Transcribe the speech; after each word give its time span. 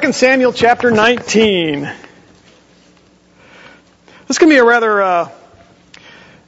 2 0.00 0.12
Samuel 0.12 0.54
chapter 0.54 0.90
19. 0.90 1.92
This 4.26 4.38
can 4.38 4.48
be 4.48 4.56
a 4.56 4.64
rather 4.64 5.02
uh, 5.02 5.28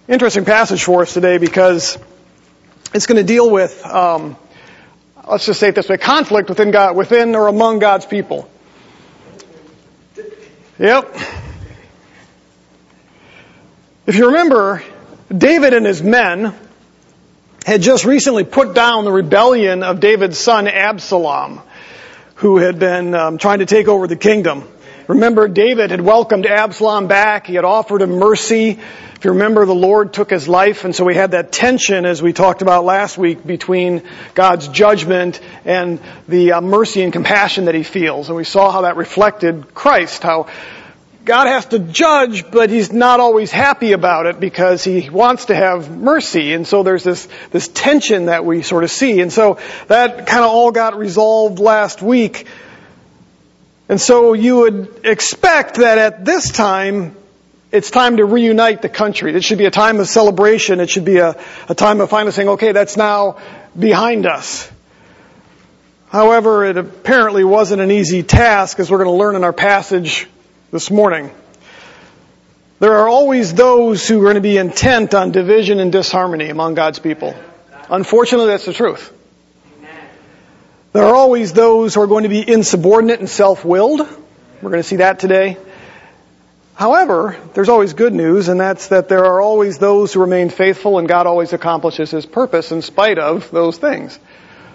interesting 0.08 0.46
passage 0.46 0.82
for 0.82 1.02
us 1.02 1.12
today 1.12 1.36
because 1.36 1.98
it's 2.94 3.04
going 3.04 3.18
to 3.18 3.22
deal 3.22 3.50
with, 3.50 3.84
um, 3.84 4.38
let's 5.28 5.44
just 5.44 5.60
say 5.60 5.68
it 5.68 5.74
this 5.74 5.90
way, 5.90 5.98
conflict 5.98 6.48
within 6.48 6.70
God, 6.70 6.96
within 6.96 7.34
or 7.34 7.48
among 7.48 7.80
God's 7.80 8.06
people. 8.06 8.48
Yep. 10.78 11.14
If 14.06 14.16
you 14.16 14.28
remember, 14.28 14.82
David 15.28 15.74
and 15.74 15.84
his 15.84 16.02
men 16.02 16.54
had 17.66 17.82
just 17.82 18.06
recently 18.06 18.44
put 18.44 18.74
down 18.74 19.04
the 19.04 19.12
rebellion 19.12 19.82
of 19.82 20.00
David's 20.00 20.38
son 20.38 20.66
Absalom, 20.66 21.60
who 22.36 22.58
had 22.58 22.78
been 22.78 23.14
um, 23.14 23.38
trying 23.38 23.60
to 23.60 23.66
take 23.66 23.88
over 23.88 24.06
the 24.06 24.16
kingdom. 24.16 24.68
Remember, 25.06 25.48
David 25.48 25.90
had 25.90 26.00
welcomed 26.00 26.46
Absalom 26.46 27.08
back. 27.08 27.46
He 27.46 27.54
had 27.54 27.64
offered 27.64 28.00
him 28.00 28.12
mercy. 28.12 28.70
If 28.70 29.24
you 29.24 29.32
remember, 29.32 29.66
the 29.66 29.74
Lord 29.74 30.12
took 30.12 30.30
his 30.30 30.48
life, 30.48 30.84
and 30.84 30.94
so 30.94 31.04
we 31.04 31.14
had 31.14 31.32
that 31.32 31.52
tension, 31.52 32.06
as 32.06 32.22
we 32.22 32.32
talked 32.32 32.62
about 32.62 32.84
last 32.84 33.18
week, 33.18 33.46
between 33.46 34.02
God's 34.34 34.68
judgment 34.68 35.40
and 35.64 36.00
the 36.26 36.52
uh, 36.52 36.60
mercy 36.60 37.02
and 37.02 37.12
compassion 37.12 37.66
that 37.66 37.74
he 37.74 37.82
feels. 37.82 38.28
And 38.28 38.36
we 38.36 38.44
saw 38.44 38.70
how 38.70 38.82
that 38.82 38.96
reflected 38.96 39.74
Christ, 39.74 40.22
how 40.22 40.48
God 41.24 41.46
has 41.46 41.64
to 41.66 41.78
judge, 41.78 42.50
but 42.50 42.68
he's 42.68 42.92
not 42.92 43.18
always 43.18 43.50
happy 43.50 43.92
about 43.92 44.26
it 44.26 44.38
because 44.38 44.84
he 44.84 45.08
wants 45.08 45.46
to 45.46 45.54
have 45.54 45.90
mercy. 45.90 46.52
And 46.52 46.66
so 46.66 46.82
there's 46.82 47.02
this, 47.02 47.26
this 47.50 47.66
tension 47.68 48.26
that 48.26 48.44
we 48.44 48.60
sort 48.60 48.84
of 48.84 48.90
see. 48.90 49.20
And 49.20 49.32
so 49.32 49.58
that 49.88 50.26
kind 50.26 50.44
of 50.44 50.50
all 50.50 50.70
got 50.70 50.98
resolved 50.98 51.58
last 51.58 52.02
week. 52.02 52.46
And 53.88 53.98
so 53.98 54.34
you 54.34 54.56
would 54.56 55.00
expect 55.04 55.76
that 55.76 55.96
at 55.96 56.26
this 56.26 56.52
time, 56.52 57.16
it's 57.72 57.90
time 57.90 58.18
to 58.18 58.24
reunite 58.26 58.82
the 58.82 58.90
country. 58.90 59.34
It 59.34 59.44
should 59.44 59.58
be 59.58 59.64
a 59.64 59.70
time 59.70 60.00
of 60.00 60.08
celebration. 60.08 60.78
It 60.78 60.90
should 60.90 61.06
be 61.06 61.18
a, 61.18 61.42
a 61.70 61.74
time 61.74 62.02
of 62.02 62.10
finally 62.10 62.32
saying, 62.32 62.50
okay, 62.50 62.72
that's 62.72 62.98
now 62.98 63.38
behind 63.78 64.26
us. 64.26 64.70
However, 66.10 66.66
it 66.66 66.76
apparently 66.76 67.44
wasn't 67.44 67.80
an 67.80 67.90
easy 67.90 68.22
task 68.22 68.78
as 68.78 68.90
we're 68.90 68.98
going 68.98 69.10
to 69.10 69.18
learn 69.18 69.36
in 69.36 69.42
our 69.42 69.54
passage 69.54 70.28
this 70.74 70.90
morning. 70.90 71.30
There 72.80 72.96
are 72.96 73.08
always 73.08 73.54
those 73.54 74.08
who 74.08 74.18
are 74.18 74.24
going 74.24 74.34
to 74.34 74.40
be 74.40 74.56
intent 74.56 75.14
on 75.14 75.30
division 75.30 75.78
and 75.78 75.92
disharmony 75.92 76.48
among 76.48 76.74
God's 76.74 76.98
people. 76.98 77.32
Unfortunately, 77.88 78.48
that's 78.48 78.64
the 78.64 78.72
truth. 78.72 79.12
There 80.92 81.04
are 81.04 81.14
always 81.14 81.52
those 81.52 81.94
who 81.94 82.00
are 82.00 82.08
going 82.08 82.24
to 82.24 82.28
be 82.28 82.40
insubordinate 82.40 83.20
and 83.20 83.30
self-willed. 83.30 84.00
We're 84.00 84.70
going 84.70 84.82
to 84.82 84.88
see 84.88 84.96
that 84.96 85.20
today. 85.20 85.58
However, 86.74 87.36
there's 87.54 87.68
always 87.68 87.92
good 87.92 88.12
news, 88.12 88.48
and 88.48 88.58
that's 88.58 88.88
that 88.88 89.08
there 89.08 89.26
are 89.26 89.40
always 89.40 89.78
those 89.78 90.12
who 90.12 90.22
remain 90.22 90.48
faithful, 90.50 90.98
and 90.98 91.06
God 91.06 91.28
always 91.28 91.52
accomplishes 91.52 92.10
His 92.10 92.26
purpose 92.26 92.72
in 92.72 92.82
spite 92.82 93.20
of 93.20 93.48
those 93.52 93.78
things. 93.78 94.18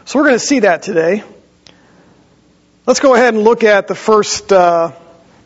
So 0.05 0.17
we're 0.17 0.27
going 0.27 0.39
to 0.39 0.45
see 0.45 0.59
that 0.59 0.81
today. 0.81 1.23
Let's 2.85 3.01
go 3.01 3.15
ahead 3.15 3.33
and 3.33 3.43
look 3.43 3.65
at 3.65 3.89
the 3.89 3.95
first 3.95 4.53
uh, 4.53 4.93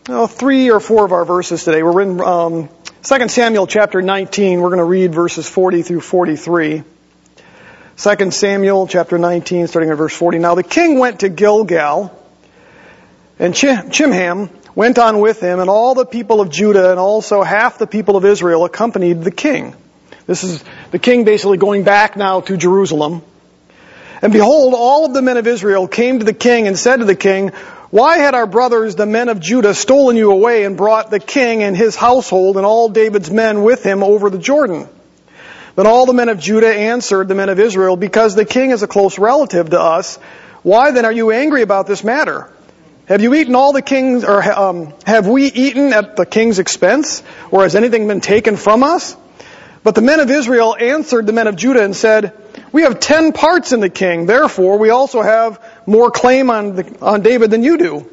oh, 0.10 0.28
three 0.28 0.72
or 0.72 0.80
four 0.80 1.06
of 1.06 1.12
our 1.12 1.26
verses 1.26 1.64
today. 1.64 1.84
We're 1.84 2.02
in 2.02 2.22
um, 2.22 2.70
2 3.04 3.28
Samuel 3.30 3.68
chapter 3.68 4.02
19. 4.02 4.62
We're 4.62 4.70
going 4.70 4.80
to 4.80 4.86
read 4.86 5.14
verses 5.14 5.48
40 5.48 5.84
through 5.84 6.02
43. 6.02 6.84
2 7.96 8.32
Samuel 8.32 8.88
chapter 8.88 9.18
19, 9.18 9.68
starting 9.68 9.92
at 9.92 9.98
verse 9.98 10.16
40. 10.16 10.40
Now 10.40 10.56
the 10.56 10.64
king 10.64 11.00
went 11.00 11.22
to 11.22 11.30
Gilgal, 11.30 12.18
and 13.40 13.54
Chimham 13.54 14.50
went 14.76 14.98
on 14.98 15.20
with 15.20 15.40
him, 15.40 15.60
and 15.60 15.70
all 15.70 15.94
the 15.94 16.06
people 16.06 16.42
of 16.42 16.50
Judah 16.50 16.92
and 16.92 17.00
also 17.00 17.44
half 17.44 17.78
the 17.78 17.88
people 17.88 18.18
of 18.18 18.26
Israel 18.26 18.66
accompanied 18.66 19.24
the 19.24 19.32
king. 19.32 19.76
This 20.26 20.44
is 20.44 20.64
the 20.92 21.00
king 21.00 21.26
basically 21.26 21.58
going 21.58 21.84
back 21.84 22.18
now 22.18 22.42
to 22.42 22.58
Jerusalem. 22.58 23.22
And 24.22 24.32
behold, 24.32 24.74
all 24.74 25.06
of 25.06 25.14
the 25.14 25.22
men 25.22 25.36
of 25.38 25.46
Israel 25.48 25.88
came 25.88 26.20
to 26.20 26.26
the 26.26 26.34
king 26.34 26.66
and 26.66 26.80
said 26.80 26.98
to 26.98 27.06
the 27.06 27.16
king, 27.16 27.52
why 27.94 28.18
had 28.18 28.34
our 28.34 28.48
brothers, 28.48 28.96
the 28.96 29.06
men 29.06 29.30
of 29.30 29.40
Judah, 29.40 29.76
stolen 29.76 30.18
you 30.18 30.32
away 30.32 30.64
and 30.64 30.76
brought 30.76 31.12
the 31.12 31.20
king 31.20 31.62
and 31.62 31.78
his 31.78 31.96
household 31.96 32.58
and 32.58 32.66
all 32.66 32.90
David's 32.90 33.30
men 33.30 33.62
with 33.62 33.84
him 33.84 34.02
over 34.02 34.32
the 34.32 34.40
Jordan? 34.40 34.90
Then 35.76 35.86
all 35.86 36.08
the 36.08 36.14
men 36.14 36.28
of 36.28 36.40
Judah 36.40 36.74
answered 36.74 37.28
the 37.28 37.36
men 37.36 37.50
of 37.50 37.60
Israel, 37.60 37.96
because 37.96 38.34
the 38.34 38.46
king 38.46 38.72
is 38.72 38.82
a 38.82 38.88
close 38.88 39.20
relative 39.20 39.70
to 39.70 39.80
us, 39.80 40.16
why 40.64 40.90
then 40.90 41.06
are 41.06 41.12
you 41.12 41.30
angry 41.30 41.62
about 41.62 41.86
this 41.86 42.04
matter? 42.04 42.52
Have 43.06 43.22
you 43.22 43.36
eaten 43.36 43.54
all 43.54 43.74
the 43.74 43.84
king's, 43.84 44.24
or 44.24 44.42
um, 44.42 44.96
have 45.06 45.28
we 45.28 45.46
eaten 45.52 45.94
at 45.94 46.16
the 46.16 46.26
king's 46.26 46.58
expense? 46.58 47.22
Or 47.52 47.62
has 47.62 47.76
anything 47.76 48.08
been 48.08 48.22
taken 48.22 48.58
from 48.58 48.82
us? 48.82 49.16
But 49.84 49.94
the 49.94 50.02
men 50.02 50.20
of 50.20 50.32
Israel 50.32 50.76
answered 50.76 51.28
the 51.28 51.34
men 51.34 51.46
of 51.46 51.58
Judah 51.58 51.84
and 51.84 51.96
said, 51.96 52.43
we 52.74 52.82
have 52.82 53.00
ten 53.00 53.32
parts 53.32 53.72
in 53.72 53.80
the 53.80 53.90
king, 53.90 54.26
therefore 54.26 54.78
we 54.78 54.90
also 54.90 55.22
have 55.22 55.64
more 55.86 56.12
claim 56.12 56.50
on, 56.50 56.76
the, 56.76 56.98
on 57.02 57.22
David 57.22 57.52
than 57.52 57.64
you 57.64 57.78
do. 57.78 58.10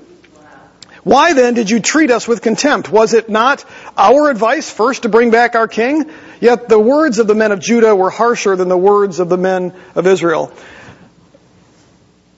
Why 1.02 1.32
then 1.32 1.54
did 1.54 1.70
you 1.70 1.80
treat 1.80 2.10
us 2.10 2.28
with 2.28 2.42
contempt? 2.42 2.90
Was 2.90 3.14
it 3.14 3.30
not 3.30 3.64
our 3.96 4.28
advice 4.28 4.70
first 4.70 5.02
to 5.02 5.08
bring 5.08 5.30
back 5.30 5.54
our 5.54 5.66
king? 5.66 6.10
Yet 6.40 6.68
the 6.68 6.78
words 6.78 7.18
of 7.18 7.26
the 7.26 7.34
men 7.34 7.52
of 7.52 7.60
Judah 7.60 7.96
were 7.96 8.10
harsher 8.10 8.54
than 8.54 8.68
the 8.68 8.76
words 8.76 9.18
of 9.18 9.30
the 9.30 9.38
men 9.38 9.74
of 9.94 10.06
Israel. 10.06 10.52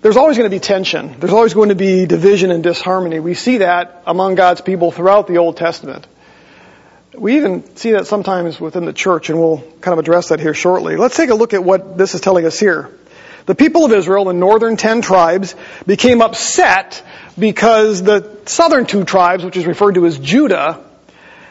There's 0.00 0.16
always 0.16 0.36
going 0.36 0.50
to 0.50 0.54
be 0.54 0.60
tension. 0.60 1.18
There's 1.18 1.32
always 1.32 1.54
going 1.54 1.68
to 1.70 1.74
be 1.74 2.06
division 2.06 2.50
and 2.50 2.62
disharmony. 2.62 3.20
We 3.20 3.34
see 3.34 3.58
that 3.58 4.02
among 4.06 4.36
God's 4.36 4.60
people 4.60 4.92
throughout 4.92 5.26
the 5.26 5.38
Old 5.38 5.56
Testament. 5.56 6.06
We 7.14 7.36
even 7.36 7.76
see 7.76 7.92
that 7.92 8.06
sometimes 8.06 8.58
within 8.58 8.86
the 8.86 8.92
church, 8.92 9.28
and 9.28 9.38
we'll 9.38 9.62
kind 9.82 9.92
of 9.92 9.98
address 9.98 10.28
that 10.28 10.40
here 10.40 10.54
shortly. 10.54 10.96
Let's 10.96 11.16
take 11.16 11.28
a 11.28 11.34
look 11.34 11.52
at 11.52 11.62
what 11.62 11.98
this 11.98 12.14
is 12.14 12.22
telling 12.22 12.46
us 12.46 12.58
here. 12.58 12.88
The 13.44 13.54
people 13.54 13.84
of 13.84 13.92
Israel, 13.92 14.24
the 14.24 14.32
northern 14.32 14.78
ten 14.78 15.02
tribes, 15.02 15.54
became 15.86 16.22
upset 16.22 17.04
because 17.38 18.02
the 18.02 18.38
southern 18.46 18.86
two 18.86 19.04
tribes, 19.04 19.44
which 19.44 19.56
is 19.56 19.66
referred 19.66 19.96
to 19.96 20.06
as 20.06 20.18
Judah, 20.18 20.82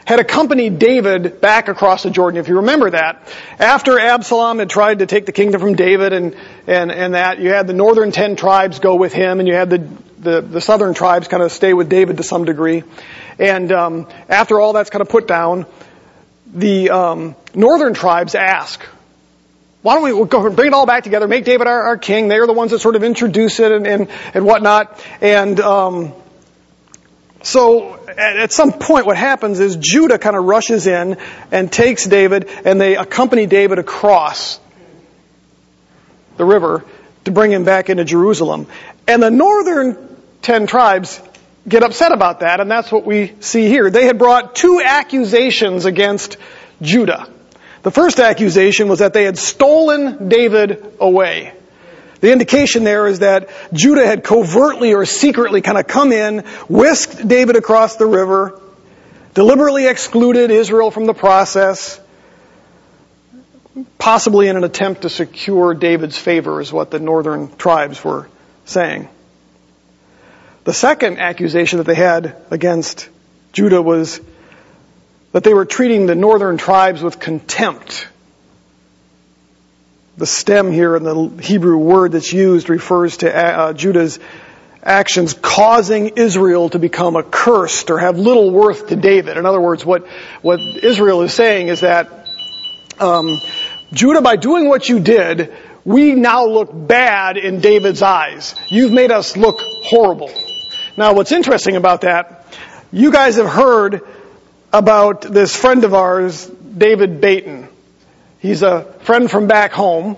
had 0.06 0.20
accompanied 0.20 0.80
David 0.80 1.42
back 1.42 1.68
across 1.68 2.02
the 2.02 2.10
Jordan. 2.10 2.40
If 2.40 2.48
you 2.48 2.58
remember 2.58 2.90
that, 2.90 3.32
after 3.60 4.00
Absalom 4.00 4.58
had 4.58 4.70
tried 4.70 5.00
to 5.00 5.06
take 5.06 5.28
the 5.28 5.32
kingdom 5.32 5.62
from 5.62 5.76
David 5.76 6.12
and, 6.12 6.36
and, 6.66 6.92
and 6.92 7.14
that, 7.14 7.40
you 7.40 7.50
had 7.50 7.68
the 7.68 7.74
northern 7.74 8.12
ten 8.12 8.36
tribes 8.36 8.80
go 8.80 8.96
with 8.96 9.14
him 9.14 9.40
and 9.40 9.48
you 9.48 9.54
had 9.54 9.70
the, 9.70 9.88
the, 10.22 10.42
the 10.42 10.62
southern 10.62 10.94
tribes 10.94 11.28
kind 11.28 11.42
of 11.42 11.52
stay 11.52 11.74
with 11.74 11.90
David 11.90 12.18
to 12.18 12.24
some 12.24 12.46
degree. 12.46 12.84
And 13.40 13.72
um, 13.72 14.08
after 14.30 14.60
all 14.60 14.74
that's 14.74 14.90
kind 14.90 15.02
of 15.02 15.10
put 15.10 15.28
down, 15.28 15.66
the 16.54 16.92
um, 16.92 17.36
northern 17.56 17.94
tribes 17.94 18.36
ask, 18.36 18.82
why 19.82 19.96
don't 19.96 20.04
we 20.04 20.14
we'll 20.14 20.26
go 20.26 20.48
bring 20.52 20.68
it 20.68 20.74
all 20.74 20.86
back 20.86 21.04
together, 21.04 21.28
make 21.28 21.44
David 21.44 21.66
our, 21.66 21.88
our, 21.88 21.98
king? 21.98 22.28
They 22.28 22.38
are 22.38 22.46
the 22.46 22.54
ones 22.54 22.70
that 22.70 22.80
sort 22.80 22.96
of 22.96 23.04
introduce 23.04 23.60
it 23.60 23.72
and, 23.72 23.88
and, 23.88 24.10
and 24.36 24.46
whatnot. 24.46 25.04
And 25.22 25.60
um, 25.60 26.14
so 27.42 27.96
at, 28.08 28.38
at 28.38 28.52
some 28.52 28.74
point 28.74 29.08
what 29.08 29.18
happens 29.18 29.60
is 29.60 29.78
Judah 29.78 30.20
kind 30.20 30.36
of 30.36 30.44
rushes 30.44 30.86
in 30.86 31.18
and 31.52 31.72
takes 31.72 32.06
David 32.06 32.48
and 32.64 32.80
they 32.80 32.96
accompany 32.96 33.48
David 33.48 33.80
across 33.80 34.60
the 36.38 36.46
river 36.46 36.86
to 37.26 37.32
bring 37.32 37.52
him 37.52 37.64
back 37.64 37.90
into 37.90 38.04
Jerusalem. 38.04 38.68
And 39.08 39.22
the 39.22 39.32
northern 39.32 40.11
ten 40.42 40.68
tribes 40.68 41.22
get 41.68 41.84
upset 41.84 42.12
about 42.12 42.40
that, 42.40 42.60
and 42.60 42.70
that's 42.70 42.92
what 42.92 43.06
we 43.06 43.34
see 43.40 43.68
here. 43.68 43.90
They 43.90 44.06
had 44.06 44.18
brought 44.18 44.56
two 44.56 44.82
accusations 44.84 45.86
against 45.86 46.38
Judah. 46.82 47.28
The 47.84 47.92
first 47.92 48.20
accusation 48.20 48.88
was 48.88 49.00
that 49.00 49.14
they 49.14 49.24
had 49.24 49.38
stolen 49.38 50.30
David 50.30 50.96
away. 51.00 51.54
The 52.20 52.32
indication 52.32 52.84
there 52.84 53.08
is 53.08 53.20
that 53.20 53.50
Judah 53.74 54.06
had 54.06 54.24
covertly 54.24 54.94
or 54.94 55.06
secretly 55.06 55.62
kind 55.62 55.78
of 55.78 55.88
come 55.88 56.12
in, 56.12 56.40
whisked 56.70 57.28
David 57.28 57.56
across 57.56 57.96
the 57.96 58.06
river, 58.06 58.62
deliberately 59.34 59.88
excluded 59.88 60.52
Israel 60.52 60.92
from 60.92 61.06
the 61.06 61.16
process, 61.16 62.00
possibly 63.98 64.48
in 64.48 64.58
an 64.58 64.64
attempt 64.64 65.02
to 65.02 65.10
secure 65.10 65.74
David's 65.74 66.18
favor 66.18 66.62
is 66.62 66.72
what 66.72 66.92
the 66.92 67.00
northern 67.00 67.56
tribes 67.56 68.04
were 68.04 68.28
saying. 68.66 69.10
The 70.64 70.74
second 70.74 71.20
accusation 71.20 71.78
that 71.78 71.86
they 71.86 71.96
had 71.96 72.36
against 72.52 73.10
Judah 73.52 73.82
was 73.82 74.22
that 75.32 75.44
they 75.44 75.54
were 75.54 75.66
treating 75.66 76.06
the 76.06 76.16
northern 76.16 76.58
tribes 76.58 77.02
with 77.02 77.20
contempt. 77.20 78.08
The 80.18 80.28
stem 80.28 80.72
here 80.72 80.96
in 80.96 81.04
the 81.04 81.42
Hebrew 81.42 81.78
word 81.78 82.12
that's 82.12 82.32
used 82.32 82.70
refers 82.70 83.18
to 83.18 83.36
uh, 83.36 83.74
Judah's 83.74 84.20
actions 84.84 85.34
causing 85.34 86.10
Israel 86.10 86.70
to 86.70 86.80
become 86.80 87.16
accursed 87.16 87.90
or 87.90 88.00
have 88.00 88.20
little 88.20 88.52
worth 88.52 88.88
to 88.88 88.96
David. 88.96 89.38
In 89.38 89.46
other 89.46 89.62
words, 89.62 89.86
what, 89.86 90.08
what 90.42 90.60
Israel 90.60 91.22
is 91.22 91.34
saying 91.34 91.70
is 91.70 91.80
that 91.80 92.28
um, 93.00 93.40
Judah, 93.94 94.22
by 94.22 94.36
doing 94.36 94.68
what 94.68 94.88
you 94.88 95.00
did, 95.00 95.54
we 95.86 96.14
now 96.14 96.46
look 96.46 96.70
bad 96.72 97.38
in 97.38 97.62
David's 97.62 98.02
eyes. 98.04 98.54
You've 98.70 98.92
made 98.92 99.12
us 99.12 99.36
look 99.36 99.60
horrible. 99.60 100.32
Now, 100.98 101.14
what's 101.14 101.32
interesting 101.32 101.78
about 101.78 102.02
that, 102.02 102.46
you 102.92 103.12
guys 103.12 103.38
have 103.38 103.48
heard 103.48 104.02
about 104.74 105.22
this 105.22 105.56
friend 105.56 105.86
of 105.86 105.94
ours, 105.94 106.46
David 106.46 107.22
Baton. 107.22 107.70
He's 108.40 108.62
a 108.62 108.84
friend 109.04 109.32
from 109.32 109.48
back 109.48 109.72
home. 109.72 110.18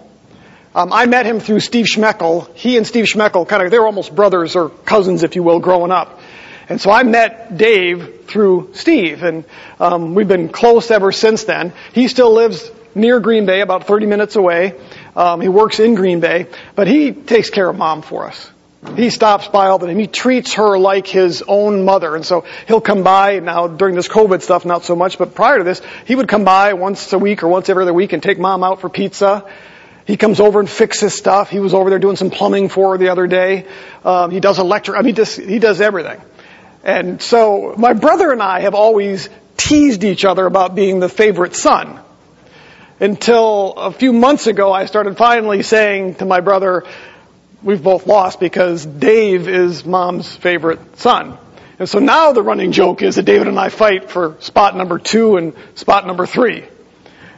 Um, 0.74 0.92
I 0.92 1.06
met 1.06 1.28
him 1.28 1.40
through 1.40 1.60
Steve 1.60 1.86
Schmeckel. 1.86 2.52
He 2.56 2.78
and 2.78 2.88
Steve 2.88 3.06
Schmeckel 3.06 3.48
kind 3.48 3.62
of, 3.62 3.70
they 3.70 3.78
were 3.78 3.86
almost 3.86 4.16
brothers 4.16 4.56
or 4.56 4.70
cousins, 4.70 5.22
if 5.22 5.36
you 5.36 5.44
will, 5.44 5.60
growing 5.60 5.92
up. 5.92 6.20
And 6.68 6.82
so 6.82 6.90
I 6.90 7.04
met 7.04 7.56
Dave 7.56 8.26
through 8.26 8.72
Steve, 8.74 9.22
and 9.22 9.44
um, 9.80 10.16
we've 10.16 10.28
been 10.28 10.50
close 10.50 10.90
ever 10.90 11.12
since 11.12 11.44
then. 11.44 11.74
He 11.94 12.08
still 12.08 12.34
lives 12.34 12.72
near 12.96 13.20
Green 13.20 13.46
Bay, 13.46 13.62
about 13.62 13.86
30 13.86 14.08
minutes 14.08 14.36
away. 14.38 14.80
Um, 15.16 15.42
he 15.42 15.50
works 15.50 15.80
in 15.80 15.94
Green 15.94 16.20
Bay, 16.20 16.48
but 16.74 16.88
he 16.88 17.12
takes 17.12 17.52
care 17.52 17.70
of 17.70 17.78
mom 17.78 18.02
for 18.02 18.26
us. 18.26 18.50
He 18.96 19.10
stops 19.10 19.48
by 19.48 19.68
all 19.68 19.80
the 19.80 19.88
time. 19.88 19.98
He 19.98 20.08
treats 20.08 20.54
her 20.54 20.78
like 20.78 21.08
his 21.08 21.44
own 21.48 21.84
mother. 21.84 22.16
And 22.16 22.26
so 22.26 22.46
he'll 22.68 22.82
come 22.82 23.02
by 23.02 23.40
now 23.40 23.68
during 23.68 23.96
this 23.96 24.08
COVID 24.08 24.42
stuff, 24.42 24.66
not 24.66 24.84
so 24.84 24.96
much, 24.96 25.18
but 25.18 25.34
prior 25.34 25.58
to 25.58 25.64
this, 25.64 25.82
he 26.06 26.16
would 26.16 26.28
come 26.28 26.44
by 26.44 26.74
once 26.74 27.12
a 27.12 27.18
week 27.18 27.42
or 27.44 27.48
once 27.48 27.70
every 27.70 27.84
other 27.84 27.94
week 27.94 28.14
and 28.14 28.22
take 28.22 28.38
mom 28.38 28.64
out 28.64 28.82
for 28.82 28.90
pizza. 28.90 29.50
He 30.06 30.18
comes 30.18 30.40
over 30.40 30.60
and 30.60 30.70
fixes 30.70 31.14
stuff. 31.14 31.50
He 31.50 31.60
was 31.60 31.74
over 31.74 31.90
there 31.90 32.00
doing 32.00 32.18
some 32.18 32.30
plumbing 32.30 32.70
for 32.70 32.92
her 32.92 32.98
the 32.98 33.10
other 33.10 33.26
day. 33.26 33.66
Um, 34.04 34.32
he 34.32 34.40
does 34.40 34.60
electric. 34.60 34.98
I 34.98 35.02
mean, 35.02 35.16
he 35.16 35.60
does 35.60 35.82
everything. 35.82 36.22
And 36.84 37.22
so 37.22 37.74
my 37.78 37.94
brother 37.94 38.32
and 38.32 38.44
I 38.44 38.60
have 38.60 38.76
always 38.76 39.30
teased 39.56 40.04
each 40.04 40.26
other 40.26 40.46
about 40.46 40.76
being 40.76 41.00
the 41.00 41.10
favorite 41.10 41.56
son. 41.56 42.00
Until 43.00 43.74
a 43.74 43.92
few 43.92 44.14
months 44.14 44.48
ago, 44.48 44.72
I 44.72 44.86
started 44.86 45.18
finally 45.18 45.64
saying 45.64 46.16
to 46.16 46.26
my 46.26 46.42
brother, 46.42 46.84
we've 47.64 47.82
both 47.82 48.06
lost 48.06 48.40
because 48.40 48.86
Dave 48.86 49.48
is 49.48 49.86
mom's 49.86 50.34
favorite 50.36 51.00
son. 51.00 51.38
And 51.80 51.90
so 51.90 52.00
now 52.00 52.34
the 52.34 52.44
running 52.44 52.72
joke 52.72 53.02
is 53.02 53.16
that 53.16 53.24
David 53.24 53.48
and 53.48 53.60
I 53.60 53.70
fight 53.70 54.12
for 54.12 54.38
spot 54.40 54.76
number 54.76 55.00
two 55.00 55.38
and 55.38 55.54
spot 55.76 56.06
number 56.06 56.26
three. 56.26 56.66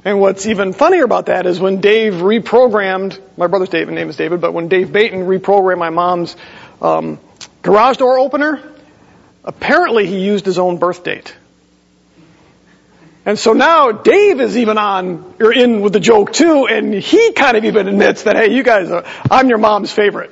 And 0.04 0.20
what's 0.20 0.46
even 0.46 0.74
funnier 0.74 1.04
about 1.04 1.28
that 1.28 1.48
is 1.48 1.60
when 1.60 1.82
Dave 1.82 2.14
reprogrammed, 2.16 3.20
my 3.38 3.48
brother's 3.48 3.70
David, 3.70 3.96
name 3.96 4.10
is 4.10 4.18
David, 4.18 4.42
but 4.42 4.54
when 4.54 4.68
Dave 4.68 4.92
Baton 4.92 5.22
reprogrammed 5.22 5.80
my 5.80 5.90
mom's 5.90 6.36
um, 6.82 7.20
garage 7.62 7.98
door 7.98 8.20
opener, 8.20 8.62
apparently 9.44 10.06
he 10.06 10.20
used 10.20 10.46
his 10.46 10.60
own 10.60 10.78
birth 10.78 11.04
date. 11.04 11.36
And 13.26 13.40
so 13.40 13.54
now 13.54 13.92
Dave 13.92 14.40
is 14.40 14.56
even 14.56 14.78
on, 14.78 15.34
or 15.40 15.52
in 15.52 15.82
with 15.82 15.94
the 15.94 16.00
joke 16.00 16.32
too, 16.32 16.68
and 16.68 16.94
he 16.94 17.32
kind 17.34 17.58
of 17.58 17.66
even 17.66 17.88
admits 17.88 18.24
that, 18.24 18.36
hey, 18.36 18.54
you 18.54 18.62
guys 18.62 18.92
are, 18.92 19.04
I'm 19.32 19.50
your 19.50 19.58
mom's 19.58 19.92
favorite. 19.92 20.32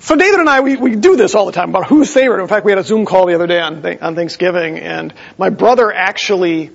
So 0.00 0.16
David 0.16 0.40
and 0.40 0.48
I, 0.48 0.60
we, 0.60 0.74
we 0.74 0.96
do 0.96 1.14
this 1.14 1.36
all 1.36 1.46
the 1.46 1.52
time 1.52 1.70
about 1.70 1.86
who's 1.86 2.12
favorite. 2.12 2.42
In 2.42 2.48
fact, 2.48 2.64
we 2.64 2.72
had 2.72 2.78
a 2.80 2.82
Zoom 2.82 3.06
call 3.06 3.26
the 3.26 3.34
other 3.34 3.46
day 3.46 3.60
on, 3.60 3.86
on 4.02 4.16
Thanksgiving, 4.16 4.78
and 4.78 5.14
my 5.38 5.48
brother 5.48 5.92
actually, 5.92 6.72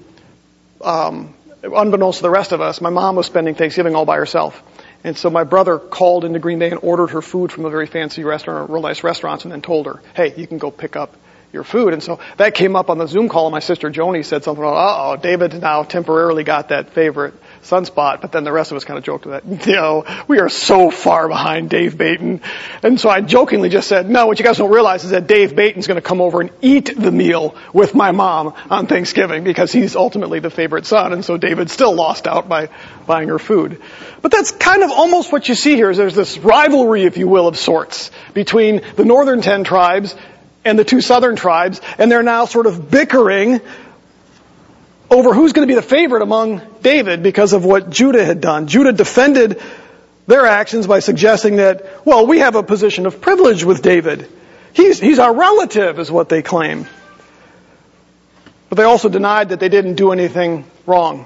um, 0.79 1.33
unbeknownst 1.61 2.19
to 2.19 2.23
the 2.23 2.29
rest 2.29 2.53
of 2.53 2.61
us, 2.61 2.79
my 2.79 2.89
mom 2.89 3.17
was 3.17 3.25
spending 3.25 3.53
Thanksgiving 3.53 3.95
all 3.95 4.05
by 4.05 4.15
herself. 4.15 4.63
And 5.03 5.17
so 5.17 5.29
my 5.29 5.43
brother 5.43 5.77
called 5.77 6.23
into 6.23 6.39
Green 6.39 6.59
Bay 6.59 6.71
and 6.71 6.79
ordered 6.81 7.07
her 7.07 7.21
food 7.21 7.51
from 7.51 7.65
a 7.65 7.69
very 7.69 7.85
fancy 7.85 8.23
restaurant, 8.23 8.69
real 8.69 8.81
nice 8.81 9.03
restaurants, 9.03 9.43
and 9.43 9.51
then 9.51 9.61
told 9.61 9.87
her, 9.87 10.01
hey, 10.15 10.33
you 10.37 10.47
can 10.47 10.57
go 10.57 10.71
pick 10.71 10.95
up 10.95 11.15
your 11.53 11.63
food. 11.63 11.93
And 11.93 12.03
so 12.03 12.19
that 12.37 12.53
came 12.53 12.75
up 12.75 12.89
on 12.89 12.97
the 12.97 13.07
Zoom 13.07 13.29
call, 13.29 13.47
and 13.47 13.51
my 13.51 13.59
sister 13.59 13.89
Joni 13.89 14.23
said 14.23 14.43
something 14.43 14.63
about, 14.63 14.75
oh, 14.75 15.21
David 15.21 15.59
now 15.61 15.83
temporarily 15.83 16.43
got 16.43 16.69
that 16.69 16.91
favorite 16.91 17.33
sunspot, 17.63 18.21
but 18.21 18.31
then 18.31 18.43
the 18.43 18.51
rest 18.51 18.71
of 18.71 18.77
us 18.77 18.83
kind 18.83 18.97
of 18.97 19.03
joked 19.03 19.25
that, 19.25 19.45
you 19.67 19.73
know, 19.73 20.05
we 20.27 20.39
are 20.39 20.49
so 20.49 20.91
far 20.91 21.27
behind 21.27 21.69
Dave 21.69 21.97
Baton. 21.97 22.41
And 22.83 22.99
so 22.99 23.09
I 23.09 23.21
jokingly 23.21 23.69
just 23.69 23.87
said, 23.87 24.09
no, 24.09 24.27
what 24.27 24.39
you 24.39 24.45
guys 24.45 24.57
don't 24.57 24.71
realize 24.71 25.03
is 25.03 25.11
that 25.11 25.27
Dave 25.27 25.55
Baton's 25.55 25.87
going 25.87 25.95
to 25.95 26.01
come 26.01 26.21
over 26.21 26.41
and 26.41 26.51
eat 26.61 26.93
the 26.95 27.11
meal 27.11 27.55
with 27.73 27.95
my 27.95 28.11
mom 28.11 28.53
on 28.69 28.87
Thanksgiving 28.87 29.43
because 29.43 29.71
he's 29.71 29.95
ultimately 29.95 30.39
the 30.39 30.49
favorite 30.49 30.85
son. 30.85 31.13
And 31.13 31.25
so 31.25 31.37
David 31.37 31.69
still 31.69 31.93
lost 31.93 32.27
out 32.27 32.47
by 32.47 32.69
buying 33.05 33.29
her 33.29 33.39
food. 33.39 33.81
But 34.21 34.31
that's 34.31 34.51
kind 34.51 34.83
of 34.83 34.91
almost 34.91 35.31
what 35.31 35.49
you 35.49 35.55
see 35.55 35.75
here 35.75 35.89
is 35.89 35.97
there's 35.97 36.15
this 36.15 36.37
rivalry, 36.37 37.03
if 37.03 37.17
you 37.17 37.27
will, 37.27 37.47
of 37.47 37.57
sorts 37.57 38.11
between 38.33 38.81
the 38.95 39.05
northern 39.05 39.41
ten 39.41 39.63
tribes 39.63 40.15
and 40.67 40.77
the 40.77 40.83
two 40.83 41.01
southern 41.01 41.35
tribes, 41.35 41.81
and 41.97 42.11
they're 42.11 42.23
now 42.23 42.45
sort 42.45 42.67
of 42.67 42.91
bickering 42.91 43.61
over 45.09 45.33
who's 45.33 45.53
going 45.53 45.67
to 45.67 45.71
be 45.71 45.75
the 45.75 45.81
favorite 45.81 46.21
among 46.21 46.61
David 46.81 47.23
because 47.23 47.53
of 47.53 47.63
what 47.63 47.89
Judah 47.89 48.25
had 48.25 48.41
done. 48.41 48.67
Judah 48.67 48.91
defended 48.91 49.61
their 50.27 50.45
actions 50.45 50.85
by 50.85 50.99
suggesting 50.99 51.55
that, 51.55 52.05
well, 52.05 52.27
we 52.27 52.39
have 52.39 52.55
a 52.55 52.63
position 52.63 53.05
of 53.05 53.21
privilege 53.21 53.63
with 53.63 53.81
David. 53.81 54.29
He's, 54.73 54.99
he's 54.99 55.19
our 55.19 55.33
relative, 55.33 55.97
is 55.99 56.11
what 56.11 56.27
they 56.27 56.41
claim. 56.41 56.85
But 58.69 58.75
they 58.75 58.83
also 58.83 59.07
denied 59.07 59.49
that 59.49 59.61
they 59.61 59.69
didn't 59.69 59.95
do 59.95 60.11
anything 60.11 60.65
wrong. 60.85 61.25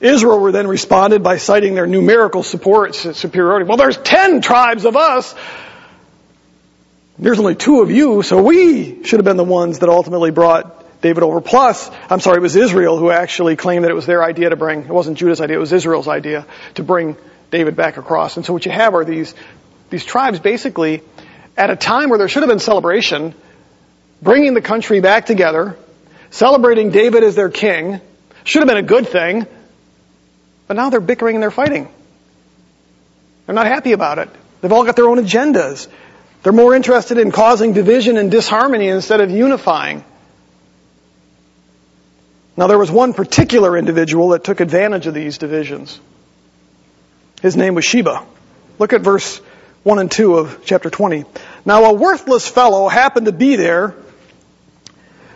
Israel 0.00 0.38
were 0.38 0.52
then 0.52 0.68
responded 0.68 1.24
by 1.24 1.38
citing 1.38 1.74
their 1.74 1.88
numerical 1.88 2.44
support 2.44 2.94
superiority. 2.94 3.66
Well, 3.66 3.76
there's 3.76 3.96
ten 3.96 4.40
tribes 4.40 4.84
of 4.84 4.96
us. 4.96 5.34
There's 7.18 7.38
only 7.38 7.56
two 7.56 7.80
of 7.80 7.90
you, 7.90 8.22
so 8.22 8.42
we 8.42 9.02
should 9.04 9.18
have 9.18 9.24
been 9.24 9.36
the 9.36 9.44
ones 9.44 9.80
that 9.80 9.88
ultimately 9.88 10.30
brought 10.30 11.00
David 11.00 11.22
over. 11.22 11.40
Plus, 11.40 11.90
I'm 12.08 12.20
sorry, 12.20 12.38
it 12.38 12.42
was 12.42 12.54
Israel 12.54 12.96
who 12.96 13.10
actually 13.10 13.56
claimed 13.56 13.84
that 13.84 13.90
it 13.90 13.94
was 13.94 14.06
their 14.06 14.22
idea 14.22 14.50
to 14.50 14.56
bring, 14.56 14.82
it 14.82 14.88
wasn't 14.88 15.18
Judah's 15.18 15.40
idea, 15.40 15.56
it 15.56 15.60
was 15.60 15.72
Israel's 15.72 16.06
idea 16.06 16.46
to 16.74 16.84
bring 16.84 17.16
David 17.50 17.74
back 17.74 17.96
across. 17.96 18.36
And 18.36 18.46
so 18.46 18.52
what 18.52 18.66
you 18.66 18.72
have 18.72 18.94
are 18.94 19.04
these, 19.04 19.34
these 19.90 20.04
tribes 20.04 20.38
basically 20.38 21.02
at 21.56 21.70
a 21.70 21.76
time 21.76 22.08
where 22.08 22.18
there 22.18 22.28
should 22.28 22.42
have 22.44 22.50
been 22.50 22.60
celebration, 22.60 23.34
bringing 24.22 24.54
the 24.54 24.62
country 24.62 25.00
back 25.00 25.26
together, 25.26 25.76
celebrating 26.30 26.90
David 26.90 27.24
as 27.24 27.34
their 27.34 27.48
king, 27.48 28.00
should 28.44 28.60
have 28.60 28.68
been 28.68 28.78
a 28.78 28.82
good 28.82 29.08
thing, 29.08 29.44
but 30.68 30.74
now 30.74 30.90
they're 30.90 31.00
bickering 31.00 31.34
and 31.34 31.42
they're 31.42 31.50
fighting. 31.50 31.88
They're 33.46 33.56
not 33.56 33.66
happy 33.66 33.92
about 33.92 34.18
it. 34.18 34.28
They've 34.60 34.72
all 34.72 34.84
got 34.84 34.94
their 34.94 35.08
own 35.08 35.18
agendas. 35.18 35.88
They're 36.42 36.52
more 36.52 36.74
interested 36.74 37.18
in 37.18 37.30
causing 37.32 37.72
division 37.72 38.16
and 38.16 38.30
disharmony 38.30 38.88
instead 38.88 39.20
of 39.20 39.30
unifying. 39.30 40.04
Now 42.56 42.66
there 42.66 42.78
was 42.78 42.90
one 42.90 43.12
particular 43.14 43.76
individual 43.76 44.30
that 44.30 44.44
took 44.44 44.60
advantage 44.60 45.06
of 45.06 45.14
these 45.14 45.38
divisions. 45.38 45.98
His 47.40 47.56
name 47.56 47.74
was 47.74 47.84
Sheba. 47.84 48.24
Look 48.78 48.92
at 48.92 49.00
verse 49.00 49.38
1 49.84 49.98
and 49.98 50.10
2 50.10 50.34
of 50.36 50.62
chapter 50.64 50.90
20. 50.90 51.24
Now 51.64 51.84
a 51.84 51.92
worthless 51.92 52.48
fellow 52.48 52.88
happened 52.88 53.26
to 53.26 53.32
be 53.32 53.56
there 53.56 53.94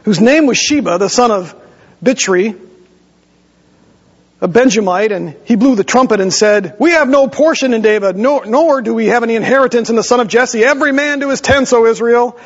whose 0.04 0.21
name 0.21 0.47
was 0.47 0.59
Sheba, 0.59 0.99
the 0.99 1.09
son 1.09 1.30
of 1.30 1.54
Bichri, 2.02 2.59
a 4.42 4.49
Benjamite, 4.49 5.12
and 5.12 5.37
he 5.44 5.54
blew 5.54 5.76
the 5.76 5.84
trumpet 5.84 6.20
and 6.20 6.34
said, 6.34 6.75
We 6.80 6.90
have 6.90 7.08
no 7.08 7.28
portion 7.28 7.72
in 7.72 7.80
David, 7.80 8.16
nor, 8.16 8.44
nor 8.44 8.82
do 8.82 8.92
we 8.92 9.06
have 9.06 9.22
any 9.22 9.37
inheritance 9.37 9.88
in 9.88 9.94
the 9.94 10.02
son 10.02 10.18
of 10.18 10.26
Jesse. 10.26 10.64
Every 10.64 10.90
man 10.90 11.20
to 11.20 11.30
his 11.30 11.40
tents, 11.40 11.72
O 11.72 11.87
Israel. 11.87 12.37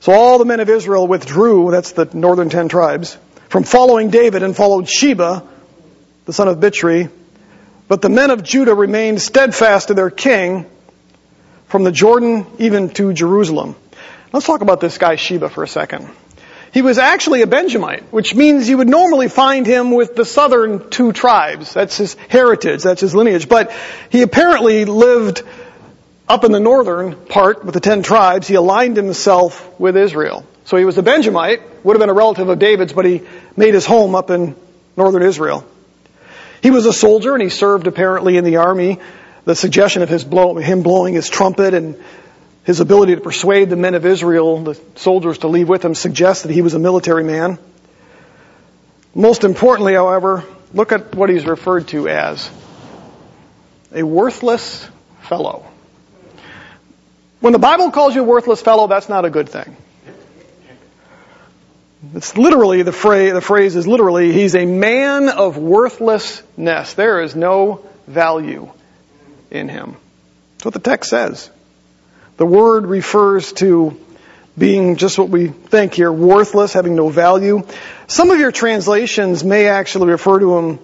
So 0.00 0.12
all 0.12 0.38
the 0.38 0.46
men 0.46 0.60
of 0.60 0.70
Israel 0.70 1.06
withdrew, 1.06 1.72
that's 1.72 1.92
the 1.92 2.08
northern 2.14 2.48
ten 2.48 2.70
tribes, 2.70 3.18
from 3.50 3.64
following 3.64 4.08
David 4.08 4.42
and 4.42 4.56
followed 4.56 4.88
Sheba, 4.88 5.46
the 6.24 6.32
son 6.32 6.48
of 6.48 6.56
Bichri. 6.56 7.10
But 7.86 8.00
the 8.00 8.08
men 8.08 8.30
of 8.30 8.42
Judah 8.42 8.74
remained 8.74 9.20
steadfast 9.20 9.88
to 9.88 9.94
their 9.94 10.08
king 10.08 10.64
from 11.66 11.84
the 11.84 11.92
Jordan 11.92 12.46
even 12.58 12.88
to 12.94 13.12
Jerusalem. 13.12 13.76
Let's 14.32 14.46
talk 14.46 14.62
about 14.62 14.80
this 14.80 14.96
guy 14.96 15.16
Sheba 15.16 15.50
for 15.50 15.64
a 15.64 15.68
second. 15.68 16.08
He 16.72 16.82
was 16.82 16.98
actually 16.98 17.42
a 17.42 17.46
Benjamite, 17.48 18.12
which 18.12 18.34
means 18.34 18.68
you 18.68 18.78
would 18.78 18.88
normally 18.88 19.28
find 19.28 19.66
him 19.66 19.90
with 19.90 20.14
the 20.14 20.24
southern 20.24 20.88
two 20.88 21.12
tribes. 21.12 21.74
That's 21.74 21.96
his 21.96 22.14
heritage, 22.28 22.82
that's 22.82 23.00
his 23.00 23.14
lineage. 23.14 23.48
But 23.48 23.72
he 24.10 24.22
apparently 24.22 24.84
lived 24.84 25.42
up 26.28 26.44
in 26.44 26.52
the 26.52 26.60
northern 26.60 27.16
part 27.16 27.64
with 27.64 27.74
the 27.74 27.80
ten 27.80 28.02
tribes. 28.04 28.46
He 28.46 28.54
aligned 28.54 28.96
himself 28.96 29.80
with 29.80 29.96
Israel. 29.96 30.46
So 30.64 30.76
he 30.76 30.84
was 30.84 30.96
a 30.96 31.02
Benjamite, 31.02 31.84
would 31.84 31.94
have 31.94 32.00
been 32.00 32.10
a 32.10 32.14
relative 32.14 32.48
of 32.48 32.60
David's, 32.60 32.92
but 32.92 33.04
he 33.04 33.22
made 33.56 33.74
his 33.74 33.84
home 33.84 34.14
up 34.14 34.30
in 34.30 34.54
northern 34.96 35.22
Israel. 35.22 35.66
He 36.62 36.70
was 36.70 36.86
a 36.86 36.92
soldier 36.92 37.34
and 37.34 37.42
he 37.42 37.48
served 37.48 37.88
apparently 37.88 38.36
in 38.36 38.44
the 38.44 38.56
army. 38.56 39.00
The 39.44 39.56
suggestion 39.56 40.02
of 40.02 40.08
his 40.08 40.22
blow, 40.22 40.54
him 40.54 40.82
blowing 40.82 41.14
his 41.14 41.28
trumpet 41.28 41.74
and 41.74 42.00
his 42.64 42.80
ability 42.80 43.14
to 43.14 43.20
persuade 43.20 43.70
the 43.70 43.76
men 43.76 43.94
of 43.94 44.04
Israel, 44.04 44.62
the 44.62 44.80
soldiers 44.96 45.38
to 45.38 45.48
leave 45.48 45.68
with 45.68 45.84
him, 45.84 45.94
suggests 45.94 46.42
that 46.44 46.52
he 46.52 46.62
was 46.62 46.74
a 46.74 46.78
military 46.78 47.24
man. 47.24 47.58
Most 49.14 49.44
importantly, 49.44 49.94
however, 49.94 50.44
look 50.72 50.92
at 50.92 51.14
what 51.14 51.30
he's 51.30 51.46
referred 51.46 51.88
to 51.88 52.08
as 52.08 52.50
a 53.92 54.02
worthless 54.02 54.88
fellow. 55.22 55.66
When 57.40 57.52
the 57.52 57.58
Bible 57.58 57.90
calls 57.90 58.14
you 58.14 58.20
a 58.20 58.24
worthless 58.24 58.60
fellow, 58.60 58.86
that's 58.86 59.08
not 59.08 59.24
a 59.24 59.30
good 59.30 59.48
thing. 59.48 59.76
It's 62.14 62.36
literally, 62.36 62.82
the 62.82 62.92
phrase, 62.92 63.32
the 63.32 63.40
phrase 63.40 63.76
is 63.76 63.86
literally, 63.86 64.32
he's 64.32 64.54
a 64.54 64.64
man 64.64 65.28
of 65.28 65.56
worthlessness. 65.58 66.94
There 66.94 67.22
is 67.22 67.34
no 67.34 67.84
value 68.06 68.70
in 69.50 69.68
him. 69.68 69.96
That's 70.52 70.64
what 70.66 70.74
the 70.74 70.80
text 70.80 71.10
says. 71.10 71.50
The 72.40 72.46
word 72.46 72.86
refers 72.86 73.52
to 73.52 74.00
being 74.56 74.96
just 74.96 75.18
what 75.18 75.28
we 75.28 75.48
think 75.48 75.92
here, 75.92 76.10
worthless, 76.10 76.72
having 76.72 76.94
no 76.94 77.10
value. 77.10 77.66
Some 78.06 78.30
of 78.30 78.38
your 78.40 78.50
translations 78.50 79.44
may 79.44 79.68
actually 79.68 80.10
refer 80.10 80.38
to 80.38 80.56
him 80.56 80.78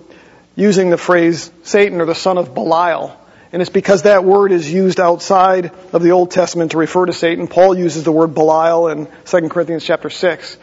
using 0.55 0.91
the 0.91 0.99
phrase 0.99 1.51
Satan 1.63 2.03
or 2.03 2.05
the 2.05 2.15
son 2.15 2.37
of 2.37 2.53
Belial. 2.53 3.19
And 3.53 3.63
it's 3.63 3.71
because 3.71 4.03
that 4.03 4.23
word 4.23 4.53
is 4.53 4.71
used 4.71 5.01
outside 5.01 5.71
of 5.95 6.03
the 6.03 6.11
Old 6.11 6.31
Testament 6.31 6.73
to 6.73 6.77
refer 6.77 7.07
to 7.07 7.15
Satan. 7.15 7.49
Paul 7.49 7.75
uses 7.75 8.05
the 8.05 8.13
word 8.13 8.35
Belial 8.35 8.89
in 8.89 9.09
2 9.25 9.49
Corinthians 9.49 9.83
chapter 9.83 10.11
6. 10.11 10.59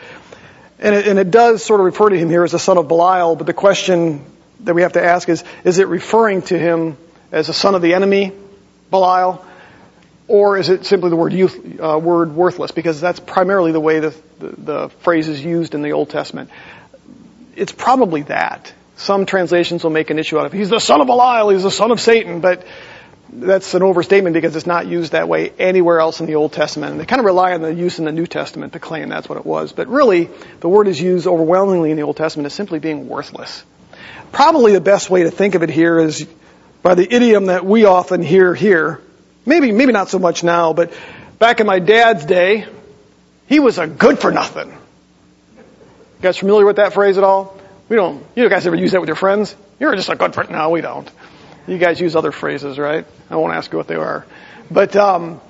And 0.78 0.94
it, 0.94 1.08
and 1.08 1.18
it 1.18 1.32
does 1.32 1.66
sort 1.66 1.80
of 1.80 1.88
refer 1.88 2.10
to 2.10 2.16
him 2.20 2.30
here 2.30 2.44
as 2.44 2.52
the 2.52 2.60
son 2.60 2.78
of 2.78 2.88
Belial, 2.88 3.36
but 3.36 3.48
the 3.48 3.54
question 3.54 4.24
that 4.60 4.76
we 4.76 4.84
have 4.84 4.94
to 4.94 5.04
ask 5.04 5.28
is, 5.28 5.44
is 5.64 5.80
it 5.80 5.88
referring 5.88 6.44
to 6.44 6.60
him 6.60 6.98
as 7.32 7.48
the 7.48 7.54
son 7.54 7.74
of 7.74 7.82
the 7.82 7.96
enemy, 7.96 8.32
Belial? 8.92 9.44
Or 10.28 10.58
is 10.58 10.70
it 10.70 10.86
simply 10.86 11.10
the 11.10 11.16
word, 11.16 11.34
youth, 11.34 11.80
uh, 11.80 12.00
word 12.00 12.34
worthless? 12.34 12.72
Because 12.72 13.02
that's 13.02 13.20
primarily 13.20 13.72
the 13.72 13.80
way 13.80 14.00
the, 14.00 14.16
the, 14.40 14.48
the 14.50 14.90
phrase 15.02 15.28
is 15.28 15.44
used 15.44 15.76
in 15.76 15.82
the 15.82 15.92
Old 15.92 16.10
Testament. 16.10 16.50
It's 17.56 17.72
probably 17.72 18.24
that. 18.24 18.74
Some 18.96 19.26
translations 19.26 19.84
will 19.84 19.92
make 19.92 20.10
an 20.12 20.20
issue 20.20 20.40
out 20.40 20.46
of 20.46 20.54
it. 20.54 20.58
He's 20.58 20.70
the 20.70 20.80
son 20.80 21.02
of 21.02 21.08
Belial, 21.08 21.50
he's 21.50 21.64
the 21.64 21.72
son 21.72 21.92
of 21.92 22.00
Satan, 22.00 22.40
but 22.40 22.66
that's 23.36 23.74
an 23.74 23.82
overstatement 23.82 24.34
because 24.34 24.56
it's 24.56 24.68
not 24.68 24.88
used 24.88 25.14
that 25.14 25.28
way 25.28 25.52
anywhere 25.58 26.00
else 26.00 26.20
in 26.20 26.28
the 26.28 26.36
Old 26.36 26.54
Testament. 26.54 26.92
And 26.92 27.02
they 27.02 27.06
kind 27.06 27.20
of 27.20 27.26
rely 27.26 27.54
on 27.54 27.62
the 27.62 27.74
use 27.74 28.00
in 28.00 28.06
the 28.06 28.12
New 28.12 28.28
Testament 28.28 28.74
to 28.74 28.80
claim 28.80 29.10
that's 29.10 29.28
what 29.28 29.38
it 29.38 29.46
was. 29.46 29.74
But 29.74 29.88
really, 29.88 30.30
the 30.60 30.70
word 30.70 30.88
is 30.88 31.02
used 31.02 31.28
overwhelmingly 31.28 31.92
in 31.92 31.98
the 31.98 32.04
Old 32.04 32.18
Testament 32.18 32.46
as 32.46 32.54
simply 32.54 32.80
being 32.80 33.10
worthless. 33.10 33.64
Probably 34.32 34.74
the 34.74 34.82
best 34.82 35.10
way 35.10 35.24
to 35.24 35.32
think 35.32 35.56
of 35.56 35.64
it 35.64 35.70
here 35.70 36.00
is 36.00 36.28
by 36.82 36.96
the 36.96 37.12
idiom 37.12 37.48
that 37.48 37.66
we 37.66 37.86
often 37.86 38.22
hear 38.22 38.54
here. 38.54 39.02
Maybe, 39.46 39.72
maybe 39.72 39.92
not 39.92 40.10
so 40.10 40.20
much 40.20 40.44
now, 40.44 40.74
but 40.74 40.94
back 41.40 41.60
in 41.60 41.68
my 41.68 41.80
dad's 41.80 42.26
day, 42.26 42.66
he 43.48 43.60
was 43.60 43.78
a 43.78 43.88
good 43.88 44.20
for 44.20 44.32
nothing. 44.32 44.70
You 44.70 46.22
guys 46.22 46.38
familiar 46.38 46.66
with 46.66 46.78
that 46.78 46.94
phrase 46.94 47.18
at 47.18 47.24
all? 47.24 47.60
We 47.90 47.98
don't, 47.98 48.26
you 48.36 48.48
guys 48.48 48.66
ever 48.66 48.76
use 48.76 48.92
that 48.94 49.02
with 49.02 49.10
your 49.10 49.18
friends? 49.18 49.56
You're 49.80 49.96
just 49.96 50.10
a 50.10 50.16
good 50.16 50.34
for, 50.34 50.46
no, 50.46 50.70
we 50.70 50.82
don't. 50.82 51.10
You 51.68 51.78
guys 51.78 52.00
use 52.00 52.16
other 52.16 52.32
phrases, 52.32 52.78
right? 52.78 53.06
I 53.30 53.36
won't 53.36 53.54
ask 53.54 53.72
you 53.72 53.78
what 53.78 53.88
they 53.88 53.96
are. 53.96 54.26
But, 54.72 54.96
um, 54.96 55.42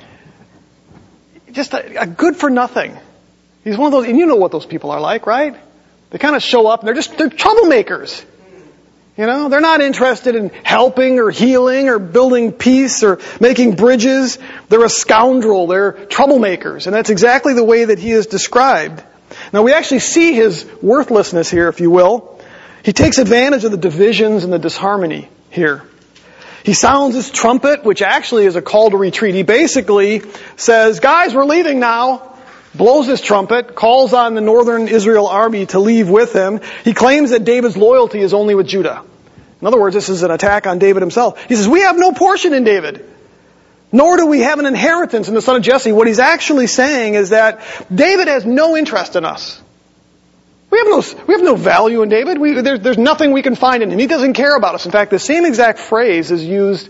just 1.52 1.74
a, 1.74 2.02
a 2.02 2.08
good 2.08 2.36
for 2.36 2.50
nothing. 2.50 2.98
He's 3.64 3.78
one 3.78 3.88
of 3.88 3.92
those, 3.92 4.10
and 4.10 4.18
you 4.18 4.26
know 4.26 4.36
what 4.36 4.52
those 4.52 4.66
people 4.66 4.92
are 4.92 5.00
like, 5.00 5.28
right? 5.28 5.56
They 6.10 6.18
kind 6.18 6.36
of 6.36 6.44
show 6.44 6.68
up 6.68 6.82
and 6.82 6.88
they're 6.88 6.96
just, 6.96 7.18
they're 7.18 7.30
troublemakers. 7.30 8.26
You 9.16 9.28
know, 9.28 9.48
they're 9.48 9.62
not 9.62 9.82
interested 9.82 10.36
in 10.36 10.50
helping 10.50 11.20
or 11.20 11.30
healing 11.30 11.88
or 11.88 12.00
building 12.00 12.52
peace 12.52 13.04
or 13.04 13.20
making 13.40 13.76
bridges. 13.76 14.40
They're 14.70 14.84
a 14.84 14.90
scoundrel. 14.90 15.68
They're 15.68 15.94
troublemakers. 15.94 16.88
And 16.88 16.96
that's 16.96 17.12
exactly 17.12 17.54
the 17.54 17.64
way 17.64 17.86
that 17.86 18.00
he 18.00 18.12
is 18.12 18.26
described. 18.26 19.04
Now 19.52 19.62
we 19.62 19.72
actually 19.72 20.00
see 20.00 20.34
his 20.34 20.66
worthlessness 20.82 21.52
here, 21.52 21.68
if 21.70 21.80
you 21.80 21.92
will. 21.92 22.40
He 22.84 22.92
takes 22.92 23.20
advantage 23.20 23.64
of 23.64 23.72
the 23.72 23.78
divisions 23.78 24.44
and 24.44 24.52
the 24.52 24.60
disharmony 24.60 25.30
here. 25.52 25.84
He 26.64 26.74
sounds 26.74 27.14
his 27.14 27.30
trumpet, 27.30 27.84
which 27.84 28.02
actually 28.02 28.46
is 28.46 28.56
a 28.56 28.62
call 28.62 28.90
to 28.90 28.98
retreat. 28.98 29.36
He 29.36 29.44
basically 29.44 30.24
says, 30.56 31.00
guys, 31.00 31.36
we're 31.36 31.46
leaving 31.46 31.80
now. 31.80 32.33
Blows 32.76 33.06
his 33.06 33.22
trumpet, 33.22 33.76
calls 33.76 34.14
on 34.14 34.34
the 34.34 34.42
northern 34.42 34.88
Israel 34.88 35.28
army 35.28 35.68
to 35.68 35.80
leave 35.80 36.10
with 36.10 36.34
him. 36.34 36.60
He 36.84 36.94
claims 36.94 37.30
that 37.30 37.44
David's 37.44 37.78
loyalty 37.78 38.20
is 38.20 38.34
only 38.34 38.56
with 38.56 38.68
Judah. 38.68 39.04
In 39.62 39.68
other 39.68 39.80
words, 39.80 39.94
this 39.94 40.10
is 40.10 40.24
an 40.24 40.32
attack 40.32 40.66
on 40.66 40.80
David 40.80 41.02
himself. 41.02 41.42
He 41.46 41.56
says, 41.56 41.70
we 41.70 41.82
have 41.82 41.98
no 41.98 42.12
portion 42.12 42.54
in 42.54 42.64
David. 42.64 43.06
Nor 43.92 44.18
do 44.18 44.26
we 44.26 44.40
have 44.40 44.58
an 44.58 44.66
inheritance 44.66 45.28
in 45.28 45.36
the 45.36 45.42
son 45.42 45.56
of 45.56 45.62
Jesse. 45.62 45.92
What 45.92 46.08
he's 46.08 46.20
actually 46.20 46.66
saying 46.66 47.14
is 47.14 47.30
that 47.30 47.62
David 47.94 48.28
has 48.28 48.44
no 48.44 48.76
interest 48.76 49.16
in 49.16 49.24
us. 49.24 49.62
We 50.72 50.80
have 50.80 50.88
no, 50.88 51.04
we 51.28 51.34
have 51.36 51.44
no 51.44 51.56
value 51.56 52.02
in 52.02 52.10
David. 52.10 52.40
We, 52.40 52.60
there, 52.60 52.80
there's 52.80 52.98
nothing 52.98 53.32
we 53.32 53.44
can 53.44 53.54
find 53.54 53.84
in 53.84 53.92
him. 53.92 54.00
He 54.00 54.08
doesn't 54.08 54.34
care 54.34 54.56
about 54.56 54.74
us. 54.74 54.88
In 54.88 54.92
fact, 54.92 55.12
the 55.12 55.20
same 55.20 55.46
exact 55.46 55.78
phrase 55.78 56.32
is 56.32 56.44
used 56.44 56.90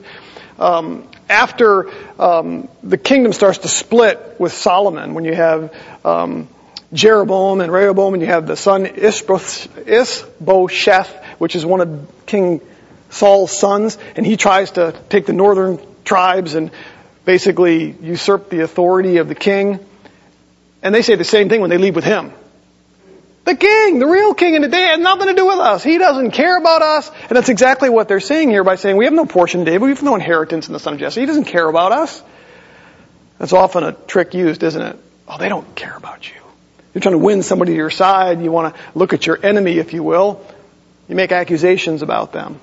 um, 0.57 1.05
after 1.29 1.89
um, 2.19 2.67
the 2.83 2.97
kingdom 2.97 3.33
starts 3.33 3.59
to 3.59 3.67
split 3.67 4.35
with 4.39 4.53
Solomon. 4.53 5.13
When 5.13 5.25
you 5.25 5.33
have 5.33 5.73
um, 6.05 6.47
Jeroboam 6.93 7.61
and 7.61 7.71
Rehoboam, 7.71 8.13
and 8.13 8.21
you 8.21 8.27
have 8.27 8.45
the 8.47 8.55
son 8.55 8.85
Ishbosheth, 8.85 9.65
which 11.39 11.55
is 11.55 11.65
one 11.65 11.81
of 11.81 12.25
King 12.25 12.61
Saul's 13.09 13.51
sons, 13.51 13.97
and 14.15 14.25
he 14.25 14.37
tries 14.37 14.71
to 14.71 14.93
take 15.09 15.25
the 15.25 15.33
northern 15.33 15.79
tribes 16.03 16.55
and 16.55 16.71
basically 17.25 17.91
usurp 18.01 18.49
the 18.49 18.61
authority 18.61 19.17
of 19.17 19.27
the 19.27 19.35
king. 19.35 19.79
And 20.81 20.93
they 20.93 21.01
say 21.01 21.15
the 21.15 21.23
same 21.23 21.49
thing 21.49 21.61
when 21.61 21.69
they 21.69 21.77
leave 21.77 21.95
with 21.95 22.03
him. 22.03 22.33
The 23.45 23.55
king, 23.55 23.99
the 23.99 24.07
real 24.07 24.33
king, 24.33 24.55
and 24.55 24.63
today 24.63 24.83
has 24.83 24.99
nothing 24.99 25.27
to 25.27 25.33
do 25.33 25.45
with 25.45 25.59
us. 25.59 25.83
He 25.83 25.97
doesn't 25.97 26.31
care 26.31 26.57
about 26.57 26.81
us. 26.81 27.11
And 27.23 27.31
that's 27.31 27.49
exactly 27.49 27.89
what 27.89 28.07
they're 28.07 28.21
saying 28.21 28.49
here 28.49 28.63
by 28.63 28.75
saying, 28.75 28.95
we 28.95 29.05
have 29.05 29.13
no 29.13 29.25
portion 29.25 29.65
David. 29.65 29.81
We 29.81 29.89
have 29.89 30.01
no 30.01 30.15
inheritance 30.15 30.67
in 30.67 30.73
the 30.73 30.79
son 30.79 30.93
of 30.93 30.99
Jesse. 30.99 31.19
He 31.19 31.25
doesn't 31.25 31.45
care 31.45 31.67
about 31.67 31.91
us. 31.91 32.23
That's 33.39 33.51
often 33.51 33.83
a 33.83 33.91
trick 33.91 34.33
used, 34.33 34.63
isn't 34.63 34.81
it? 34.81 34.97
Oh, 35.27 35.37
they 35.37 35.49
don't 35.49 35.75
care 35.75 35.95
about 35.97 36.29
you. 36.29 36.39
You're 36.93 37.01
trying 37.01 37.13
to 37.13 37.19
win 37.19 37.43
somebody 37.43 37.73
to 37.73 37.75
your 37.75 37.89
side. 37.89 38.41
You 38.41 38.51
want 38.51 38.73
to 38.73 38.81
look 38.95 39.11
at 39.11 39.27
your 39.27 39.37
enemy, 39.43 39.77
if 39.77 39.93
you 39.93 40.03
will. 40.03 40.45
You 41.09 41.15
make 41.15 41.33
accusations 41.33 42.01
about 42.01 42.31
them. 42.31 42.59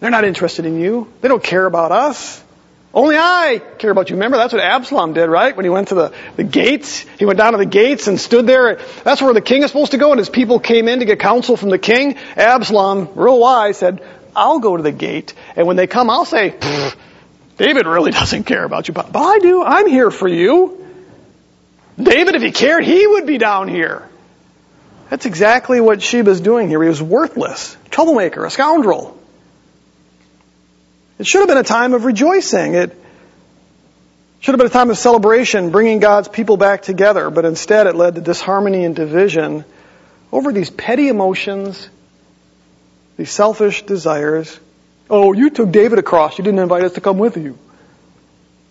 They're 0.00 0.10
not 0.10 0.24
interested 0.24 0.66
in 0.66 0.80
you. 0.80 1.12
They 1.20 1.28
don't 1.28 1.42
care 1.42 1.64
about 1.64 1.92
us. 1.92 2.42
Only 2.96 3.16
I 3.18 3.60
care 3.76 3.90
about 3.90 4.08
you. 4.08 4.16
Remember, 4.16 4.38
that's 4.38 4.54
what 4.54 4.62
Absalom 4.62 5.12
did, 5.12 5.28
right? 5.28 5.54
When 5.54 5.66
he 5.66 5.70
went 5.70 5.88
to 5.88 5.94
the, 5.94 6.12
the 6.36 6.44
gates, 6.44 7.00
he 7.18 7.26
went 7.26 7.36
down 7.36 7.52
to 7.52 7.58
the 7.58 7.66
gates 7.66 8.06
and 8.06 8.18
stood 8.18 8.46
there. 8.46 8.80
That's 9.04 9.20
where 9.20 9.34
the 9.34 9.42
king 9.42 9.62
is 9.62 9.70
supposed 9.70 9.90
to 9.90 9.98
go, 9.98 10.12
and 10.12 10.18
his 10.18 10.30
people 10.30 10.58
came 10.58 10.88
in 10.88 11.00
to 11.00 11.04
get 11.04 11.20
counsel 11.20 11.58
from 11.58 11.68
the 11.68 11.78
king. 11.78 12.16
Absalom, 12.36 13.10
real 13.14 13.38
wise, 13.38 13.76
said, 13.76 14.02
I'll 14.34 14.60
go 14.60 14.78
to 14.78 14.82
the 14.82 14.92
gate, 14.92 15.34
and 15.56 15.66
when 15.66 15.76
they 15.76 15.86
come, 15.86 16.08
I'll 16.08 16.24
say, 16.24 16.54
David 17.58 17.86
really 17.86 18.10
doesn't 18.22 18.44
care 18.44 18.64
about 18.64 18.88
you, 18.88 18.94
but, 18.94 19.12
but 19.12 19.20
I 19.20 19.40
do. 19.40 19.62
I'm 19.62 19.88
here 19.88 20.10
for 20.10 20.26
you. 20.26 20.82
David, 22.02 22.34
if 22.34 22.40
he 22.40 22.50
cared, 22.50 22.82
he 22.82 23.06
would 23.06 23.26
be 23.26 23.36
down 23.36 23.68
here. 23.68 24.08
That's 25.10 25.26
exactly 25.26 25.82
what 25.82 25.98
Sheba's 25.98 26.40
doing 26.40 26.70
here. 26.70 26.82
He 26.82 26.88
was 26.88 27.02
worthless, 27.02 27.76
troublemaker, 27.90 28.46
a 28.46 28.50
scoundrel. 28.50 29.18
It 31.18 31.26
should 31.26 31.40
have 31.40 31.48
been 31.48 31.58
a 31.58 31.62
time 31.62 31.94
of 31.94 32.04
rejoicing. 32.04 32.74
It 32.74 32.96
should 34.40 34.52
have 34.52 34.58
been 34.58 34.66
a 34.66 34.70
time 34.70 34.90
of 34.90 34.98
celebration, 34.98 35.70
bringing 35.70 35.98
God's 35.98 36.28
people 36.28 36.56
back 36.56 36.82
together, 36.82 37.30
but 37.30 37.44
instead 37.44 37.86
it 37.86 37.96
led 37.96 38.16
to 38.16 38.20
disharmony 38.20 38.84
and 38.84 38.94
division 38.94 39.64
over 40.30 40.52
these 40.52 40.70
petty 40.70 41.08
emotions, 41.08 41.88
these 43.16 43.30
selfish 43.30 43.82
desires. 43.82 44.58
Oh, 45.08 45.32
you 45.32 45.50
took 45.50 45.70
David 45.70 45.98
across. 45.98 46.36
You 46.36 46.44
didn't 46.44 46.60
invite 46.60 46.84
us 46.84 46.92
to 46.94 47.00
come 47.00 47.18
with 47.18 47.36
you. 47.36 47.58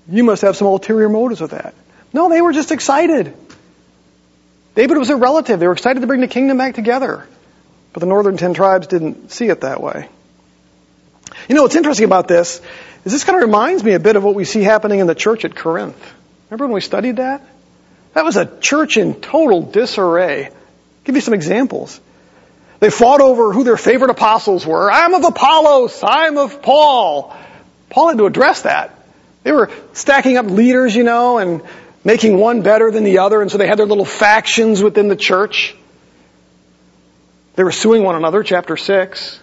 You 0.08 0.24
must 0.24 0.44
have 0.44 0.56
some 0.56 0.68
ulterior 0.68 1.10
motives 1.10 1.42
with 1.42 1.52
that. 1.52 1.74
No, 2.14 2.30
they 2.30 2.42
were 2.42 2.54
just 2.54 2.72
excited. 2.72 3.36
David 4.75 4.98
was 4.98 5.10
a 5.10 5.16
relative. 5.16 5.60
They 5.60 5.68
were 5.68 5.74
excited 5.74 6.02
to 6.02 6.08
bring 6.08 6.22
the 6.22 6.28
kingdom 6.28 6.58
back 6.58 6.75
together. 6.75 7.28
But 7.94 8.02
the 8.02 8.06
northern 8.06 8.38
ten 8.38 8.54
tribes 8.54 8.88
didn't 8.88 9.32
see 9.32 9.48
it 9.48 9.62
that 9.62 9.82
way. 9.82 10.10
You 11.48 11.56
know 11.56 11.64
what's 11.64 11.75
interesting 11.75 12.06
about 12.06 12.28
this 12.28 12.62
is 13.04 13.12
this 13.12 13.24
kind 13.24 13.38
of 13.38 13.48
reminds 13.48 13.84
me 13.84 13.94
a 13.94 14.00
bit 14.00 14.16
of 14.16 14.24
what 14.24 14.36
we 14.36 14.46
see 14.46 14.64
happening 14.64 15.00
in 15.00 15.08
the 15.08 15.16
church 15.16 15.46
at 15.46 15.56
Corinth. 15.56 16.14
Remember 16.50 16.66
when 16.66 16.74
we 16.74 16.82
studied 16.82 17.18
that? 17.18 17.42
That 18.14 18.25
was 18.25 18.36
a 18.38 18.46
church 18.60 18.98
in 18.98 19.22
total 19.22 19.62
disarray. 19.62 20.46
I'll 20.46 20.54
give 21.04 21.16
you 21.16 21.22
some 21.22 21.34
examples. 21.34 22.00
They 22.80 22.90
fought 22.90 23.22
over 23.22 23.54
who 23.54 23.64
their 23.64 23.78
favorite 23.78 24.10
apostles 24.10 24.66
were. 24.66 24.92
I'm 24.92 25.14
of 25.14 25.24
Apollos. 25.24 26.02
I'm 26.04 26.38
of 26.38 26.62
Paul. 26.62 27.36
Paul 27.90 28.10
had 28.10 28.18
to 28.18 28.25
address 28.25 28.64
that. 28.64 28.98
They 29.44 29.52
were 29.52 29.70
stacking 29.94 30.38
up 30.38 30.48
leaders, 30.48 30.96
you 30.96 31.04
know, 31.04 31.38
and 31.38 31.62
making 32.04 32.38
one 32.38 32.62
better 32.62 32.90
than 32.92 33.04
the 33.04 33.20
other, 33.20 33.42
and 33.42 33.52
so 33.52 33.58
they 33.58 33.68
had 33.68 33.78
their 33.78 33.86
little 33.86 34.06
factions 34.06 34.82
within 34.82 35.08
the 35.08 35.16
church. 35.16 35.75
They 37.56 37.64
were 37.64 37.72
suing 37.72 38.04
one 38.04 38.16
another, 38.16 38.44
chapter 38.44 38.78
6. 38.78 39.40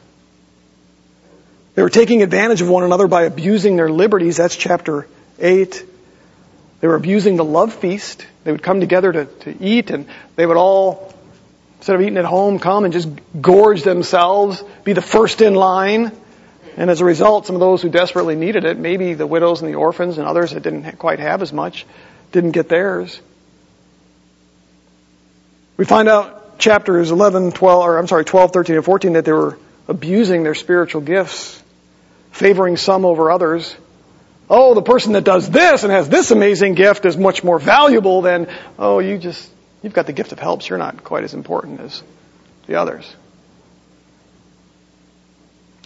They 1.75 1.83
were 1.83 1.91
taking 1.91 2.23
advantage 2.23 2.61
of 2.61 2.69
one 2.69 2.85
another 2.85 3.07
by 3.07 3.23
abusing 3.23 3.77
their 3.77 3.91
liberties. 3.91 4.37
That's 4.37 4.57
chapter 4.57 5.07
8. 5.39 5.85
They 6.81 6.89
were 6.89 6.97
abusing 6.97 7.37
the 7.37 7.45
love 7.45 7.73
feast. 7.73 8.27
They 8.45 8.53
would 8.53 8.63
come 8.63 8.81
together 8.81 9.13
to, 9.13 9.25
to 9.25 9.63
eat 9.63 9.91
and 9.91 10.07
they 10.37 10.45
would 10.45 10.57
all, 10.57 11.15
instead 11.79 11.97
of 11.97 12.03
eating 12.03 12.19
at 12.19 12.25
home, 12.25 12.59
come 12.59 12.85
and 12.85 12.93
just 12.93 13.09
gorge 13.41 13.85
themselves, 13.85 14.63
be 14.85 14.93
the 14.93 15.03
first 15.03 15.41
in 15.41 15.55
line. 15.55 16.13
And 16.77 16.91
as 16.91 17.01
a 17.01 17.05
result, 17.05 17.47
some 17.47 17.57
of 17.57 17.61
those 17.61 17.81
who 17.81 17.89
desperately 17.89 18.35
needed 18.35 18.65
it, 18.65 18.79
maybe 18.79 19.15
the 19.15 19.27
widows 19.27 19.63
and 19.63 19.71
the 19.71 19.77
orphans 19.77 20.19
and 20.19 20.27
others 20.27 20.51
that 20.51 20.63
didn't 20.63 20.99
quite 20.99 21.21
have 21.21 21.41
as 21.41 21.53
much, 21.53 21.87
didn't 22.33 22.53
get 22.53 22.69
theirs. 22.69 23.21
We 25.77 25.85
find 25.85 26.09
out 26.09 26.59
chapters 26.59 27.11
11, 27.11 27.53
12, 27.53 27.85
or 27.85 27.99
I'm 27.99 28.09
sorry, 28.09 28.25
12, 28.25 28.53
13, 28.53 28.77
and 28.77 28.85
14 28.85 29.13
that 29.15 29.25
they 29.25 29.33
were 29.33 29.59
abusing 29.89 30.43
their 30.43 30.55
spiritual 30.55 31.01
gifts 31.01 31.62
favoring 32.33 32.77
some 32.77 33.05
over 33.05 33.31
others, 33.31 33.77
oh, 34.51 34.75
the 34.75 34.83
person 34.83 35.13
that 35.13 35.25
does 35.25 35.49
this 35.49 35.85
and 35.85 35.93
has 35.93 36.09
this 36.09 36.31
amazing 36.31 36.75
gift 36.75 37.05
is 37.07 37.17
much 37.17 37.45
more 37.45 37.59
valuable 37.59 38.23
than, 38.23 38.49
oh, 38.79 38.99
you 38.99 39.19
just, 39.19 39.49
you've 39.83 39.95
got 39.95 40.07
the 40.07 40.13
gift 40.13 40.33
of 40.33 40.39
helps. 40.39 40.69
You're 40.69 40.79
not 40.79 41.05
quite 41.05 41.25
as 41.25 41.35
important 41.35 41.81
as 41.81 42.03
the 42.67 42.77
others. 42.77 43.15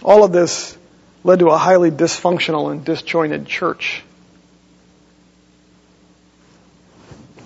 All 0.03 0.25
of 0.25 0.33
this 0.33 0.77
led 1.25 1.41
to 1.41 1.49
a 1.49 1.59
highly 1.59 1.91
dysfunctional 1.91 2.71
and 2.71 2.85
disjointed 2.85 3.47
church. 3.47 4.03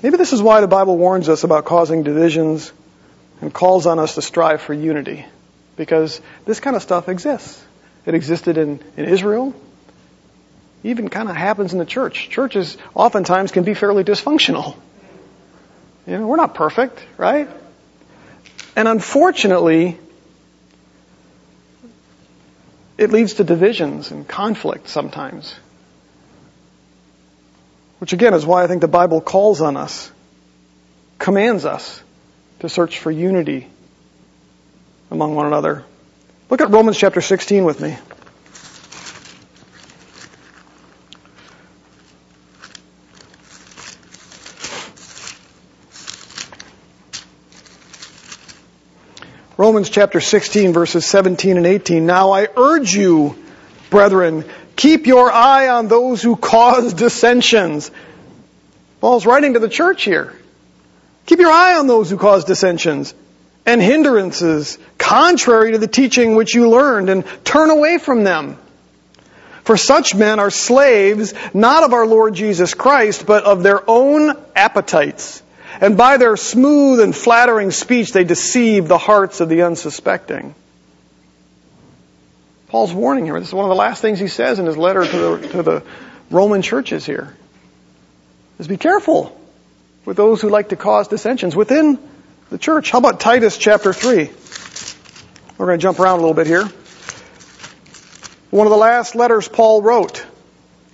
Maybe 0.03 0.17
this 0.17 0.33
is 0.33 0.43
why 0.43 0.61
the 0.61 0.69
Bible 0.69 0.97
warns 0.97 1.29
us 1.29 1.45
about 1.45 1.65
causing 1.65 2.03
divisions 2.03 2.73
and 3.41 3.53
calls 3.53 3.87
on 3.87 3.99
us 3.99 4.15
to 4.15 4.23
strive 4.23 4.63
for 4.63 4.75
unity. 4.75 5.27
Because 5.77 6.21
this 6.45 6.61
kind 6.61 6.77
of 6.77 6.83
stuff 6.83 7.09
exists. 7.09 7.63
It 8.07 8.15
existed 8.15 8.57
in, 8.57 8.81
in 8.97 9.05
Israel. 9.05 9.55
Even 10.83 11.09
kind 11.09 11.29
of 11.29 11.37
happens 11.37 11.73
in 11.73 11.79
the 11.79 11.85
church. 11.85 12.31
Churches 12.31 12.79
oftentimes 12.95 13.53
can 13.53 13.65
be 13.65 13.75
fairly 13.75 14.05
dysfunctional. 14.05 14.77
You 16.07 16.19
know, 16.19 16.27
we're 16.27 16.37
not 16.37 16.55
perfect, 16.55 17.05
right? 17.19 17.49
And 18.75 18.89
unfortunately, 18.89 19.99
it 22.97 23.11
leads 23.11 23.35
to 23.35 23.45
divisions 23.45 24.11
and 24.11 24.27
conflict 24.27 24.89
sometimes. 24.89 25.55
Which 27.99 28.15
again 28.15 28.33
is 28.33 28.47
why 28.47 28.65
I 28.65 28.67
think 28.67 28.81
the 28.81 28.89
Bible 28.89 29.21
calls 29.21 29.61
on 29.61 29.77
us, 29.77 30.11
commands 31.19 31.67
us 31.67 32.03
to 32.61 32.69
search 32.69 32.99
for 32.99 33.11
unity 33.11 33.69
among 35.11 35.35
one 35.35 35.47
another. 35.47 35.85
Look 36.51 36.61
at 36.61 36.71
Romans 36.71 36.99
chapter 36.99 37.21
16 37.21 37.65
with 37.65 37.81
me. 37.81 37.97
Romans 49.57 49.91
chapter 49.91 50.21
16 50.21 50.73
verses 50.73 51.07
17 51.07 51.57
and 51.57 51.67
18. 51.67 52.05
Now 52.05 52.33
I 52.33 52.49
urge 52.57 52.95
you, 52.95 53.37
brethren, 53.89 54.45
keep 54.75 55.07
your 55.07 55.31
eye 55.31 55.69
on 55.69 55.87
those 55.87 56.21
who 56.21 56.35
cause 56.35 56.95
dissensions. 56.95 57.93
Paul's 59.01 59.25
writing 59.25 59.53
to 59.53 59.61
the 59.61 59.69
church 59.69 60.03
here. 60.03 60.35
Keep 61.27 61.39
your 61.39 61.53
eye 61.53 61.77
on 61.79 61.87
those 61.87 62.11
who 62.11 62.17
cause 62.17 62.45
dissensions 62.45 63.15
and 63.67 63.81
hindrances 63.81 64.79
contrary 64.99 65.73
to 65.73 65.79
the 65.79 65.87
teaching 65.87 66.35
which 66.35 66.55
you 66.55 66.69
learned 66.71 67.11
and 67.11 67.25
turn 67.45 67.71
away 67.71 67.99
from 67.99 68.25
them. 68.25 68.57
For 69.65 69.77
such 69.77 70.15
men 70.15 70.41
are 70.41 70.51
slaves 70.51 71.35
not 71.55 71.85
of 71.85 71.93
our 71.93 72.07
Lord 72.07 72.35
Jesus 72.35 72.75
Christ, 72.75 73.27
but 73.27 73.45
of 73.45 73.63
their 73.63 73.89
own 73.89 74.37
appetites. 74.57 75.43
And 75.81 75.97
by 75.97 76.17
their 76.17 76.37
smooth 76.37 77.01
and 77.01 77.15
flattering 77.15 77.71
speech, 77.71 78.13
they 78.13 78.25
deceive 78.25 78.89
the 78.89 78.99
hearts 78.99 79.41
of 79.41 79.49
the 79.49 79.63
unsuspecting. 79.63 80.55
Paul's 82.69 82.93
warning 82.93 83.25
here. 83.25 83.39
This 83.39 83.49
is 83.49 83.55
one 83.55 83.65
of 83.65 83.69
the 83.69 83.77
last 83.77 84.01
things 84.01 84.19
he 84.19 84.29
says 84.29 84.59
in 84.59 84.67
his 84.67 84.77
letter 84.77 85.05
to 85.05 85.19
the, 85.19 85.49
to 85.49 85.63
the 85.63 85.83
Roman 86.31 86.63
churches 86.63 87.05
here. 87.05 87.35
Is 88.59 88.69
be 88.69 88.77
careful 88.77 89.41
with 90.05 90.17
those 90.17 90.43
who 90.43 90.49
like 90.49 90.69
to 90.69 90.77
cause 90.77 91.09
dissensions 91.09 91.57
within 91.57 91.99
the 92.51 92.59
church. 92.59 92.91
How 92.91 92.99
about 92.99 93.21
Titus 93.21 93.57
chapter 93.57 93.93
3? 93.93 94.29
We're 95.57 95.67
going 95.67 95.79
to 95.79 95.83
jump 95.83 96.01
around 96.01 96.19
a 96.19 96.23
little 96.23 96.35
bit 96.35 96.49
here. 96.49 96.65
One 98.51 98.67
of 98.67 98.73
the 98.73 98.77
last 98.77 99.15
letters 99.15 99.47
Paul 99.47 99.83
wrote. 99.83 100.27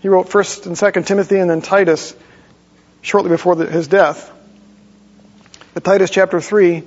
He 0.03 0.09
wrote 0.09 0.29
1st 0.29 0.67
and 0.67 0.77
2nd 0.77 1.07
Timothy 1.07 1.39
and 1.39 1.49
then 1.49 1.63
Titus 1.63 2.15
shortly 3.01 3.31
before 3.31 3.57
the, 3.57 3.67
his 3.67 3.89
death. 3.89 4.31
But 5.73 5.83
Titus 5.83 6.11
chapter 6.11 6.43
3, 6.43 6.83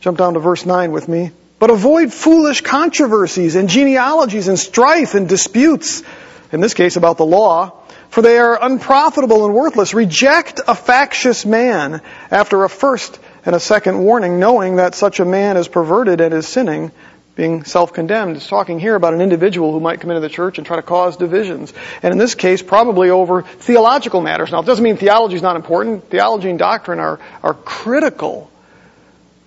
jump 0.00 0.18
down 0.18 0.34
to 0.34 0.40
verse 0.40 0.66
9 0.66 0.90
with 0.90 1.08
me. 1.08 1.30
But 1.60 1.70
avoid 1.70 2.12
foolish 2.12 2.62
controversies 2.62 3.54
and 3.54 3.68
genealogies 3.68 4.48
and 4.48 4.58
strife 4.58 5.14
and 5.14 5.28
disputes, 5.28 6.02
in 6.50 6.60
this 6.60 6.74
case 6.74 6.96
about 6.96 7.16
the 7.16 7.26
law, 7.26 7.79
for 8.10 8.22
they 8.22 8.38
are 8.38 8.58
unprofitable 8.62 9.46
and 9.46 9.54
worthless. 9.54 9.94
Reject 9.94 10.60
a 10.66 10.74
factious 10.74 11.46
man 11.46 12.02
after 12.30 12.64
a 12.64 12.68
first 12.68 13.18
and 13.46 13.54
a 13.56 13.60
second 13.60 13.98
warning, 13.98 14.38
knowing 14.38 14.76
that 14.76 14.94
such 14.94 15.20
a 15.20 15.24
man 15.24 15.56
is 15.56 15.68
perverted 15.68 16.20
and 16.20 16.34
is 16.34 16.46
sinning 16.46 16.92
being 17.36 17.64
self-condemned. 17.64 18.36
It's 18.36 18.48
talking 18.48 18.78
here 18.78 18.94
about 18.94 19.14
an 19.14 19.22
individual 19.22 19.72
who 19.72 19.80
might 19.80 20.00
come 20.00 20.10
into 20.10 20.20
the 20.20 20.28
church 20.28 20.58
and 20.58 20.66
try 20.66 20.76
to 20.76 20.82
cause 20.82 21.16
divisions. 21.16 21.72
And 22.02 22.12
in 22.12 22.18
this 22.18 22.34
case, 22.34 22.60
probably 22.60 23.08
over 23.08 23.42
theological 23.42 24.20
matters. 24.20 24.50
Now, 24.50 24.60
it 24.60 24.66
doesn't 24.66 24.84
mean 24.84 24.96
theology 24.96 25.36
is 25.36 25.42
not 25.42 25.56
important. 25.56 26.10
Theology 26.10 26.50
and 26.50 26.58
doctrine 26.58 26.98
are, 26.98 27.18
are 27.42 27.54
critical. 27.54 28.50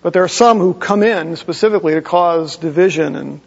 But 0.02 0.14
there 0.14 0.24
are 0.24 0.30
some 0.30 0.58
who 0.58 0.74
come 0.74 1.04
in 1.04 1.36
specifically 1.36 1.94
to 1.94 2.02
cause 2.02 2.58
division 2.58 3.16
and 3.16 3.42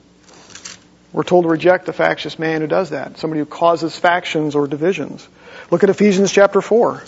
we're 1.12 1.22
told 1.22 1.44
to 1.44 1.48
reject 1.48 1.88
a 1.88 1.92
factious 1.92 2.38
man 2.38 2.60
who 2.60 2.66
does 2.66 2.90
that. 2.90 3.18
Somebody 3.18 3.40
who 3.40 3.46
causes 3.46 3.96
factions 3.96 4.54
or 4.54 4.66
divisions. 4.66 5.26
Look 5.70 5.82
at 5.82 5.90
Ephesians 5.90 6.32
chapter 6.32 6.60
4. 6.60 7.02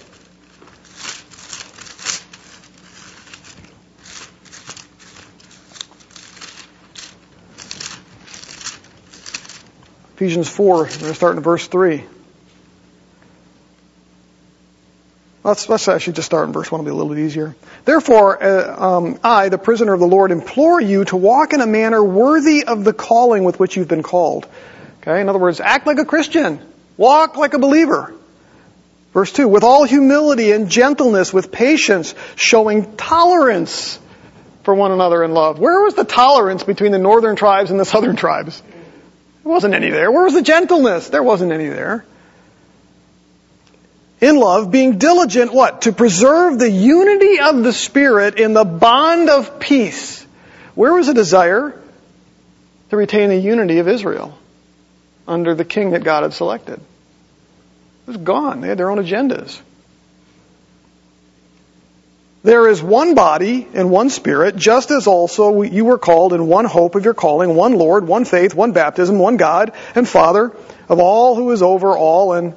Ephesians 10.16 10.48
4, 10.48 10.74
we're 10.74 10.84
going 10.84 10.98
to 10.98 11.14
start 11.14 11.36
in 11.36 11.42
verse 11.44 11.68
3. 11.68 12.04
Let's, 15.48 15.66
let's 15.66 15.88
actually 15.88 16.12
just 16.12 16.26
start 16.26 16.46
in 16.46 16.52
verse 16.52 16.70
1, 16.70 16.78
it'll 16.78 16.84
be 16.84 16.90
a 16.90 16.94
little 16.94 17.14
bit 17.14 17.24
easier. 17.24 17.56
Therefore, 17.86 18.42
uh, 18.42 18.96
um, 18.98 19.18
I, 19.24 19.48
the 19.48 19.56
prisoner 19.56 19.94
of 19.94 20.00
the 20.00 20.06
Lord, 20.06 20.30
implore 20.30 20.78
you 20.78 21.06
to 21.06 21.16
walk 21.16 21.54
in 21.54 21.62
a 21.62 21.66
manner 21.66 22.04
worthy 22.04 22.64
of 22.64 22.84
the 22.84 22.92
calling 22.92 23.44
with 23.44 23.58
which 23.58 23.74
you've 23.74 23.88
been 23.88 24.02
called. 24.02 24.46
Okay, 25.00 25.22
in 25.22 25.28
other 25.30 25.38
words, 25.38 25.60
act 25.60 25.86
like 25.86 25.98
a 25.98 26.04
Christian. 26.04 26.60
Walk 26.98 27.38
like 27.38 27.54
a 27.54 27.58
believer. 27.58 28.12
Verse 29.14 29.32
2, 29.32 29.48
with 29.48 29.64
all 29.64 29.84
humility 29.84 30.52
and 30.52 30.68
gentleness, 30.68 31.32
with 31.32 31.50
patience, 31.50 32.14
showing 32.36 32.96
tolerance 32.96 33.98
for 34.64 34.74
one 34.74 34.92
another 34.92 35.24
in 35.24 35.32
love. 35.32 35.58
Where 35.58 35.82
was 35.82 35.94
the 35.94 36.04
tolerance 36.04 36.62
between 36.62 36.92
the 36.92 36.98
northern 36.98 37.36
tribes 37.36 37.70
and 37.70 37.80
the 37.80 37.84
southern 37.94 38.16
tribes? 38.16 38.62
There 39.44 39.52
wasn't 39.52 39.72
any 39.72 39.88
there. 39.88 40.12
Where 40.12 40.24
was 40.24 40.34
the 40.34 40.42
gentleness? 40.42 41.08
There 41.08 41.22
wasn't 41.22 41.52
any 41.52 41.68
there. 41.68 42.04
In 44.20 44.36
love, 44.36 44.70
being 44.70 44.98
diligent, 44.98 45.52
what? 45.52 45.82
To 45.82 45.92
preserve 45.92 46.58
the 46.58 46.70
unity 46.70 47.38
of 47.40 47.62
the 47.62 47.72
Spirit 47.72 48.38
in 48.38 48.52
the 48.52 48.64
bond 48.64 49.30
of 49.30 49.60
peace. 49.60 50.26
Where 50.74 50.92
was 50.92 51.06
the 51.06 51.14
desire? 51.14 51.80
To 52.90 52.96
retain 52.96 53.28
the 53.28 53.36
unity 53.36 53.78
of 53.78 53.86
Israel 53.86 54.36
under 55.26 55.54
the 55.54 55.64
king 55.64 55.90
that 55.90 56.02
God 56.02 56.22
had 56.22 56.32
selected. 56.32 56.80
It 56.80 58.06
was 58.06 58.16
gone. 58.16 58.60
They 58.60 58.68
had 58.68 58.78
their 58.78 58.90
own 58.90 58.98
agendas. 58.98 59.60
There 62.42 62.68
is 62.68 62.82
one 62.82 63.14
body 63.14 63.68
and 63.74 63.90
one 63.90 64.10
spirit, 64.10 64.56
just 64.56 64.90
as 64.90 65.06
also 65.06 65.62
you 65.62 65.84
were 65.84 65.98
called 65.98 66.32
in 66.32 66.46
one 66.46 66.64
hope 66.64 66.94
of 66.94 67.04
your 67.04 67.14
calling, 67.14 67.54
one 67.54 67.74
Lord, 67.74 68.06
one 68.06 68.24
faith, 68.24 68.54
one 68.54 68.72
baptism, 68.72 69.18
one 69.18 69.36
God 69.36 69.72
and 69.94 70.08
Father 70.08 70.52
of 70.88 70.98
all 70.98 71.34
who 71.34 71.50
is 71.50 71.62
over 71.62 71.96
all 71.96 72.32
and 72.32 72.54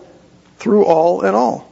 through 0.61 0.85
all 0.85 1.21
and 1.21 1.35
all. 1.35 1.69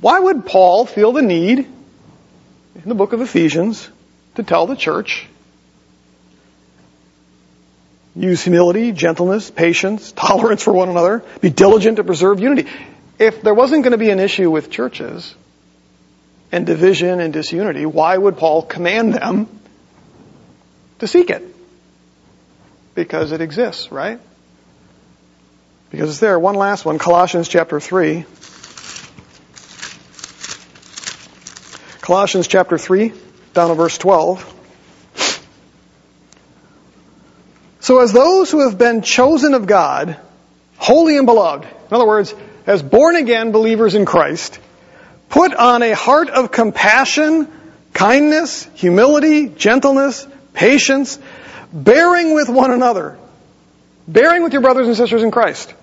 Why 0.00 0.18
would 0.20 0.46
Paul 0.46 0.86
feel 0.86 1.12
the 1.12 1.22
need 1.22 1.58
in 1.58 2.82
the 2.84 2.94
book 2.94 3.12
of 3.12 3.20
Ephesians 3.20 3.88
to 4.36 4.44
tell 4.44 4.66
the 4.66 4.76
church 4.76 5.26
use 8.14 8.42
humility, 8.42 8.92
gentleness, 8.92 9.50
patience, 9.50 10.12
tolerance 10.16 10.62
for 10.62 10.72
one 10.72 10.88
another, 10.88 11.24
be 11.40 11.50
diligent 11.50 11.96
to 11.96 12.04
preserve 12.04 12.38
unity? 12.38 12.70
If 13.18 13.42
there 13.42 13.54
wasn't 13.54 13.82
going 13.82 13.92
to 13.92 13.98
be 13.98 14.10
an 14.10 14.20
issue 14.20 14.50
with 14.50 14.70
churches, 14.70 15.34
and 16.50 16.66
division 16.66 17.20
and 17.20 17.32
disunity, 17.32 17.84
why 17.84 18.16
would 18.16 18.36
Paul 18.38 18.62
command 18.62 19.14
them 19.14 19.48
to 20.98 21.06
seek 21.06 21.30
it? 21.30 21.42
Because 22.94 23.32
it 23.32 23.40
exists, 23.40 23.92
right? 23.92 24.20
Because 25.90 26.10
it's 26.10 26.20
there. 26.20 26.38
One 26.38 26.54
last 26.54 26.84
one, 26.84 26.98
Colossians 26.98 27.48
chapter 27.48 27.80
3. 27.80 28.24
Colossians 32.00 32.48
chapter 32.48 32.78
3, 32.78 33.12
down 33.54 33.68
to 33.68 33.74
verse 33.74 33.98
12. 33.98 34.54
So 37.80 38.00
as 38.00 38.12
those 38.12 38.50
who 38.50 38.68
have 38.68 38.78
been 38.78 39.02
chosen 39.02 39.54
of 39.54 39.66
God, 39.66 40.16
holy 40.76 41.16
and 41.16 41.26
beloved, 41.26 41.64
in 41.64 41.94
other 41.94 42.06
words, 42.06 42.34
as 42.66 42.82
born 42.82 43.16
again 43.16 43.52
believers 43.52 43.94
in 43.94 44.04
Christ, 44.04 44.58
Put 45.28 45.54
on 45.54 45.82
a 45.82 45.92
heart 45.92 46.30
of 46.30 46.50
compassion, 46.50 47.48
kindness, 47.92 48.66
humility, 48.74 49.48
gentleness, 49.48 50.26
patience, 50.54 51.18
bearing 51.72 52.34
with 52.34 52.48
one 52.48 52.70
another. 52.72 53.18
bearing 54.06 54.42
with 54.42 54.54
your 54.54 54.62
brothers 54.62 54.86
and 54.86 54.96
sisters 54.96 55.22
in 55.22 55.30
Christ. 55.30 55.74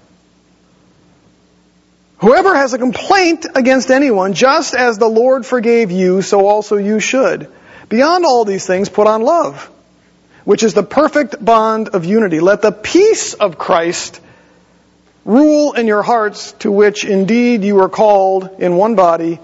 Whoever 2.18 2.56
has 2.56 2.74
a 2.74 2.78
complaint 2.78 3.46
against 3.56 3.92
anyone, 3.92 4.34
just 4.34 4.74
as 4.74 4.98
the 4.98 5.08
Lord 5.08 5.46
forgave 5.46 5.92
you, 5.92 6.22
so 6.22 6.48
also 6.48 6.78
you 6.78 7.00
should. 7.00 7.52
Beyond 7.90 8.26
all 8.26 8.46
these 8.46 8.66
things, 8.66 8.88
put 8.88 9.06
on 9.06 9.22
love, 9.22 9.70
which 10.46 10.64
is 10.64 10.74
the 10.74 10.84
perfect 10.84 11.44
bond 11.44 11.90
of 11.90 12.06
unity. 12.06 12.40
Let 12.40 12.62
the 12.62 12.72
peace 12.72 13.34
of 13.34 13.58
Christ 13.58 14.22
rule 15.26 15.74
in 15.74 15.88
your 15.88 16.04
hearts, 16.04 16.54
to 16.60 16.72
which 16.72 17.04
indeed 17.04 17.64
you 17.64 17.80
are 17.82 17.90
called 17.90 18.50
in 18.60 18.76
one 18.78 18.96
body, 18.96 19.40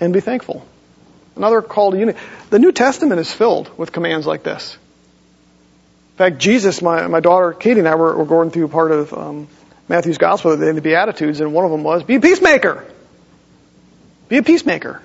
and 0.00 0.12
be 0.12 0.20
thankful. 0.20 0.66
Another 1.36 1.62
call 1.62 1.92
to 1.92 1.98
unity. 1.98 2.18
The 2.50 2.58
New 2.58 2.72
Testament 2.72 3.20
is 3.20 3.32
filled 3.32 3.70
with 3.78 3.92
commands 3.92 4.26
like 4.26 4.42
this. 4.42 4.76
In 6.14 6.16
fact, 6.16 6.38
Jesus, 6.38 6.82
my, 6.82 7.06
my 7.06 7.20
daughter 7.20 7.52
Katie 7.52 7.78
and 7.78 7.88
I 7.88 7.94
were, 7.94 8.16
were 8.16 8.26
going 8.26 8.50
through 8.50 8.68
part 8.68 8.90
of 8.90 9.14
um, 9.14 9.48
Matthew's 9.90 10.18
Gospel, 10.18 10.52
in 10.52 10.76
the 10.76 10.80
Beatitudes, 10.80 11.40
and 11.40 11.52
one 11.52 11.64
of 11.64 11.72
them 11.72 11.82
was, 11.82 12.04
be 12.04 12.14
a 12.14 12.20
peacemaker. 12.20 12.86
Be 14.28 14.36
a 14.36 14.42
peacemaker. 14.44 15.02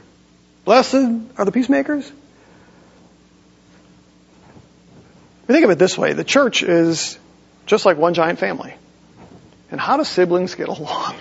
Blessed 0.63 0.93
are 0.93 1.43
the 1.43 1.51
peacemakers. 1.51 2.09
We 5.47 5.55
think 5.55 5.65
of 5.65 5.71
it 5.71 5.79
this 5.79 5.97
way. 5.97 6.13
The 6.13 6.23
church 6.23 6.61
is 6.61 7.17
just 7.65 7.87
like 7.87 7.97
one 7.97 8.13
giant 8.13 8.37
family. 8.37 8.75
And 9.71 9.81
how 9.81 9.97
do 9.97 10.03
siblings 10.03 10.53
get 10.53 10.67
along? 10.67 11.15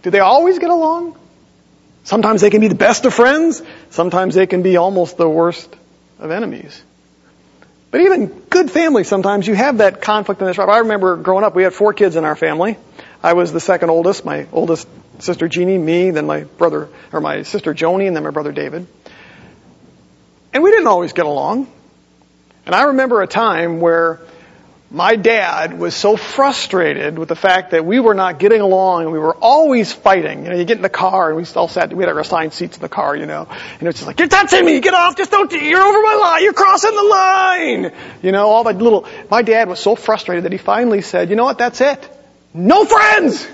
Do 0.00 0.08
they 0.08 0.20
always 0.20 0.58
get 0.58 0.70
along? 0.70 1.18
Sometimes 2.04 2.40
they 2.40 2.48
can 2.48 2.62
be 2.62 2.68
the 2.68 2.74
best 2.74 3.04
of 3.04 3.12
friends. 3.12 3.62
Sometimes 3.90 4.34
they 4.34 4.46
can 4.46 4.62
be 4.62 4.78
almost 4.78 5.18
the 5.18 5.28
worst 5.28 5.76
of 6.18 6.30
enemies. 6.30 6.82
But 7.94 8.00
even 8.00 8.26
good 8.50 8.72
families, 8.72 9.06
sometimes 9.06 9.46
you 9.46 9.54
have 9.54 9.78
that 9.78 10.02
conflict 10.02 10.40
in 10.40 10.48
this. 10.48 10.58
I 10.58 10.78
remember 10.78 11.14
growing 11.14 11.44
up, 11.44 11.54
we 11.54 11.62
had 11.62 11.72
four 11.72 11.92
kids 11.92 12.16
in 12.16 12.24
our 12.24 12.34
family. 12.34 12.76
I 13.22 13.34
was 13.34 13.52
the 13.52 13.60
second 13.60 13.88
oldest, 13.88 14.24
my 14.24 14.48
oldest 14.50 14.88
sister 15.20 15.46
Jeannie, 15.46 15.78
me, 15.78 16.10
then 16.10 16.26
my 16.26 16.42
brother, 16.42 16.88
or 17.12 17.20
my 17.20 17.44
sister 17.44 17.72
Joni, 17.72 18.08
and 18.08 18.16
then 18.16 18.24
my 18.24 18.30
brother 18.30 18.50
David. 18.50 18.88
And 20.52 20.64
we 20.64 20.72
didn't 20.72 20.88
always 20.88 21.12
get 21.12 21.26
along. 21.26 21.68
And 22.66 22.74
I 22.74 22.82
remember 22.86 23.22
a 23.22 23.28
time 23.28 23.80
where 23.80 24.18
my 24.94 25.16
dad 25.16 25.76
was 25.76 25.92
so 25.92 26.16
frustrated 26.16 27.18
with 27.18 27.28
the 27.28 27.34
fact 27.34 27.72
that 27.72 27.84
we 27.84 27.98
were 27.98 28.14
not 28.14 28.38
getting 28.38 28.60
along 28.60 29.02
and 29.02 29.12
we 29.12 29.18
were 29.18 29.34
always 29.34 29.92
fighting. 29.92 30.44
You 30.44 30.50
know, 30.50 30.56
you 30.56 30.64
get 30.64 30.76
in 30.76 30.82
the 30.82 30.88
car 30.88 31.30
and 31.30 31.36
we 31.36 31.44
all 31.56 31.66
sat, 31.66 31.92
we 31.92 32.04
had 32.04 32.08
our 32.08 32.20
assigned 32.20 32.52
seats 32.52 32.76
in 32.76 32.80
the 32.80 32.88
car, 32.88 33.16
you 33.16 33.26
know, 33.26 33.48
and 33.80 33.88
it's 33.88 33.98
just 33.98 34.06
like, 34.06 34.20
you're 34.20 34.28
touching 34.28 34.64
me, 34.64 34.78
get 34.78 34.94
off, 34.94 35.16
just 35.16 35.32
don't, 35.32 35.50
you're 35.50 35.82
over 35.82 36.00
my 36.00 36.14
line, 36.14 36.44
you're 36.44 36.52
crossing 36.52 36.94
the 36.94 37.02
line. 37.02 37.92
You 38.22 38.30
know, 38.30 38.46
all 38.46 38.62
that 38.64 38.78
little, 38.78 39.08
my 39.28 39.42
dad 39.42 39.68
was 39.68 39.80
so 39.80 39.96
frustrated 39.96 40.44
that 40.44 40.52
he 40.52 40.58
finally 40.58 41.02
said, 41.02 41.28
you 41.28 41.34
know 41.34 41.44
what, 41.44 41.58
that's 41.58 41.80
it. 41.80 42.08
No 42.54 42.84
friends! 42.84 43.48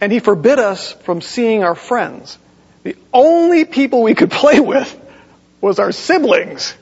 And 0.00 0.12
he 0.12 0.20
forbid 0.20 0.60
us 0.60 0.92
from 0.92 1.20
seeing 1.20 1.64
our 1.64 1.74
friends. 1.74 2.38
The 2.84 2.96
only 3.12 3.64
people 3.64 4.04
we 4.04 4.14
could 4.14 4.30
play 4.42 4.60
with 4.60 4.88
was 5.60 5.80
our 5.80 5.90
siblings. 5.90 6.76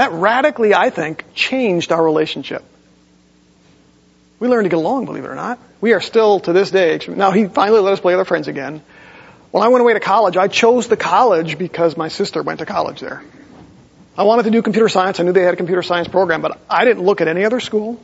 That 0.00 0.12
radically, 0.12 0.72
I 0.72 0.88
think, 0.88 1.26
changed 1.34 1.92
our 1.92 2.02
relationship. 2.02 2.64
We 4.38 4.48
learned 4.48 4.64
to 4.64 4.70
get 4.70 4.78
along, 4.78 5.04
believe 5.04 5.26
it 5.26 5.28
or 5.28 5.34
not. 5.34 5.58
We 5.82 5.92
are 5.92 6.00
still, 6.00 6.40
to 6.40 6.54
this 6.54 6.70
day, 6.70 6.98
now 7.06 7.32
he 7.32 7.44
finally 7.44 7.80
let 7.80 7.92
us 7.92 8.00
play 8.00 8.14
our 8.14 8.24
friends 8.24 8.48
again. 8.48 8.80
When 9.50 9.62
I 9.62 9.68
went 9.68 9.82
away 9.82 9.92
to 9.92 10.00
college, 10.00 10.38
I 10.38 10.48
chose 10.48 10.88
the 10.88 10.96
college 10.96 11.58
because 11.58 11.98
my 11.98 12.08
sister 12.08 12.42
went 12.42 12.60
to 12.60 12.64
college 12.64 13.00
there. 13.00 13.22
I 14.16 14.22
wanted 14.22 14.44
to 14.44 14.50
do 14.50 14.62
computer 14.62 14.88
science. 14.88 15.20
I 15.20 15.24
knew 15.24 15.32
they 15.32 15.42
had 15.42 15.52
a 15.52 15.58
computer 15.58 15.82
science 15.82 16.08
program, 16.08 16.40
but 16.40 16.58
I 16.70 16.86
didn't 16.86 17.02
look 17.02 17.20
at 17.20 17.28
any 17.28 17.44
other 17.44 17.60
school. 17.60 18.00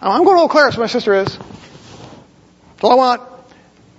I'm 0.00 0.22
going 0.22 0.36
to 0.36 0.42
Eau 0.44 0.48
Claire, 0.48 0.70
so 0.70 0.78
my 0.78 0.86
sister 0.86 1.12
is. 1.12 1.36
That's 1.36 2.84
all 2.84 2.92
I 2.92 2.94
want. 2.94 3.20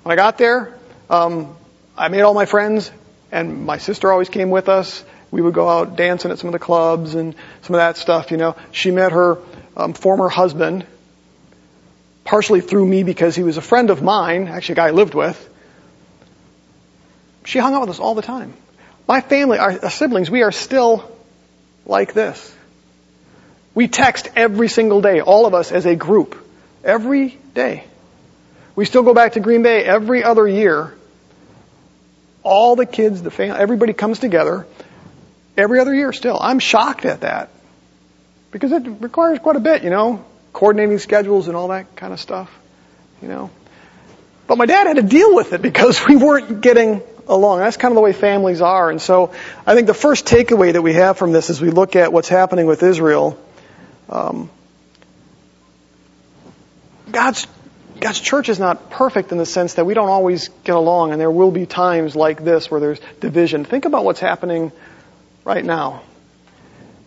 When 0.04 0.14
I 0.14 0.16
got 0.16 0.38
there, 0.38 0.80
um, 1.10 1.58
I 1.98 2.08
made 2.08 2.22
all 2.22 2.34
my 2.34 2.46
friends, 2.46 2.90
and 3.34 3.66
my 3.66 3.80
sister 3.80 4.10
always 4.10 4.30
came 4.30 4.50
with 4.50 4.70
us 4.70 5.04
we 5.36 5.42
would 5.42 5.54
go 5.54 5.68
out 5.68 5.98
dancing 5.98 6.32
at 6.32 6.40
some 6.40 6.48
of 6.48 6.54
the 6.54 6.60
clubs 6.60 7.14
and 7.14 7.36
some 7.62 7.76
of 7.76 7.80
that 7.80 7.98
stuff, 7.98 8.32
you 8.32 8.38
know. 8.38 8.56
She 8.72 8.90
met 8.90 9.12
her 9.12 9.38
um, 9.76 9.92
former 9.92 10.30
husband, 10.30 10.86
partially 12.24 12.62
through 12.62 12.86
me 12.86 13.04
because 13.04 13.36
he 13.36 13.44
was 13.44 13.58
a 13.58 13.62
friend 13.62 13.90
of 13.90 14.02
mine, 14.02 14.48
actually 14.48 14.74
a 14.74 14.76
guy 14.78 14.88
I 14.88 14.92
lived 14.92 15.14
with. 15.14 15.38
She 17.44 17.60
hung 17.60 17.74
out 17.74 17.82
with 17.82 17.90
us 17.90 18.00
all 18.00 18.16
the 18.16 18.22
time. 18.22 18.54
My 19.10 19.20
family, 19.20 19.58
our, 19.58 19.90
siblings, 19.90 20.32
we 20.32 20.42
are 20.42 20.54
still 20.54 21.04
like 21.86 22.14
this. 22.14 22.56
We 23.74 23.90
text 23.90 24.30
every 24.38 24.70
single 24.70 25.02
day, 25.02 25.20
all 25.20 25.46
of 25.46 25.54
us 25.54 25.74
as 25.74 25.86
a 25.86 25.98
group, 25.98 26.38
every 26.82 27.38
day. 27.54 27.84
We 28.74 28.86
still 28.86 29.04
go 29.04 29.14
back 29.14 29.34
to 29.34 29.42
Green 29.42 29.64
Bay 29.64 29.84
every 29.84 30.24
other 30.24 30.48
year. 30.48 30.96
All 32.42 32.78
the 32.78 32.86
kids, 32.86 33.22
the 33.22 33.32
family, 33.32 33.60
everybody 33.60 33.92
comes 33.92 34.20
together 34.20 34.66
every 35.58 35.80
other 35.80 35.94
year 35.94 36.14
still. 36.14 36.38
I'm 36.40 36.60
shocked 36.60 37.06
at 37.06 37.22
that 37.22 37.50
because 38.52 38.72
it 38.72 38.84
requires 39.00 39.40
quite 39.40 39.56
a 39.56 39.60
bit, 39.60 39.84
you 39.84 39.90
know, 39.90 40.24
coordinating 40.54 41.00
schedules 41.00 41.48
and 41.48 41.58
all 41.58 41.70
that 41.70 41.96
kind 41.96 42.14
of 42.14 42.20
stuff, 42.20 42.50
you 43.22 43.28
know. 43.28 43.50
But 44.48 44.58
my 44.58 44.66
dad 44.66 44.88
had 44.88 44.98
to 44.98 45.04
deal 45.04 45.36
with 45.36 45.54
it 45.54 45.62
because 45.62 46.06
we 46.08 46.16
weren't 46.16 46.62
getting 46.62 47.02
along. 47.28 47.60
That's 47.60 47.78
kind 47.78 47.92
of 47.92 47.96
the 47.96 48.02
way 48.02 48.14
families 48.14 48.62
are. 48.62 48.90
And 48.90 49.02
so 49.02 49.34
I 49.66 49.76
think 49.76 49.88
the 49.88 49.94
first 49.94 50.26
takeaway 50.26 50.74
that 50.74 50.82
we 50.82 50.94
have 50.94 51.18
from 51.18 51.32
this 51.32 51.50
as 51.50 51.62
we 51.62 51.70
look 51.70 51.96
at 51.96 52.14
what's 52.14 52.30
happening 52.30 52.66
with 52.68 52.84
Israel, 52.84 53.40
um, 54.10 54.50
God's 57.12 57.48
God's 58.00 58.20
church 58.20 58.50
is 58.50 58.60
not 58.60 58.90
perfect 58.90 59.32
in 59.32 59.38
the 59.38 59.46
sense 59.46 59.76
that 59.76 59.86
we 59.86 59.94
don't 59.94 60.10
always 60.10 60.50
get 60.66 60.76
along, 60.76 61.14
and 61.14 61.22
there 61.22 61.32
will 61.32 61.52
be 61.52 61.66
times 61.66 62.14
like 62.14 62.44
this 62.44 62.70
where 62.70 62.82
there's 62.82 63.00
division. 63.22 63.64
Think 63.64 63.86
about 63.86 64.04
what's 64.04 64.20
happening 64.20 64.74
right 65.46 65.64
now. 65.64 66.02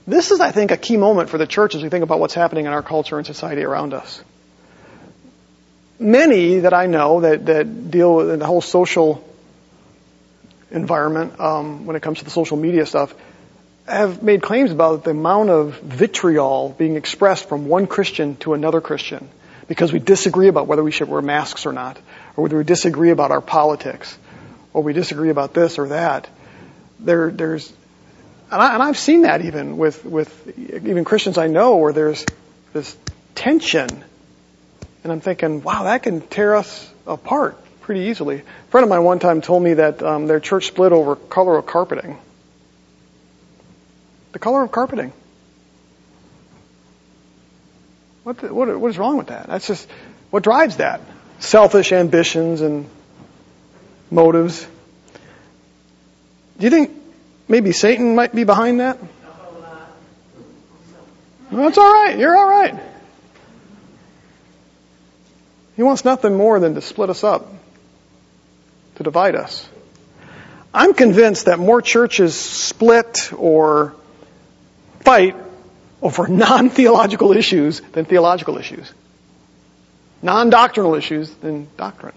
This 0.06 0.30
is, 0.30 0.40
I 0.40 0.52
think, 0.52 0.70
a 0.70 0.78
key 0.78 0.96
moment 0.96 1.28
for 1.28 1.36
the 1.36 1.46
church 1.46 1.74
as 1.74 1.82
we 1.82 1.90
think 1.90 2.02
about 2.02 2.18
what's 2.18 2.32
happening 2.32 2.64
in 2.64 2.72
our 2.72 2.82
culture 2.82 3.18
and 3.18 3.26
society 3.26 3.62
around 3.62 3.92
us. 3.92 4.22
Many 5.98 6.60
that 6.60 6.72
I 6.72 6.86
know 6.86 7.20
that, 7.20 7.44
that 7.46 7.90
deal 7.90 8.14
with 8.14 8.38
the 8.38 8.46
whole 8.46 8.62
social 8.62 9.22
environment 10.70 11.38
um, 11.38 11.84
when 11.84 11.96
it 11.96 12.00
comes 12.00 12.20
to 12.20 12.24
the 12.24 12.30
social 12.30 12.56
media 12.56 12.86
stuff 12.86 13.14
have 13.86 14.22
made 14.22 14.42
claims 14.42 14.70
about 14.70 15.04
the 15.04 15.10
amount 15.10 15.50
of 15.50 15.80
vitriol 15.80 16.74
being 16.78 16.96
expressed 16.96 17.48
from 17.48 17.66
one 17.66 17.86
Christian 17.86 18.36
to 18.36 18.54
another 18.54 18.80
Christian 18.80 19.28
because 19.66 19.92
we 19.92 19.98
disagree 19.98 20.48
about 20.48 20.66
whether 20.66 20.82
we 20.82 20.90
should 20.90 21.08
wear 21.08 21.20
masks 21.20 21.66
or 21.66 21.72
not, 21.72 21.98
or 22.36 22.44
whether 22.44 22.56
we 22.56 22.64
disagree 22.64 23.10
about 23.10 23.30
our 23.30 23.40
politics, 23.40 24.16
or 24.72 24.82
we 24.82 24.92
disagree 24.92 25.30
about 25.30 25.52
this 25.52 25.78
or 25.78 25.88
that. 25.88 26.28
There, 27.00 27.30
there's 27.30 27.70
and, 28.50 28.62
I, 28.62 28.86
have 28.86 28.98
seen 28.98 29.22
that 29.22 29.44
even 29.44 29.76
with, 29.76 30.04
with 30.04 30.58
even 30.58 31.04
Christians 31.04 31.38
I 31.38 31.48
know 31.48 31.76
where 31.76 31.92
there's 31.92 32.24
this 32.72 32.96
tension. 33.34 33.88
And 35.04 35.12
I'm 35.12 35.20
thinking, 35.20 35.62
wow, 35.62 35.84
that 35.84 36.02
can 36.02 36.20
tear 36.20 36.56
us 36.56 36.92
apart 37.06 37.56
pretty 37.82 38.02
easily. 38.02 38.40
A 38.40 38.70
friend 38.70 38.84
of 38.84 38.90
mine 38.90 39.04
one 39.04 39.18
time 39.18 39.40
told 39.40 39.62
me 39.62 39.74
that 39.74 40.02
um, 40.02 40.26
their 40.26 40.40
church 40.40 40.66
split 40.66 40.92
over 40.92 41.16
color 41.16 41.56
of 41.56 41.66
carpeting. 41.66 42.18
The 44.32 44.38
color 44.38 44.62
of 44.62 44.72
carpeting. 44.72 45.12
What, 48.24 48.38
the, 48.38 48.52
what, 48.52 48.78
what 48.78 48.90
is 48.90 48.98
wrong 48.98 49.16
with 49.16 49.28
that? 49.28 49.46
That's 49.46 49.66
just 49.66 49.88
what 50.30 50.42
drives 50.42 50.76
that. 50.76 51.00
Selfish 51.38 51.92
ambitions 51.92 52.60
and 52.60 52.88
motives. 54.10 54.66
Do 56.58 56.64
you 56.64 56.70
think 56.70 56.97
Maybe 57.48 57.72
Satan 57.72 58.14
might 58.14 58.34
be 58.34 58.44
behind 58.44 58.80
that? 58.80 58.98
that's 61.50 61.78
all 61.78 61.92
right. 61.92 62.18
You're 62.18 62.36
all 62.36 62.48
right. 62.48 62.74
He 65.76 65.82
wants 65.82 66.04
nothing 66.04 66.36
more 66.36 66.60
than 66.60 66.74
to 66.74 66.82
split 66.82 67.08
us 67.08 67.24
up, 67.24 67.50
to 68.96 69.02
divide 69.02 69.34
us. 69.34 69.66
I'm 70.74 70.92
convinced 70.92 71.46
that 71.46 71.58
more 71.58 71.80
churches 71.80 72.38
split 72.38 73.32
or 73.32 73.94
fight 75.00 75.34
over 76.02 76.28
non 76.28 76.68
theological 76.68 77.32
issues 77.32 77.80
than 77.80 78.04
theological 78.04 78.58
issues, 78.58 78.92
non 80.20 80.50
doctrinal 80.50 80.96
issues 80.96 81.30
than 81.36 81.68
doctrine. 81.78 82.14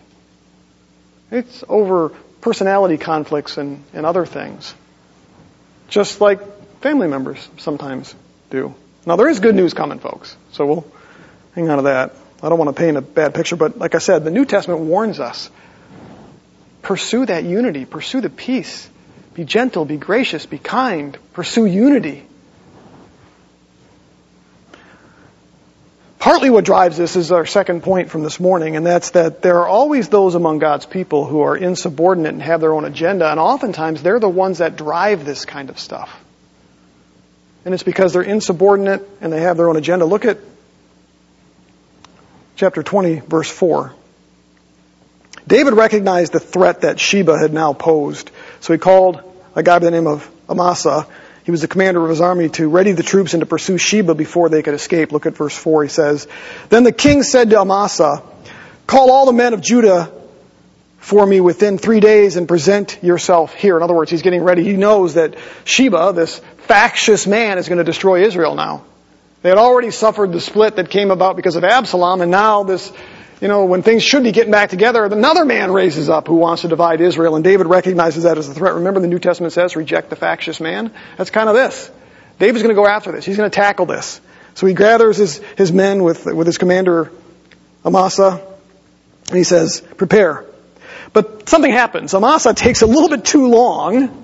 It's 1.30 1.63
over 1.70 2.10
personality 2.41 2.98
conflicts 2.98 3.58
and, 3.58 3.84
and 3.94 4.06
other 4.06 4.26
things 4.26 4.74
just 5.91 6.21
like 6.21 6.39
family 6.82 7.08
members 7.08 7.47
sometimes 7.58 8.15
do. 8.49 8.73
Now 9.06 9.17
there 9.17 9.30
is 9.30 9.39
good 9.39 9.54
news 9.54 9.75
coming, 9.75 9.99
folks, 9.99 10.36
so 10.51 10.65
we'll 10.65 10.88
hang 11.54 11.69
on 11.69 11.77
to 11.77 11.84
that. 11.84 12.15
I 12.41 12.49
don't 12.49 12.58
want 12.58 12.75
to 12.75 12.82
paint 12.82 12.97
a 12.97 13.01
bad 13.01 13.36
picture, 13.36 13.56
but 13.56 13.77
like 13.77 13.93
I 13.93 13.99
said, 13.99 14.23
the 14.23 14.32
New 14.32 14.45
Testament 14.45 14.82
warns 14.82 15.19
us. 15.19 15.51
Pursue 16.82 17.27
that 17.27 17.43
unity, 17.43 17.86
pursue 17.86 18.21
the 18.21 18.30
peace. 18.30 18.89
Be 19.36 19.43
gentle, 19.43 19.86
be 19.86 19.97
gracious, 19.97 20.45
be 20.45 20.58
kind, 20.58 21.17
pursue 21.34 21.65
unity. 21.65 22.25
Partly 26.21 26.51
what 26.51 26.63
drives 26.63 26.97
this 26.97 27.15
is 27.15 27.31
our 27.31 27.47
second 27.47 27.81
point 27.81 28.12
from 28.12 28.21
this 28.21 28.39
morning, 28.39 28.75
and 28.75 28.86
that's 28.86 29.10
that 29.10 29.41
there 29.41 29.57
are 29.62 29.67
always 29.67 30.07
those 30.07 30.36
among 30.36 30.60
God's 30.60 30.86
people 30.86 31.25
who 31.25 31.41
are 31.41 31.57
insubordinate 31.57 32.34
and 32.34 32.43
have 32.43 32.62
their 32.62 32.73
own 32.73 32.86
agenda, 32.86 33.31
and 33.31 33.39
oftentimes 33.39 34.03
they're 34.03 34.19
the 34.19 34.29
ones 34.29 34.60
that 34.60 34.75
drive 34.75 35.25
this 35.25 35.45
kind 35.45 35.71
of 35.71 35.79
stuff. 35.79 36.15
And 37.65 37.73
it's 37.73 37.81
because 37.81 38.13
they're 38.13 38.21
insubordinate 38.21 39.01
and 39.19 39.34
they 39.34 39.41
have 39.41 39.57
their 39.57 39.67
own 39.67 39.77
agenda. 39.77 40.05
Look 40.05 40.25
at 40.25 40.38
chapter 42.55 42.84
20, 42.84 43.21
verse 43.21 43.49
4. 43.49 43.91
David 45.47 45.73
recognized 45.73 46.34
the 46.34 46.39
threat 46.39 46.81
that 46.81 46.99
Sheba 46.99 47.36
had 47.36 47.51
now 47.51 47.73
posed, 47.73 48.29
so 48.60 48.73
he 48.73 48.77
called 48.77 49.23
a 49.55 49.63
guy 49.63 49.79
by 49.79 49.86
the 49.86 49.91
name 49.91 50.05
of 50.05 50.29
Amasa 50.47 51.07
he 51.52 51.54
was 51.54 51.60
the 51.60 51.68
commander 51.68 52.02
of 52.02 52.10
his 52.10 52.22
army 52.22 52.48
to 52.48 52.70
ready 52.70 52.94
the 52.94 53.04
troops 53.04 53.34
and 53.34 53.42
to 53.42 53.46
pursue 53.46 53.78
Sheba 53.78 54.16
before 54.16 54.48
they 54.48 54.64
could 54.64 54.74
escape. 54.74 55.12
Look 55.12 55.26
at 55.26 55.36
verse 55.36 55.54
4. 55.54 55.84
He 55.84 55.90
says, 55.90 56.26
Then 56.70 56.86
the 56.86 56.94
king 56.94 57.24
said 57.24 57.50
to 57.50 57.60
Amasa, 57.60 58.24
Call 58.88 59.12
all 59.12 59.26
the 59.26 59.34
men 59.34 59.54
of 59.54 59.60
Judah 59.60 60.14
for 61.00 61.26
me 61.26 61.42
within 61.42 61.78
three 61.78 62.00
days 62.00 62.38
and 62.38 62.48
present 62.48 63.04
yourself 63.04 63.54
here. 63.54 63.76
In 63.76 63.84
other 63.84 63.94
words, 63.94 64.10
he's 64.10 64.22
getting 64.22 64.44
ready. 64.44 64.64
He 64.64 64.78
knows 64.78 65.16
that 65.16 65.36
Sheba, 65.66 66.14
this 66.16 66.40
factious 66.60 67.28
man, 67.28 67.58
is 67.58 67.68
going 67.68 67.80
to 67.80 67.84
destroy 67.84 68.24
Israel 68.24 68.56
now. 68.56 68.86
They 69.42 69.50
had 69.50 69.58
already 69.58 69.92
suffered 69.92 70.32
the 70.32 70.40
split 70.40 70.78
that 70.78 70.90
came 70.90 71.12
about 71.12 71.36
because 71.36 71.58
of 71.58 71.66
Absalom, 71.66 72.22
and 72.22 72.32
now 72.32 72.64
this 72.64 72.94
you 73.41 73.47
know, 73.47 73.65
when 73.65 73.82
things 73.82 74.04
should 74.04 74.23
be 74.23 74.32
getting 74.32 74.51
back 74.51 74.69
together, 74.69 75.04
another 75.04 75.45
man 75.45 75.71
raises 75.71 76.10
up 76.10 76.27
who 76.27 76.36
wants 76.36 76.62
to 76.62 76.67
divide 76.67 77.01
Israel, 77.01 77.36
and 77.36 77.43
David 77.43 77.65
recognizes 77.65 78.23
that 78.23 78.38
as 78.38 78.47
a 78.47 78.54
threat. 78.54 78.75
Remember 78.75 78.99
the 78.99 79.08
New 79.08 79.17
Testament 79.17 79.51
says, 79.51 79.75
reject 79.75 80.12
the 80.12 80.15
factious 80.15 80.60
man? 80.60 80.93
That's 81.17 81.32
kind 81.32 81.49
of 81.49 81.56
this. 81.56 81.89
David's 82.38 82.62
going 82.62 82.75
to 82.75 82.80
go 82.80 82.88
after 82.88 83.12
this. 83.12 83.25
He's 83.25 83.38
going 83.38 83.49
to 83.49 83.56
tackle 83.56 83.88
this. 83.88 84.21
So 84.54 84.67
he 84.67 84.75
gathers 84.75 85.17
his, 85.17 85.39
his 85.58 85.71
men 85.71 86.04
with, 86.04 86.27
with 86.27 86.45
his 86.45 86.60
commander, 86.60 87.12
Amasa, 87.84 88.45
and 89.30 89.38
he 89.38 89.43
says, 89.43 89.82
prepare. 89.97 90.45
But 91.12 91.49
something 91.49 91.71
happens. 91.71 92.13
Amasa 92.13 92.54
takes 92.54 92.84
a 92.84 92.88
little 92.88 93.10
bit 93.10 93.25
too 93.25 93.47
long, 93.47 94.21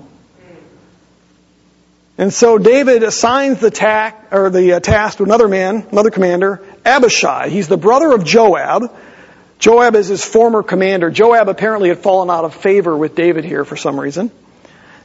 and 2.18 2.32
so 2.32 2.58
David 2.58 3.02
assigns 3.02 3.60
the 3.60 4.14
or 4.30 4.50
the 4.50 4.74
uh, 4.74 4.80
task 4.80 5.18
to 5.18 5.24
another 5.24 5.48
man, 5.48 5.86
another 5.92 6.10
commander, 6.10 6.60
Abishai. 6.88 7.50
He's 7.50 7.68
the 7.68 7.76
brother 7.76 8.12
of 8.12 8.24
Joab. 8.24 8.96
Joab 9.58 9.94
is 9.94 10.08
his 10.08 10.24
former 10.24 10.62
commander. 10.62 11.10
Joab 11.10 11.48
apparently 11.48 11.88
had 11.88 11.98
fallen 11.98 12.30
out 12.30 12.44
of 12.44 12.54
favor 12.54 12.96
with 12.96 13.14
David 13.14 13.44
here 13.44 13.64
for 13.64 13.76
some 13.76 13.98
reason. 14.00 14.30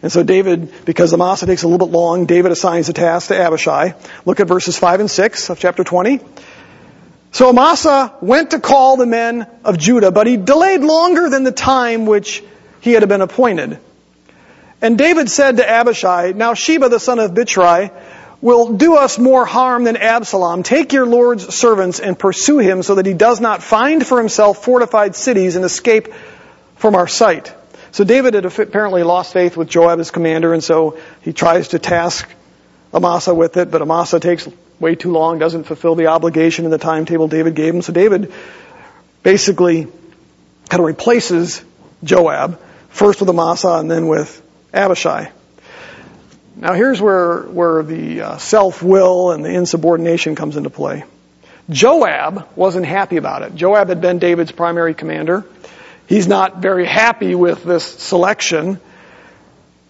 And 0.02 0.12
so 0.12 0.22
David, 0.22 0.86
because 0.86 1.14
Amasa 1.14 1.46
takes 1.46 1.64
a 1.64 1.68
little 1.68 1.88
bit 1.88 1.94
long, 1.94 2.26
David 2.26 2.52
assigns 2.52 2.88
the 2.88 2.94
task 2.94 3.30
to 3.30 3.38
Abishai. 3.38 3.96
Look 4.26 4.40
at 4.40 4.48
verses 4.48 4.78
5 4.78 5.00
and 5.00 5.10
6 5.10 5.50
of 5.50 5.60
chapter 5.60 5.84
20. 5.84 6.20
So 7.32 7.50
Amasa 7.50 8.14
went 8.22 8.52
to 8.52 8.60
call 8.60 8.98
the 8.98 9.06
men 9.06 9.48
of 9.66 9.78
Judah, 9.78 10.12
but 10.12 10.28
he 10.28 10.38
delayed 10.38 10.82
longer 10.82 11.30
than 11.30 11.44
the 11.44 11.52
time 11.52 12.06
which 12.06 12.44
he 12.82 12.92
had 12.92 13.08
been 13.10 13.22
appointed. 13.22 13.80
And 14.82 14.98
David 14.98 15.30
said 15.30 15.58
to 15.58 15.68
Abishai, 15.68 16.34
Now 16.36 16.54
Sheba 16.54 16.90
the 16.90 17.00
son 17.00 17.20
of 17.20 17.32
Bichri 17.32 17.90
will 18.44 18.74
do 18.74 18.98
us 18.98 19.18
more 19.18 19.46
harm 19.46 19.86
than 19.86 19.96
Absalom. 19.96 20.64
Take 20.64 20.92
your 20.92 21.06
Lord's 21.06 21.56
servants 21.56 22.02
and 22.02 22.20
pursue 22.20 22.60
him 22.60 22.84
so 22.84 22.96
that 22.96 23.06
he 23.06 23.14
does 23.14 23.40
not 23.40 23.64
find 23.64 24.06
for 24.06 24.18
himself 24.18 24.66
fortified 24.66 25.16
cities 25.16 25.56
and 25.56 25.64
escape 25.64 26.10
from 26.76 26.94
our 26.94 27.08
sight. 27.08 27.56
So 27.94 28.04
David 28.04 28.34
had 28.34 28.44
apparently 28.44 29.04
lost 29.04 29.32
faith 29.32 29.56
with 29.56 29.70
Joab 29.70 30.02
as 30.02 30.12
commander, 30.12 30.54
and 30.54 30.62
so 30.62 31.00
he 31.22 31.32
tries 31.32 31.70
to 31.70 31.80
task 31.80 32.30
Amasa 32.94 33.34
with 33.34 33.56
it, 33.56 33.72
but 33.72 33.82
Amasa 33.82 34.20
takes 34.20 34.46
way 34.78 34.96
too 34.96 35.14
long, 35.14 35.40
doesn't 35.40 35.64
fulfill 35.64 35.96
the 35.96 36.08
obligation 36.08 36.66
in 36.66 36.72
the 36.72 36.78
timetable 36.78 37.30
David 37.30 37.56
gave 37.56 37.74
him. 37.74 37.82
So 37.82 37.94
David 37.94 38.34
basically 39.24 39.86
kind 40.68 40.82
of 40.82 40.86
replaces 40.86 41.64
Joab, 42.04 42.60
first 42.90 43.22
with 43.22 43.30
Amasa 43.30 43.76
and 43.76 43.90
then 43.90 44.10
with 44.10 44.42
Abishai. 44.74 45.32
Now 46.64 46.76
here's 46.76 47.02
where, 47.02 47.42
where 47.42 47.84
the 47.84 48.22
uh, 48.22 48.38
self-will 48.38 49.32
and 49.32 49.44
the 49.44 49.50
insubordination 49.50 50.36
comes 50.36 50.56
into 50.56 50.70
play. 50.70 51.04
Joab 51.70 52.48
wasn't 52.56 52.86
happy 52.86 53.18
about 53.18 53.42
it. 53.42 53.54
Joab 53.54 53.90
had 53.90 54.00
been 54.00 54.18
David's 54.18 54.54
primary 54.54 54.94
commander. 54.94 55.46
He's 56.08 56.26
not 56.26 56.60
very 56.60 56.86
happy 56.86 57.36
with 57.36 57.66
this 57.66 57.84
selection. 57.84 58.80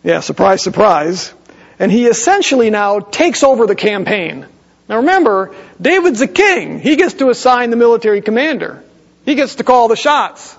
Yeah, 0.03 0.21
surprise, 0.21 0.63
surprise. 0.63 1.31
And 1.77 1.91
he 1.91 2.07
essentially 2.07 2.71
now 2.71 3.01
takes 3.01 3.43
over 3.43 3.67
the 3.67 3.75
campaign. 3.75 4.47
Now 4.89 4.97
remember, 4.97 5.55
David's 5.79 6.21
a 6.21 6.27
king. 6.27 6.79
He 6.79 6.95
gets 6.95 7.13
to 7.15 7.29
assign 7.29 7.69
the 7.69 7.75
military 7.75 8.21
commander. 8.21 8.83
He 9.25 9.35
gets 9.35 9.55
to 9.55 9.63
call 9.63 9.89
the 9.89 9.95
shots. 9.95 10.57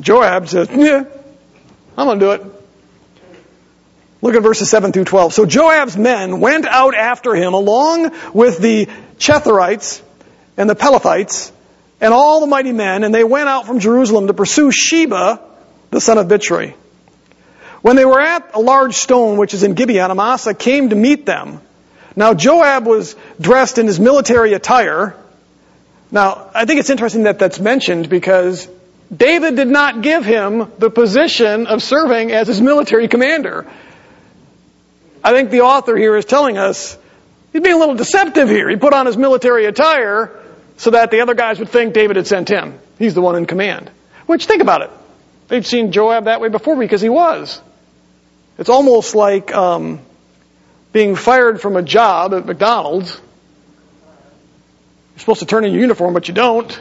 Joab 0.00 0.48
says, 0.48 0.68
yeah, 0.68 1.04
I'm 1.96 2.06
gonna 2.08 2.18
do 2.18 2.32
it. 2.32 2.55
Look 4.26 4.34
at 4.34 4.42
verses 4.42 4.68
7 4.70 4.90
through 4.90 5.04
12. 5.04 5.34
So 5.34 5.46
Joab's 5.46 5.96
men 5.96 6.40
went 6.40 6.66
out 6.66 6.96
after 6.96 7.32
him 7.32 7.54
along 7.54 8.10
with 8.34 8.58
the 8.58 8.88
Cherethites 9.18 10.02
and 10.56 10.68
the 10.68 10.74
Pelethites 10.74 11.52
and 12.00 12.12
all 12.12 12.40
the 12.40 12.48
mighty 12.48 12.72
men, 12.72 13.04
and 13.04 13.14
they 13.14 13.22
went 13.22 13.48
out 13.48 13.68
from 13.68 13.78
Jerusalem 13.78 14.26
to 14.26 14.34
pursue 14.34 14.72
Sheba, 14.72 15.40
the 15.92 16.00
son 16.00 16.18
of 16.18 16.26
Bichri. 16.26 16.74
When 17.82 17.94
they 17.94 18.04
were 18.04 18.20
at 18.20 18.50
a 18.56 18.58
large 18.58 18.96
stone 18.96 19.36
which 19.36 19.54
is 19.54 19.62
in 19.62 19.74
Gibeon, 19.74 20.10
Amasa 20.10 20.54
came 20.54 20.88
to 20.88 20.96
meet 20.96 21.24
them. 21.24 21.60
Now 22.16 22.34
Joab 22.34 22.84
was 22.84 23.14
dressed 23.40 23.78
in 23.78 23.86
his 23.86 24.00
military 24.00 24.54
attire. 24.54 25.14
Now, 26.10 26.50
I 26.52 26.64
think 26.64 26.80
it's 26.80 26.90
interesting 26.90 27.22
that 27.22 27.38
that's 27.38 27.60
mentioned 27.60 28.08
because 28.08 28.68
David 29.16 29.54
did 29.54 29.68
not 29.68 30.02
give 30.02 30.24
him 30.24 30.72
the 30.78 30.90
position 30.90 31.68
of 31.68 31.80
serving 31.80 32.32
as 32.32 32.48
his 32.48 32.60
military 32.60 33.06
commander. 33.06 33.66
I 35.26 35.32
think 35.32 35.50
the 35.50 35.62
author 35.62 35.96
here 35.96 36.16
is 36.16 36.24
telling 36.24 36.56
us 36.56 36.96
he's 37.52 37.60
being 37.60 37.74
a 37.74 37.78
little 37.78 37.96
deceptive 37.96 38.48
here. 38.48 38.70
He 38.70 38.76
put 38.76 38.92
on 38.92 39.06
his 39.06 39.16
military 39.16 39.66
attire 39.66 40.30
so 40.76 40.90
that 40.90 41.10
the 41.10 41.20
other 41.20 41.34
guys 41.34 41.58
would 41.58 41.68
think 41.68 41.94
David 41.94 42.14
had 42.14 42.28
sent 42.28 42.48
him. 42.48 42.78
He's 42.96 43.14
the 43.14 43.20
one 43.20 43.34
in 43.34 43.44
command. 43.44 43.90
Which, 44.26 44.46
think 44.46 44.62
about 44.62 44.82
it. 44.82 44.90
They've 45.48 45.66
seen 45.66 45.90
Joab 45.90 46.26
that 46.26 46.40
way 46.40 46.48
before 46.48 46.76
because 46.76 47.00
he 47.00 47.08
was. 47.08 47.60
It's 48.56 48.68
almost 48.68 49.16
like 49.16 49.52
um, 49.52 49.98
being 50.92 51.16
fired 51.16 51.60
from 51.60 51.76
a 51.76 51.82
job 51.82 52.32
at 52.32 52.46
McDonald's. 52.46 53.10
You're 53.10 55.18
supposed 55.18 55.40
to 55.40 55.46
turn 55.46 55.64
in 55.64 55.72
your 55.72 55.80
uniform, 55.80 56.14
but 56.14 56.28
you 56.28 56.34
don't. 56.34 56.80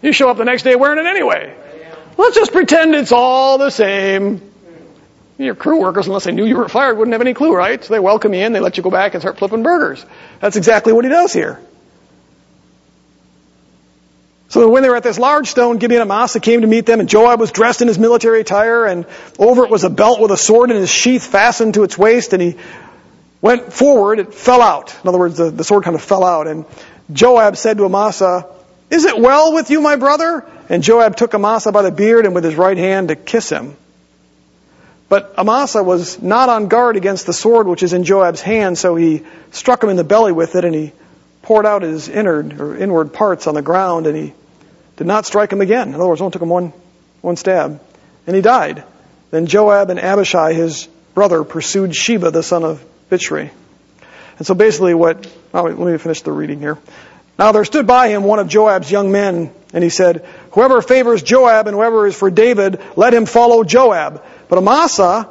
You 0.00 0.12
show 0.12 0.30
up 0.30 0.36
the 0.36 0.44
next 0.44 0.62
day 0.62 0.76
wearing 0.76 1.04
it 1.04 1.08
anyway. 1.08 1.56
Let's 2.16 2.36
just 2.36 2.52
pretend 2.52 2.94
it's 2.94 3.10
all 3.10 3.58
the 3.58 3.70
same. 3.70 4.47
Your 5.38 5.54
crew 5.54 5.80
workers, 5.80 6.08
unless 6.08 6.24
they 6.24 6.32
knew 6.32 6.44
you 6.44 6.56
were 6.56 6.68
fired, 6.68 6.98
wouldn't 6.98 7.12
have 7.12 7.20
any 7.20 7.32
clue, 7.32 7.54
right? 7.54 7.82
So 7.82 7.94
they 7.94 8.00
welcome 8.00 8.34
you 8.34 8.44
in, 8.44 8.52
they 8.52 8.60
let 8.60 8.76
you 8.76 8.82
go 8.82 8.90
back 8.90 9.14
and 9.14 9.22
start 9.22 9.38
flipping 9.38 9.62
burgers. 9.62 10.04
That's 10.40 10.56
exactly 10.56 10.92
what 10.92 11.04
he 11.04 11.10
does 11.10 11.32
here. 11.32 11.60
So 14.48 14.68
when 14.68 14.82
they 14.82 14.88
were 14.88 14.96
at 14.96 15.02
this 15.02 15.18
large 15.18 15.46
stone, 15.48 15.76
Gibeon 15.76 16.02
Amasa 16.02 16.40
came 16.40 16.62
to 16.62 16.66
meet 16.66 16.86
them, 16.86 16.98
and 17.00 17.08
Joab 17.08 17.38
was 17.38 17.52
dressed 17.52 17.82
in 17.82 17.88
his 17.88 17.98
military 17.98 18.40
attire, 18.40 18.86
and 18.86 19.06
over 19.38 19.64
it 19.64 19.70
was 19.70 19.84
a 19.84 19.90
belt 19.90 20.20
with 20.20 20.32
a 20.32 20.36
sword 20.36 20.70
in 20.70 20.76
his 20.76 20.90
sheath 20.90 21.26
fastened 21.26 21.74
to 21.74 21.84
its 21.84 21.96
waist, 21.96 22.32
and 22.32 22.42
he 22.42 22.56
went 23.40 23.72
forward, 23.72 24.18
it 24.18 24.34
fell 24.34 24.62
out. 24.62 24.96
In 25.04 25.08
other 25.08 25.18
words, 25.18 25.36
the, 25.36 25.50
the 25.50 25.64
sword 25.64 25.84
kind 25.84 25.94
of 25.94 26.02
fell 26.02 26.24
out, 26.24 26.48
and 26.48 26.64
Joab 27.12 27.56
said 27.56 27.76
to 27.76 27.84
Amasa, 27.84 28.46
Is 28.90 29.04
it 29.04 29.18
well 29.18 29.52
with 29.52 29.70
you, 29.70 29.80
my 29.82 29.96
brother? 29.96 30.44
And 30.68 30.82
Joab 30.82 31.16
took 31.16 31.34
Amasa 31.34 31.70
by 31.70 31.82
the 31.82 31.92
beard 31.92 32.24
and 32.24 32.34
with 32.34 32.44
his 32.44 32.56
right 32.56 32.76
hand 32.76 33.08
to 33.08 33.16
kiss 33.16 33.50
him. 33.50 33.76
But 35.08 35.34
Amasa 35.38 35.82
was 35.82 36.20
not 36.20 36.48
on 36.48 36.68
guard 36.68 36.96
against 36.96 37.26
the 37.26 37.32
sword 37.32 37.66
which 37.66 37.82
is 37.82 37.92
in 37.92 38.04
Joab's 38.04 38.42
hand, 38.42 38.76
so 38.76 38.94
he 38.94 39.24
struck 39.52 39.82
him 39.82 39.88
in 39.88 39.96
the 39.96 40.04
belly 40.04 40.32
with 40.32 40.54
it, 40.54 40.64
and 40.64 40.74
he 40.74 40.92
poured 41.42 41.64
out 41.64 41.82
his 41.82 42.08
inward 42.08 42.60
or 42.60 42.76
inward 42.76 43.12
parts 43.12 43.46
on 43.46 43.54
the 43.54 43.62
ground, 43.62 44.06
and 44.06 44.16
he 44.16 44.34
did 44.96 45.06
not 45.06 45.24
strike 45.24 45.52
him 45.52 45.62
again. 45.62 45.88
In 45.88 45.94
other 45.94 46.06
words, 46.06 46.20
only 46.20 46.32
took 46.32 46.42
him 46.42 46.50
one 46.50 46.72
one 47.20 47.36
stab, 47.36 47.80
and 48.26 48.36
he 48.36 48.42
died. 48.42 48.84
Then 49.30 49.46
Joab 49.46 49.90
and 49.90 49.98
Abishai, 49.98 50.52
his 50.52 50.88
brother, 51.14 51.44
pursued 51.44 51.94
Sheba, 51.94 52.30
the 52.30 52.42
son 52.42 52.64
of 52.64 52.84
Bichri. 53.10 53.50
And 54.38 54.46
so 54.46 54.54
basically, 54.54 54.94
what? 54.94 55.26
Oh, 55.52 55.62
let 55.62 55.78
me 55.78 55.98
finish 55.98 56.22
the 56.22 56.32
reading 56.32 56.60
here. 56.60 56.78
Now 57.38 57.52
there 57.52 57.64
stood 57.64 57.86
by 57.86 58.08
him 58.08 58.24
one 58.24 58.38
of 58.38 58.48
Joab's 58.48 58.90
young 58.90 59.12
men, 59.12 59.52
and 59.72 59.84
he 59.84 59.90
said, 59.90 60.24
Whoever 60.52 60.82
favors 60.82 61.22
Joab 61.22 61.66
and 61.66 61.76
whoever 61.76 62.06
is 62.06 62.16
for 62.16 62.30
David, 62.30 62.80
let 62.96 63.14
him 63.14 63.26
follow 63.26 63.64
Joab. 63.64 64.22
But 64.48 64.58
Amasa 64.58 65.28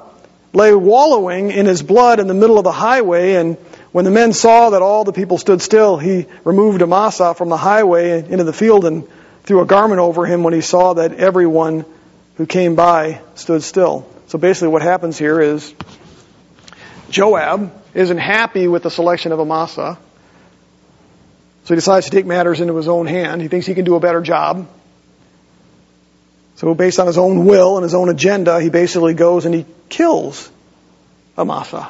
lay 0.54 0.74
wallowing 0.74 1.52
in 1.52 1.66
his 1.66 1.84
blood 1.84 2.20
in 2.20 2.28
the 2.28 2.34
middle 2.34 2.58
of 2.58 2.64
the 2.64 2.72
highway, 2.72 3.34
and 3.34 3.58
when 3.92 4.06
the 4.06 4.12
men 4.12 4.34
saw 4.34 4.72
that 4.72 4.82
all 4.82 5.04
the 5.04 5.14
people 5.14 5.38
stood 5.38 5.62
still, 5.62 5.98
he 5.98 6.26
removed 6.44 6.82
Amasa 6.82 7.34
from 7.34 7.50
the 7.50 7.58
highway 7.58 8.20
into 8.20 8.44
the 8.44 8.54
field 8.54 8.86
and 8.86 9.08
threw 9.44 9.62
a 9.62 9.66
garment 9.66 10.00
over 10.00 10.26
him 10.26 10.44
when 10.44 10.54
he 10.54 10.62
saw 10.62 10.94
that 10.94 11.14
everyone 11.14 11.86
who 12.36 12.46
came 12.46 12.76
by 12.76 13.22
stood 13.36 13.64
still. 13.64 14.08
So 14.28 14.38
basically 14.38 14.68
what 14.68 14.82
happens 14.82 15.18
here 15.18 15.42
is 15.42 15.74
Joab 17.10 17.74
isn't 17.94 18.18
happy 18.18 18.68
with 18.68 18.84
the 18.84 18.92
selection 18.92 19.32
of 19.32 19.40
Amasa. 19.40 19.98
So 21.64 21.74
he 21.74 21.76
decides 21.76 22.06
to 22.06 22.12
take 22.12 22.26
matters 22.26 22.62
into 22.62 22.76
his 22.76 22.88
own 22.88 23.08
hand. 23.08 23.42
He 23.42 23.48
thinks 23.48 23.66
he 23.66 23.74
can 23.74 23.86
do 23.86 23.96
a 23.96 24.00
better 24.00 24.22
job. 24.22 24.68
So 26.58 26.74
based 26.74 27.00
on 27.00 27.06
his 27.06 27.20
own 27.20 27.46
will 27.46 27.78
and 27.78 27.84
his 27.84 27.94
own 27.94 28.10
agenda, 28.10 28.60
he 28.60 28.70
basically 28.70 29.14
goes 29.14 29.46
and 29.46 29.54
he 29.54 29.66
kills 29.90 30.52
Amasa. 31.38 31.90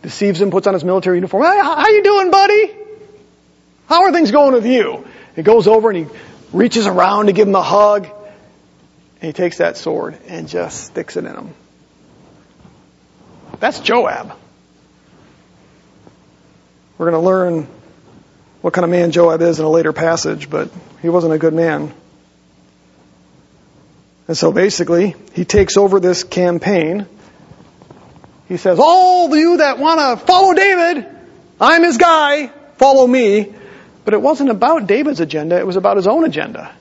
Deceives 0.00 0.40
him, 0.40 0.50
puts 0.50 0.66
on 0.66 0.72
his 0.72 0.82
military 0.82 1.18
uniform. 1.18 1.44
Hey, 1.44 1.58
how 1.58 1.88
you 1.88 2.02
doing, 2.02 2.30
buddy? 2.30 2.74
How 3.86 4.04
are 4.04 4.12
things 4.12 4.30
going 4.30 4.54
with 4.54 4.64
you? 4.64 5.06
He 5.36 5.42
goes 5.42 5.68
over 5.68 5.90
and 5.90 6.08
he 6.08 6.18
reaches 6.54 6.86
around 6.86 7.26
to 7.26 7.32
give 7.32 7.46
him 7.46 7.54
a 7.54 7.62
hug. 7.62 8.06
And 8.06 9.28
he 9.28 9.32
takes 9.34 9.58
that 9.58 9.76
sword 9.76 10.16
and 10.26 10.48
just 10.48 10.84
sticks 10.84 11.18
it 11.18 11.26
in 11.26 11.34
him. 11.34 11.54
That's 13.60 13.78
Joab. 13.80 14.32
We're 16.96 17.10
going 17.10 17.22
to 17.22 17.26
learn 17.26 17.68
what 18.62 18.72
kind 18.72 18.86
of 18.86 18.90
man 18.90 19.10
Joab 19.10 19.42
is 19.42 19.58
in 19.58 19.66
a 19.66 19.70
later 19.70 19.92
passage, 19.92 20.48
but 20.48 20.70
he 21.02 21.10
wasn't 21.10 21.34
a 21.34 21.38
good 21.38 21.52
man. 21.52 21.92
And 24.28 24.36
so 24.36 24.52
basically, 24.52 25.14
he 25.34 25.44
takes 25.44 25.76
over 25.76 26.00
this 26.00 26.24
campaign. 26.24 27.06
He 28.48 28.56
says, 28.56 28.78
all 28.80 29.32
of 29.32 29.38
you 29.38 29.58
that 29.58 29.78
want 29.78 30.00
to 30.00 30.26
follow 30.26 30.54
David, 30.54 31.06
I'm 31.60 31.82
his 31.82 31.98
guy, 31.98 32.48
follow 32.76 33.06
me. 33.06 33.52
But 34.04 34.14
it 34.14 34.20
wasn't 34.20 34.50
about 34.50 34.86
David's 34.86 35.20
agenda, 35.20 35.58
it 35.58 35.66
was 35.66 35.76
about 35.76 35.96
his 35.96 36.06
own 36.06 36.24
agenda. 36.24 36.72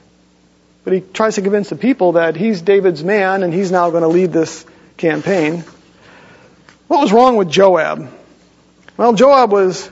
But 0.84 0.94
he 0.94 1.02
tries 1.02 1.36
to 1.36 1.42
convince 1.42 1.70
the 1.70 1.76
people 1.76 2.14
that 2.14 2.36
he's 2.36 2.62
David's 2.62 3.04
man 3.04 3.44
and 3.44 3.54
he's 3.54 3.72
now 3.72 3.90
going 3.92 4.02
to 4.02 4.08
lead 4.08 4.34
this 4.34 4.66
campaign. 4.98 5.64
What 6.88 7.02
was 7.02 7.12
wrong 7.12 7.38
with 7.38 7.50
Joab? 7.50 8.12
Well, 8.98 9.14
Joab 9.14 9.52
was 9.52 9.90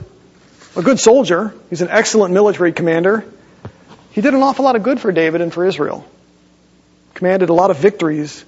a 0.76 0.82
good 0.82 0.98
soldier. 0.98 1.54
He's 1.68 1.82
an 1.82 1.88
excellent 1.88 2.34
military 2.34 2.72
commander. 2.72 3.24
He 4.12 4.20
did 4.20 4.34
an 4.34 4.42
awful 4.42 4.64
lot 4.64 4.76
of 4.76 4.82
good 4.82 5.00
for 5.00 5.12
David 5.12 5.40
and 5.40 5.52
for 5.52 5.64
Israel. 5.64 6.04
Commanded 7.14 7.48
a 7.48 7.52
lot 7.52 7.70
of 7.70 7.78
victories 7.78 8.44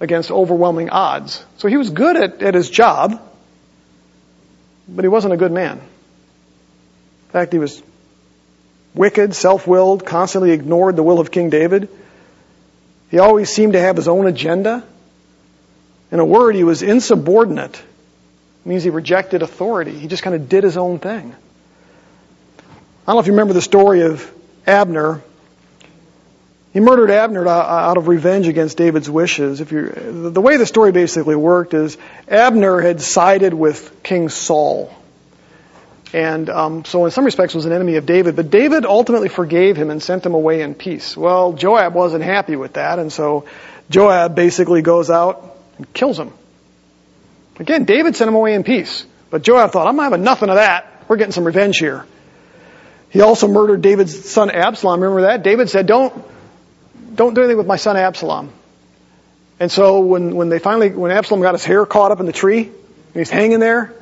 against 0.00 0.30
overwhelming 0.30 0.90
odds. 0.90 1.44
So 1.58 1.68
he 1.68 1.76
was 1.76 1.90
good 1.90 2.16
at, 2.16 2.42
at 2.42 2.54
his 2.54 2.70
job, 2.70 3.20
but 4.88 5.04
he 5.04 5.08
wasn't 5.08 5.34
a 5.34 5.36
good 5.36 5.52
man. 5.52 5.78
In 5.78 7.32
fact, 7.32 7.52
he 7.52 7.58
was 7.58 7.82
wicked, 8.94 9.34
self-willed, 9.34 10.04
constantly 10.04 10.50
ignored 10.50 10.96
the 10.96 11.02
will 11.02 11.20
of 11.20 11.30
King 11.30 11.50
David. 11.50 11.88
He 13.10 13.18
always 13.18 13.50
seemed 13.50 13.74
to 13.74 13.80
have 13.80 13.96
his 13.96 14.08
own 14.08 14.26
agenda. 14.26 14.84
In 16.10 16.18
a 16.18 16.24
word, 16.24 16.54
he 16.54 16.64
was 16.64 16.82
insubordinate. 16.82 17.74
It 17.76 18.68
means 18.68 18.82
he 18.82 18.90
rejected 18.90 19.42
authority. 19.42 19.96
He 19.98 20.08
just 20.08 20.22
kind 20.22 20.34
of 20.34 20.48
did 20.48 20.64
his 20.64 20.76
own 20.76 20.98
thing. 20.98 21.34
I 22.58 23.06
don't 23.06 23.16
know 23.16 23.20
if 23.20 23.26
you 23.26 23.32
remember 23.32 23.54
the 23.54 23.62
story 23.62 24.02
of 24.02 24.30
Abner. 24.66 25.22
He 26.72 26.78
murdered 26.78 27.10
Abner 27.10 27.48
out 27.48 27.96
of 27.96 28.06
revenge 28.06 28.46
against 28.46 28.76
David's 28.76 29.10
wishes. 29.10 29.60
If 29.60 29.72
you, 29.72 29.88
the 29.88 30.40
way 30.40 30.56
the 30.56 30.66
story 30.66 30.92
basically 30.92 31.34
worked 31.34 31.74
is 31.74 31.98
Abner 32.28 32.80
had 32.80 33.00
sided 33.00 33.52
with 33.52 34.02
King 34.04 34.28
Saul. 34.28 34.94
And 36.12 36.48
um, 36.48 36.84
so 36.84 37.04
in 37.04 37.10
some 37.10 37.24
respects 37.24 37.54
was 37.54 37.66
an 37.66 37.72
enemy 37.72 37.96
of 37.96 38.06
David, 38.06 38.36
but 38.36 38.50
David 38.50 38.84
ultimately 38.84 39.28
forgave 39.28 39.76
him 39.76 39.90
and 39.90 40.02
sent 40.02 40.24
him 40.26 40.34
away 40.34 40.62
in 40.62 40.74
peace. 40.74 41.16
Well, 41.16 41.52
Joab 41.52 41.94
wasn't 41.94 42.24
happy 42.24 42.56
with 42.56 42.74
that, 42.74 42.98
and 42.98 43.12
so 43.12 43.46
Joab 43.90 44.34
basically 44.34 44.82
goes 44.82 45.10
out 45.10 45.56
and 45.76 45.92
kills 45.92 46.18
him. 46.18 46.32
Again, 47.58 47.84
David 47.84 48.16
sent 48.16 48.28
him 48.28 48.34
away 48.34 48.54
in 48.54 48.64
peace, 48.64 49.04
but 49.30 49.42
Joab 49.42 49.70
thought, 49.70 49.86
I'm 49.86 49.96
not 49.96 50.04
having 50.04 50.24
nothing 50.24 50.48
of 50.48 50.56
that. 50.56 51.04
We're 51.08 51.16
getting 51.16 51.32
some 51.32 51.44
revenge 51.44 51.78
here. 51.78 52.06
He 53.10 53.20
also 53.20 53.48
murdered 53.48 53.82
David's 53.82 54.30
son 54.30 54.50
Absalom. 54.50 55.00
Remember 55.00 55.22
that? 55.22 55.42
David 55.42 55.68
said, 55.68 55.86
don't, 55.86 56.24
don't 57.20 57.34
do 57.34 57.42
anything 57.42 57.58
with 57.58 57.66
my 57.66 57.76
son 57.76 57.98
Absalom. 57.98 58.50
And 59.58 59.70
so 59.70 60.00
when, 60.00 60.34
when 60.36 60.48
they 60.48 60.58
finally, 60.58 60.88
when 60.88 61.10
Absalom 61.10 61.42
got 61.42 61.52
his 61.52 61.66
hair 61.66 61.84
caught 61.84 62.12
up 62.12 62.20
in 62.20 62.24
the 62.24 62.32
tree, 62.32 62.62
and 62.62 63.14
he's 63.14 63.28
hanging 63.28 63.60
there, 63.60 63.92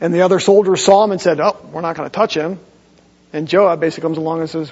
and 0.00 0.14
the 0.14 0.22
other 0.22 0.38
soldiers 0.38 0.84
saw 0.84 1.02
him 1.02 1.10
and 1.10 1.20
said, 1.20 1.40
oh, 1.40 1.56
we're 1.72 1.80
not 1.80 1.96
going 1.96 2.08
to 2.08 2.14
touch 2.14 2.36
him. 2.36 2.60
And 3.32 3.48
Joab 3.48 3.80
basically 3.80 4.02
comes 4.02 4.18
along 4.18 4.42
and 4.42 4.48
says, 4.48 4.70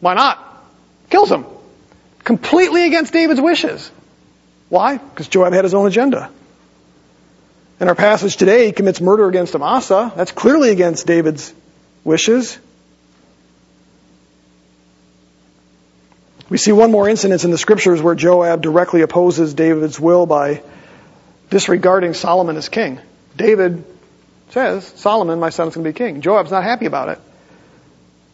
why 0.00 0.12
not? 0.12 0.38
Kills 1.08 1.30
him. 1.32 1.46
Completely 2.24 2.84
against 2.86 3.10
David's 3.10 3.40
wishes. 3.40 3.90
Why? 4.68 4.98
Because 4.98 5.28
Joab 5.28 5.54
had 5.54 5.64
his 5.64 5.72
own 5.72 5.86
agenda. 5.86 6.30
In 7.80 7.88
our 7.88 7.94
passage 7.94 8.36
today, 8.36 8.66
he 8.66 8.72
commits 8.72 9.00
murder 9.00 9.26
against 9.26 9.54
Amasa. 9.54 10.12
That's 10.14 10.32
clearly 10.32 10.68
against 10.72 11.06
David's 11.06 11.54
wishes. 12.04 12.58
We 16.48 16.58
see 16.58 16.72
one 16.72 16.92
more 16.92 17.08
incident 17.08 17.44
in 17.44 17.50
the 17.50 17.58
scriptures 17.58 18.00
where 18.00 18.14
Joab 18.14 18.62
directly 18.62 19.02
opposes 19.02 19.54
David's 19.54 19.98
will 19.98 20.26
by 20.26 20.62
disregarding 21.50 22.14
Solomon 22.14 22.56
as 22.56 22.68
king. 22.68 23.00
David 23.36 23.84
says, 24.50 24.86
Solomon, 24.96 25.40
my 25.40 25.50
son, 25.50 25.68
is 25.68 25.74
going 25.74 25.84
to 25.84 25.92
be 25.92 25.96
king. 25.96 26.20
Joab's 26.20 26.52
not 26.52 26.62
happy 26.62 26.86
about 26.86 27.08
it. 27.08 27.18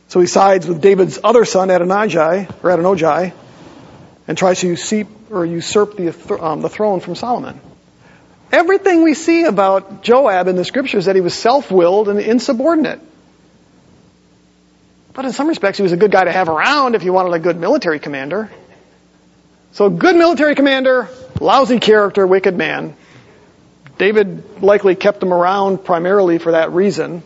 So 0.09 0.21
he 0.21 0.27
sides 0.27 0.67
with 0.67 0.83
David's 0.83 1.19
other 1.25 1.47
son, 1.47 1.71
Adonijah, 1.71 2.55
or 2.63 2.71
Adonijah, 2.71 3.33
and 4.29 4.37
tries 4.37 4.61
to 4.61 4.69
usurp, 4.69 5.09
or 5.31 5.47
usurp 5.47 5.97
the, 5.97 6.39
um, 6.39 6.61
the 6.61 6.69
throne 6.69 7.01
from 7.01 7.15
Solomon. 7.15 7.59
Everything 8.53 9.03
we 9.03 9.15
see 9.15 9.45
about 9.45 10.03
Joab 10.03 10.49
in 10.49 10.57
the 10.57 10.67
scriptures 10.67 11.07
that 11.07 11.15
he 11.15 11.23
was 11.23 11.33
self-willed 11.33 12.11
and 12.11 12.21
insubordinate. 12.21 13.01
But 15.15 15.27
in 15.27 15.33
some 15.33 15.49
respects, 15.49 15.79
he 15.79 15.83
was 15.83 15.93
a 15.93 15.97
good 15.97 16.11
guy 16.11 16.25
to 16.25 16.33
have 16.33 16.49
around 16.49 16.95
if 16.95 17.05
you 17.05 17.13
wanted 17.13 17.35
a 17.35 17.39
good 17.39 17.59
military 17.59 17.99
commander. 17.99 18.51
So 19.73 19.91
good 19.91 20.17
military 20.17 20.55
commander, 20.55 21.09
lousy 21.41 21.79
character, 21.79 22.27
wicked 22.27 22.57
man. 22.57 22.97
David 23.99 24.63
likely 24.63 24.95
kept 24.95 25.23
him 25.23 25.33
around 25.33 25.85
primarily 25.85 26.39
for 26.39 26.53
that 26.53 26.73
reason. 26.73 27.23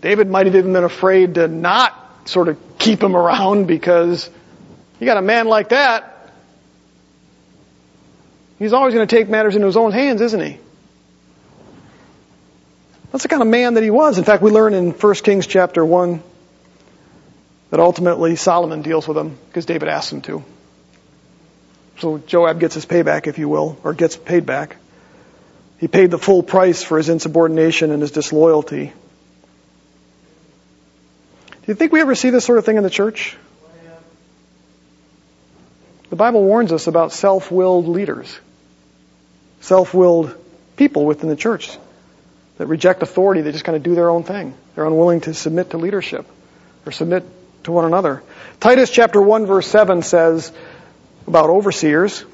David 0.00 0.28
might 0.28 0.46
have 0.46 0.56
even 0.56 0.72
been 0.72 0.84
afraid 0.84 1.36
to 1.36 1.46
not 1.46 2.28
sort 2.28 2.48
of 2.48 2.58
keep 2.78 3.02
him 3.02 3.16
around 3.16 3.66
because 3.66 4.28
you 4.98 5.06
got 5.06 5.16
a 5.16 5.22
man 5.22 5.46
like 5.46 5.68
that. 5.70 6.08
He's 8.58 8.72
always 8.72 8.94
going 8.94 9.06
to 9.06 9.16
take 9.16 9.28
matters 9.28 9.54
into 9.54 9.66
his 9.66 9.76
own 9.76 9.92
hands, 9.92 10.20
isn't 10.20 10.40
he? 10.40 10.58
That's 13.10 13.22
the 13.22 13.28
kind 13.28 13.42
of 13.42 13.48
man 13.48 13.74
that 13.74 13.82
he 13.82 13.90
was. 13.90 14.18
In 14.18 14.24
fact, 14.24 14.42
we 14.42 14.50
learn 14.50 14.74
in 14.74 14.90
1 14.92 15.14
Kings 15.16 15.46
chapter 15.46 15.84
1 15.84 16.22
that 17.72 17.80
ultimately 17.80 18.36
Solomon 18.36 18.82
deals 18.82 19.08
with 19.08 19.16
him 19.16 19.38
because 19.48 19.64
David 19.64 19.88
asked 19.88 20.12
him 20.12 20.20
to. 20.20 20.44
So 22.00 22.18
Joab 22.18 22.60
gets 22.60 22.74
his 22.74 22.84
payback, 22.84 23.26
if 23.26 23.38
you 23.38 23.48
will, 23.48 23.78
or 23.82 23.94
gets 23.94 24.14
paid 24.14 24.44
back. 24.44 24.76
He 25.78 25.88
paid 25.88 26.10
the 26.10 26.18
full 26.18 26.42
price 26.42 26.82
for 26.82 26.98
his 26.98 27.08
insubordination 27.08 27.90
and 27.90 28.02
his 28.02 28.10
disloyalty. 28.10 28.92
Do 31.48 31.64
you 31.66 31.72
think 31.72 31.92
we 31.92 32.02
ever 32.02 32.14
see 32.14 32.28
this 32.28 32.44
sort 32.44 32.58
of 32.58 32.66
thing 32.66 32.76
in 32.76 32.82
the 32.82 32.90
church? 32.90 33.38
The 36.10 36.16
Bible 36.16 36.44
warns 36.44 36.72
us 36.72 36.88
about 36.88 37.12
self-willed 37.12 37.88
leaders, 37.88 38.38
self-willed 39.62 40.34
people 40.76 41.06
within 41.06 41.30
the 41.30 41.36
church 41.36 41.78
that 42.58 42.66
reject 42.66 43.02
authority, 43.02 43.40
they 43.40 43.50
just 43.50 43.64
kind 43.64 43.76
of 43.76 43.82
do 43.82 43.94
their 43.94 44.10
own 44.10 44.24
thing. 44.24 44.52
They're 44.74 44.84
unwilling 44.84 45.22
to 45.22 45.32
submit 45.32 45.70
to 45.70 45.78
leadership 45.78 46.26
or 46.84 46.92
submit 46.92 47.24
to 47.64 47.72
one 47.72 47.84
another. 47.84 48.22
Titus 48.60 48.90
chapter 48.90 49.20
1 49.20 49.46
verse 49.46 49.66
7 49.66 50.02
says 50.02 50.52
about 51.26 51.50
overseers, 51.50 52.24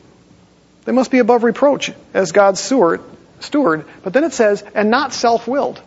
they 0.84 0.92
must 0.92 1.10
be 1.10 1.18
above 1.18 1.44
reproach 1.44 1.92
as 2.14 2.32
God's 2.32 2.60
steward, 2.60 3.02
steward. 3.40 3.84
But 4.02 4.14
then 4.14 4.24
it 4.24 4.32
says, 4.32 4.62
and 4.74 4.90
not 4.90 5.12
self-willed. 5.12 5.82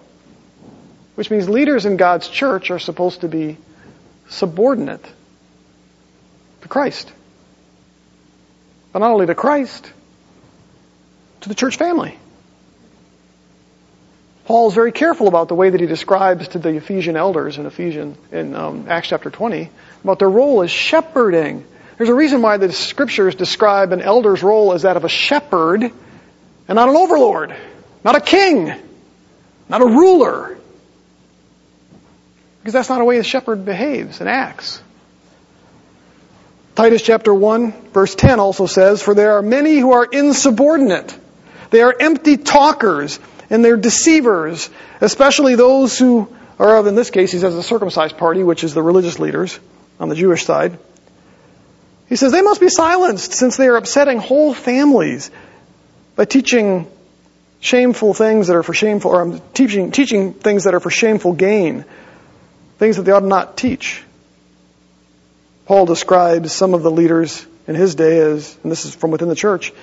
Which 1.16 1.32
means 1.32 1.50
leaders 1.50 1.86
in 1.86 1.98
God's 1.98 2.28
church 2.28 2.70
are 2.70 2.80
supposed 2.80 3.22
to 3.22 3.28
be 3.28 3.58
subordinate 4.30 5.04
to 6.62 6.68
Christ. 6.68 7.12
But 8.94 9.00
not 9.00 9.12
only 9.12 9.26
to 9.26 9.36
Christ, 9.36 9.92
to 11.42 11.50
the 11.50 11.56
church 11.56 11.78
family. 11.78 12.18
Paul 14.52 14.68
is 14.68 14.74
very 14.74 14.92
careful 14.92 15.30
about 15.30 15.48
the 15.48 15.56
way 15.56 15.70
that 15.70 15.80
he 15.80 15.88
describes 15.88 16.50
to 16.50 16.60
the 16.60 16.76
Ephesian 16.76 17.16
elders 17.16 17.58
in 17.58 17.66
Ephesians 17.66 18.18
in 18.34 18.54
um, 18.54 18.86
Acts 18.90 19.08
chapter 19.08 19.30
20 19.30 19.70
about 20.04 20.20
their 20.20 20.30
role 20.30 20.62
as 20.62 20.70
shepherding. 20.70 21.64
There's 21.96 22.10
a 22.10 22.14
reason 22.14 22.42
why 22.42 22.58
the 22.58 22.70
scriptures 22.70 23.34
describe 23.36 23.94
an 23.94 24.02
elder's 24.02 24.44
role 24.44 24.74
as 24.74 24.82
that 24.82 24.98
of 24.98 25.06
a 25.06 25.08
shepherd 25.08 25.84
and 25.84 26.76
not 26.76 26.90
an 26.90 26.98
overlord, 26.98 27.56
not 28.04 28.18
a 28.18 28.20
king, 28.20 28.74
not 29.70 29.82
a 29.82 29.86
ruler. 29.86 30.58
Because 32.60 32.74
that's 32.74 32.90
not 32.90 32.98
the 32.98 33.06
way 33.06 33.20
a 33.20 33.24
shepherd 33.24 33.64
behaves 33.64 34.20
and 34.20 34.28
acts. 34.28 34.84
Titus 36.76 37.02
chapter 37.02 37.34
1 37.34 37.72
verse 37.94 38.16
10 38.16 38.42
also 38.42 38.66
says, 38.66 39.02
For 39.02 39.16
there 39.16 39.38
are 39.38 39.42
many 39.42 39.78
who 39.78 39.94
are 39.94 40.04
insubordinate. 40.04 41.18
They 41.70 41.82
are 41.82 41.96
empty 41.98 42.36
talkers 42.36 43.18
and 43.52 43.64
they're 43.64 43.78
deceivers, 43.78 44.72
especially 45.00 45.54
those 45.54 46.00
who 46.00 46.28
or 46.62 46.88
in 46.88 46.94
this 46.94 47.10
case, 47.10 47.32
he 47.32 47.40
says 47.40 47.56
the 47.56 47.64
circumcised 47.64 48.20
party, 48.20 48.44
which 48.44 48.64
is 48.64 48.76
the 48.76 48.84
religious 48.84 49.18
leaders 49.18 49.60
on 50.00 50.10
the 50.10 50.16
Jewish 50.16 50.46
side. 50.46 50.78
He 52.08 52.16
says 52.16 52.32
they 52.32 52.44
must 52.44 52.62
be 52.62 52.70
silenced 52.70 53.34
since 53.34 53.58
they 53.58 53.68
are 53.68 53.78
upsetting 53.78 54.20
whole 54.20 54.54
families 54.54 55.32
by 56.16 56.26
teaching 56.26 56.86
shameful 57.62 58.14
things 58.14 58.46
that 58.46 58.56
are 58.56 58.62
for 58.62 58.76
shameful, 58.76 59.10
or 59.10 59.22
um, 59.24 59.42
teaching, 59.56 59.92
teaching 59.92 60.34
things 60.34 60.66
that 60.66 60.76
are 60.76 60.80
for 60.80 60.92
shameful 60.92 61.34
gain, 61.34 61.84
things 62.78 62.98
that 62.98 63.04
they 63.04 63.12
ought 63.12 63.24
not 63.24 63.58
teach. 63.58 64.04
Paul 65.66 65.88
describes 65.88 66.52
some 66.52 66.76
of 66.76 66.84
the 66.84 66.92
leaders 66.92 67.44
in 67.68 67.74
his 67.74 67.96
day 67.96 68.20
as, 68.20 68.56
and 68.62 68.72
this 68.72 68.86
is 68.86 68.94
from 68.94 69.10
within 69.10 69.30
the 69.30 69.36
church, 69.36 69.74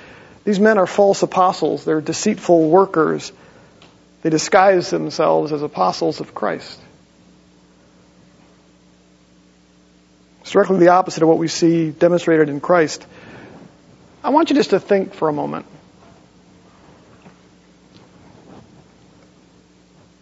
these 0.45 0.61
men 0.61 0.79
are 0.79 0.87
false 0.87 1.25
apostles. 1.25 1.85
They're 1.85 2.01
deceitful 2.01 2.71
workers. 2.71 3.33
They 4.23 4.31
disguise 4.31 4.91
themselves 4.91 5.53
as 5.53 5.63
apostles 5.63 6.21
of 6.21 6.35
Christ. 6.35 6.81
It's 10.41 10.51
directly 10.51 10.79
the 10.79 10.89
opposite 10.89 11.23
of 11.23 11.29
what 11.29 11.39
we 11.39 11.49
see 11.49 11.91
demonstrated 11.91 12.49
in 12.49 12.61
Christ. 12.61 13.07
I 14.25 14.31
want 14.31 14.51
you 14.51 14.57
just 14.57 14.71
to 14.71 14.81
think 14.81 15.15
for 15.15 15.29
a 15.29 15.33
moment. 15.33 15.67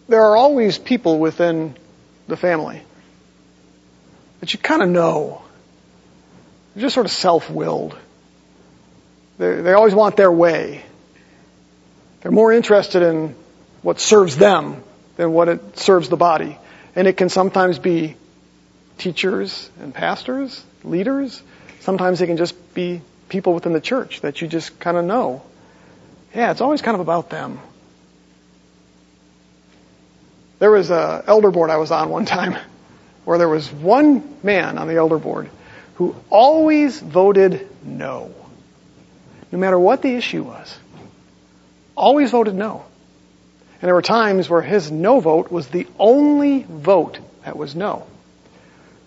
There 0.07 0.21
are 0.21 0.37
always 0.37 0.77
people 0.77 1.19
within 1.19 1.75
the 2.27 2.37
family 2.37 2.81
that 4.39 4.53
you 4.53 4.59
kind 4.59 4.81
of 4.81 4.89
know. 4.89 5.41
They're 6.73 6.81
just 6.81 6.93
sort 6.93 7.05
of 7.05 7.11
self-willed. 7.11 7.97
They, 9.37 9.61
they 9.61 9.73
always 9.73 9.95
want 9.95 10.15
their 10.15 10.31
way. 10.31 10.83
They're 12.21 12.31
more 12.31 12.53
interested 12.53 13.01
in 13.01 13.35
what 13.87 14.01
serves 14.01 14.35
them 14.35 14.83
than 15.15 15.31
what 15.31 15.47
it 15.47 15.79
serves 15.79 16.09
the 16.09 16.17
body. 16.17 16.57
And 16.93 17.07
it 17.07 17.15
can 17.15 17.29
sometimes 17.29 17.79
be 17.79 18.17
teachers 18.97 19.69
and 19.79 19.93
pastors, 19.93 20.61
leaders. 20.83 21.41
Sometimes 21.79 22.19
they 22.19 22.25
can 22.25 22.35
just 22.35 22.73
be 22.73 22.99
people 23.29 23.53
within 23.53 23.71
the 23.71 23.79
church 23.79 24.19
that 24.21 24.41
you 24.41 24.49
just 24.49 24.77
kind 24.81 24.97
of 24.97 25.05
know. 25.05 25.41
Yeah, 26.35 26.51
it's 26.51 26.59
always 26.59 26.81
kind 26.81 26.95
of 26.95 26.99
about 26.99 27.29
them. 27.29 27.61
There 30.59 30.71
was 30.71 30.89
a 30.89 31.23
elder 31.25 31.49
board 31.49 31.69
I 31.69 31.77
was 31.77 31.89
on 31.89 32.09
one 32.09 32.25
time 32.37 32.57
where 33.23 33.37
there 33.37 33.47
was 33.47 33.71
one 33.71 34.37
man 34.43 34.77
on 34.77 34.89
the 34.89 34.97
elder 34.97 35.17
board 35.17 35.49
who 35.95 36.13
always 36.29 36.99
voted 36.99 37.69
no. 37.85 38.35
No 39.49 39.57
matter 39.57 39.79
what 39.79 40.01
the 40.01 40.13
issue 40.13 40.43
was. 40.43 40.77
Always 41.95 42.31
voted 42.31 42.53
no. 42.53 42.83
And 43.79 43.87
there 43.87 43.93
were 43.93 44.01
times 44.01 44.49
where 44.49 44.61
his 44.61 44.91
no 44.91 45.19
vote 45.19 45.51
was 45.51 45.67
the 45.67 45.87
only 45.99 46.63
vote 46.63 47.19
that 47.45 47.55
was 47.55 47.75
no. 47.75 48.07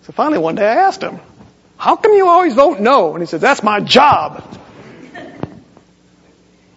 So 0.03 0.13
finally 0.13 0.39
one 0.39 0.55
day 0.55 0.65
I 0.65 0.87
asked 0.87 1.01
him, 1.01 1.19
how 1.77 1.95
come 1.97 2.13
you 2.13 2.27
always 2.27 2.53
vote 2.53 2.79
no? 2.79 3.13
And 3.13 3.21
he 3.21 3.25
said, 3.25 3.41
that's 3.41 3.63
my 3.63 3.81
job. 3.81 4.57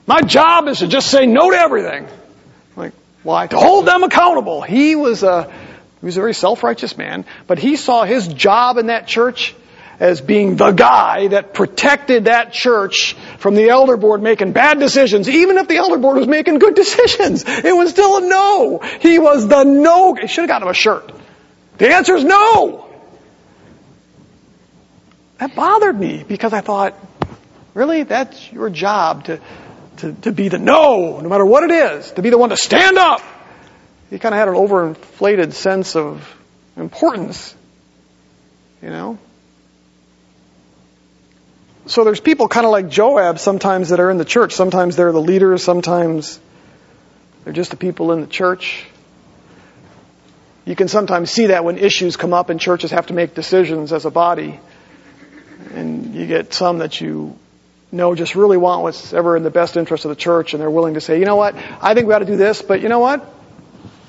My 0.07 0.23
job 0.23 0.69
is 0.69 0.81
to 0.81 0.89
just 0.89 1.11
say 1.11 1.27
no 1.27 1.51
to 1.51 1.57
everything. 1.57 2.05
I'm 2.07 2.77
like, 2.77 2.93
why? 3.23 3.47
To 3.47 3.57
hold 3.57 3.87
them 3.87 4.03
accountable. 4.03 4.61
He 4.61 4.97
was 4.97 5.23
a, 5.23 5.45
he 6.01 6.07
was 6.07 6.17
a 6.17 6.21
very 6.21 6.35
self-righteous 6.35 6.99
man, 6.99 7.25
but 7.47 7.59
he 7.59 7.77
saw 7.77 8.05
his 8.05 8.27
job 8.29 8.77
in 8.77 8.87
that 8.87 9.07
church 9.07 9.55
as 10.01 10.21
being 10.21 10.57
the 10.57 10.73
guy 10.73 11.29
that 11.29 11.55
protected 11.55 12.25
that 12.25 12.53
church 12.53 13.15
from 13.39 13.55
the 13.55 13.69
elder 13.69 13.97
board 13.97 14.23
making 14.23 14.53
bad 14.53 14.79
decisions, 14.79 15.29
even 15.29 15.57
if 15.59 15.69
the 15.69 15.77
elder 15.77 15.99
board 15.99 16.17
was 16.17 16.27
making 16.27 16.59
good 16.59 16.75
decisions. 16.85 17.45
It 17.47 17.77
was 17.77 17.91
still 17.91 18.19
a 18.19 18.21
no. 18.21 18.79
He 19.01 19.19
was 19.19 19.47
the 19.49 19.65
no. 19.65 20.15
He 20.15 20.27
should 20.27 20.43
have 20.43 20.49
gotten 20.49 20.67
him 20.67 20.71
a 20.71 20.75
shirt. 20.75 21.13
The 21.79 21.91
answer 21.91 22.15
is 22.15 22.25
no. 22.25 22.89
That 25.39 25.55
bothered 25.55 25.99
me 25.99 26.25
because 26.27 26.53
I 26.53 26.61
thought, 26.61 26.95
really? 27.75 28.05
That's 28.05 28.53
your 28.53 28.71
job 28.71 29.25
to, 29.25 29.41
to, 29.99 30.13
to 30.13 30.33
be 30.33 30.49
the 30.49 30.59
no, 30.59 31.21
no 31.21 31.29
matter 31.29 31.45
what 31.45 31.65
it 31.65 31.71
is, 31.73 32.13
to 32.13 32.23
be 32.23 32.31
the 32.31 32.39
one 32.39 32.51
to 32.51 32.57
stand 32.57 32.99
up. 32.99 33.21
He 34.11 34.19
kind 34.19 34.35
of 34.35 34.39
had 34.39 34.49
an 34.49 34.55
overinflated 34.55 35.53
sense 35.55 35.97
of 35.97 36.37
importance, 36.77 37.55
you 38.81 38.91
know? 38.91 39.19
So 41.87 42.05
there's 42.05 42.21
people 42.21 42.49
kind 42.49 42.65
of 42.65 42.73
like 42.73 42.89
Joab 42.89 43.39
sometimes 43.39 43.91
that 43.91 44.01
are 44.01 44.11
in 44.11 44.17
the 44.17 44.25
church. 44.25 44.55
Sometimes 44.55 44.97
they're 44.97 45.13
the 45.13 45.21
leaders, 45.21 45.63
sometimes 45.63 46.41
they're 47.45 47.53
just 47.53 47.71
the 47.71 47.77
people 47.77 48.13
in 48.13 48.23
the 48.23 48.27
church. 48.27 48.87
You 50.65 50.75
can 50.75 50.89
sometimes 50.89 51.31
see 51.31 51.47
that 51.47 51.63
when 51.63 51.77
issues 51.77 52.17
come 52.17 52.33
up 52.33 52.49
and 52.49 52.59
churches 52.59 52.91
have 52.93 53.09
to 53.09 53.15
make 53.15 53.35
decisions 53.35 53.93
as 53.93 54.07
a 54.07 54.11
body. 54.11 54.59
And 55.75 56.15
you 56.15 56.27
get 56.27 56.55
some 56.55 56.79
that 56.79 57.03
you 57.03 57.39
know 57.93 58.15
just 58.15 58.35
really 58.35 58.57
want 58.57 58.83
what's 58.83 59.13
ever 59.13 59.37
in 59.37 59.43
the 59.43 59.51
best 59.51 59.77
interest 59.77 60.07
of 60.07 60.09
the 60.09 60.17
church 60.17 60.55
and 60.55 60.63
they're 60.63 60.71
willing 60.71 60.95
to 60.95 61.03
say, 61.03 61.19
you 61.19 61.27
know 61.27 61.37
what, 61.37 61.55
I 61.55 61.93
think 61.93 62.07
we 62.09 62.15
ought 62.15 62.21
to 62.21 62.25
do 62.25 62.37
this, 62.37 62.63
but 62.63 62.81
you 62.81 62.89
know 62.89 62.99
what? 62.99 63.31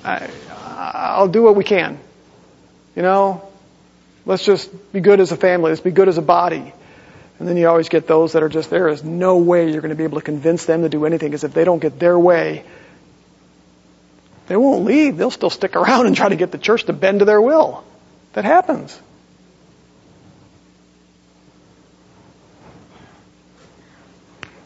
I, 0.05 0.29
I'll 0.59 1.27
do 1.27 1.43
what 1.43 1.57
we 1.57 1.65
can. 1.65 1.99
You 2.95 3.01
know, 3.01 3.49
let's 4.25 4.45
just 4.45 4.93
be 4.93 5.01
good 5.01 5.19
as 5.19 5.33
a 5.33 5.37
family. 5.37 5.71
Let's 5.71 5.81
be 5.81 5.91
good 5.91 6.07
as 6.07 6.17
a 6.17 6.21
body. 6.21 6.73
And 7.39 7.47
then 7.47 7.57
you 7.57 7.67
always 7.67 7.89
get 7.89 8.07
those 8.07 8.33
that 8.33 8.43
are 8.43 8.49
just, 8.49 8.69
there 8.69 8.87
is 8.87 9.03
no 9.03 9.37
way 9.37 9.71
you're 9.71 9.81
going 9.81 9.89
to 9.89 9.95
be 9.95 10.05
able 10.05 10.19
to 10.19 10.25
convince 10.25 10.65
them 10.65 10.83
to 10.83 10.89
do 10.89 11.05
anything 11.05 11.29
because 11.29 11.43
if 11.43 11.53
they 11.53 11.65
don't 11.65 11.79
get 11.79 11.99
their 11.99 12.17
way, 12.17 12.63
they 14.47 14.55
won't 14.55 14.85
leave. 14.85 15.17
They'll 15.17 15.31
still 15.31 15.49
stick 15.49 15.75
around 15.75 16.07
and 16.07 16.15
try 16.15 16.29
to 16.29 16.35
get 16.35 16.51
the 16.51 16.57
church 16.57 16.85
to 16.85 16.93
bend 16.93 17.19
to 17.19 17.25
their 17.25 17.41
will. 17.41 17.83
That 18.33 18.45
happens. 18.45 18.97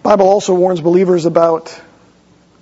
Bible 0.03 0.27
also 0.27 0.53
warns 0.53 0.81
believers 0.81 1.25
about 1.25 1.79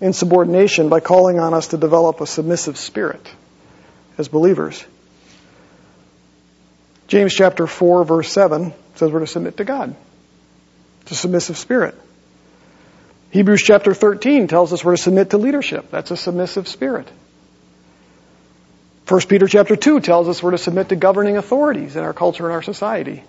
insubordination 0.01 0.89
by 0.89 0.99
calling 0.99 1.39
on 1.39 1.53
us 1.53 1.69
to 1.69 1.77
develop 1.77 2.21
a 2.21 2.27
submissive 2.27 2.77
spirit 2.77 3.25
as 4.17 4.27
believers. 4.27 4.83
James 7.07 7.33
chapter 7.33 7.67
4 7.67 8.03
verse 8.03 8.31
7 8.31 8.73
says 8.95 9.11
we're 9.11 9.21
to 9.21 9.27
submit 9.27 9.57
to 9.57 9.63
God. 9.63 9.95
It's 11.01 11.11
a 11.11 11.15
submissive 11.15 11.57
spirit. 11.57 11.95
Hebrews 13.31 13.61
chapter 13.61 13.93
13 13.93 14.47
tells 14.47 14.73
us 14.73 14.83
we're 14.83 14.95
to 14.95 15.01
submit 15.01 15.29
to 15.31 15.37
leadership. 15.37 15.89
That's 15.91 16.11
a 16.11 16.17
submissive 16.17 16.67
spirit. 16.67 17.07
1 19.07 19.21
Peter 19.21 19.47
chapter 19.47 19.75
2 19.75 20.01
tells 20.01 20.27
us 20.27 20.43
we're 20.43 20.51
to 20.51 20.57
submit 20.57 20.89
to 20.89 20.95
governing 20.97 21.37
authorities 21.37 21.95
in 21.95 22.03
our 22.03 22.13
culture 22.13 22.45
and 22.45 22.53
our 22.53 22.61
society. 22.61 23.23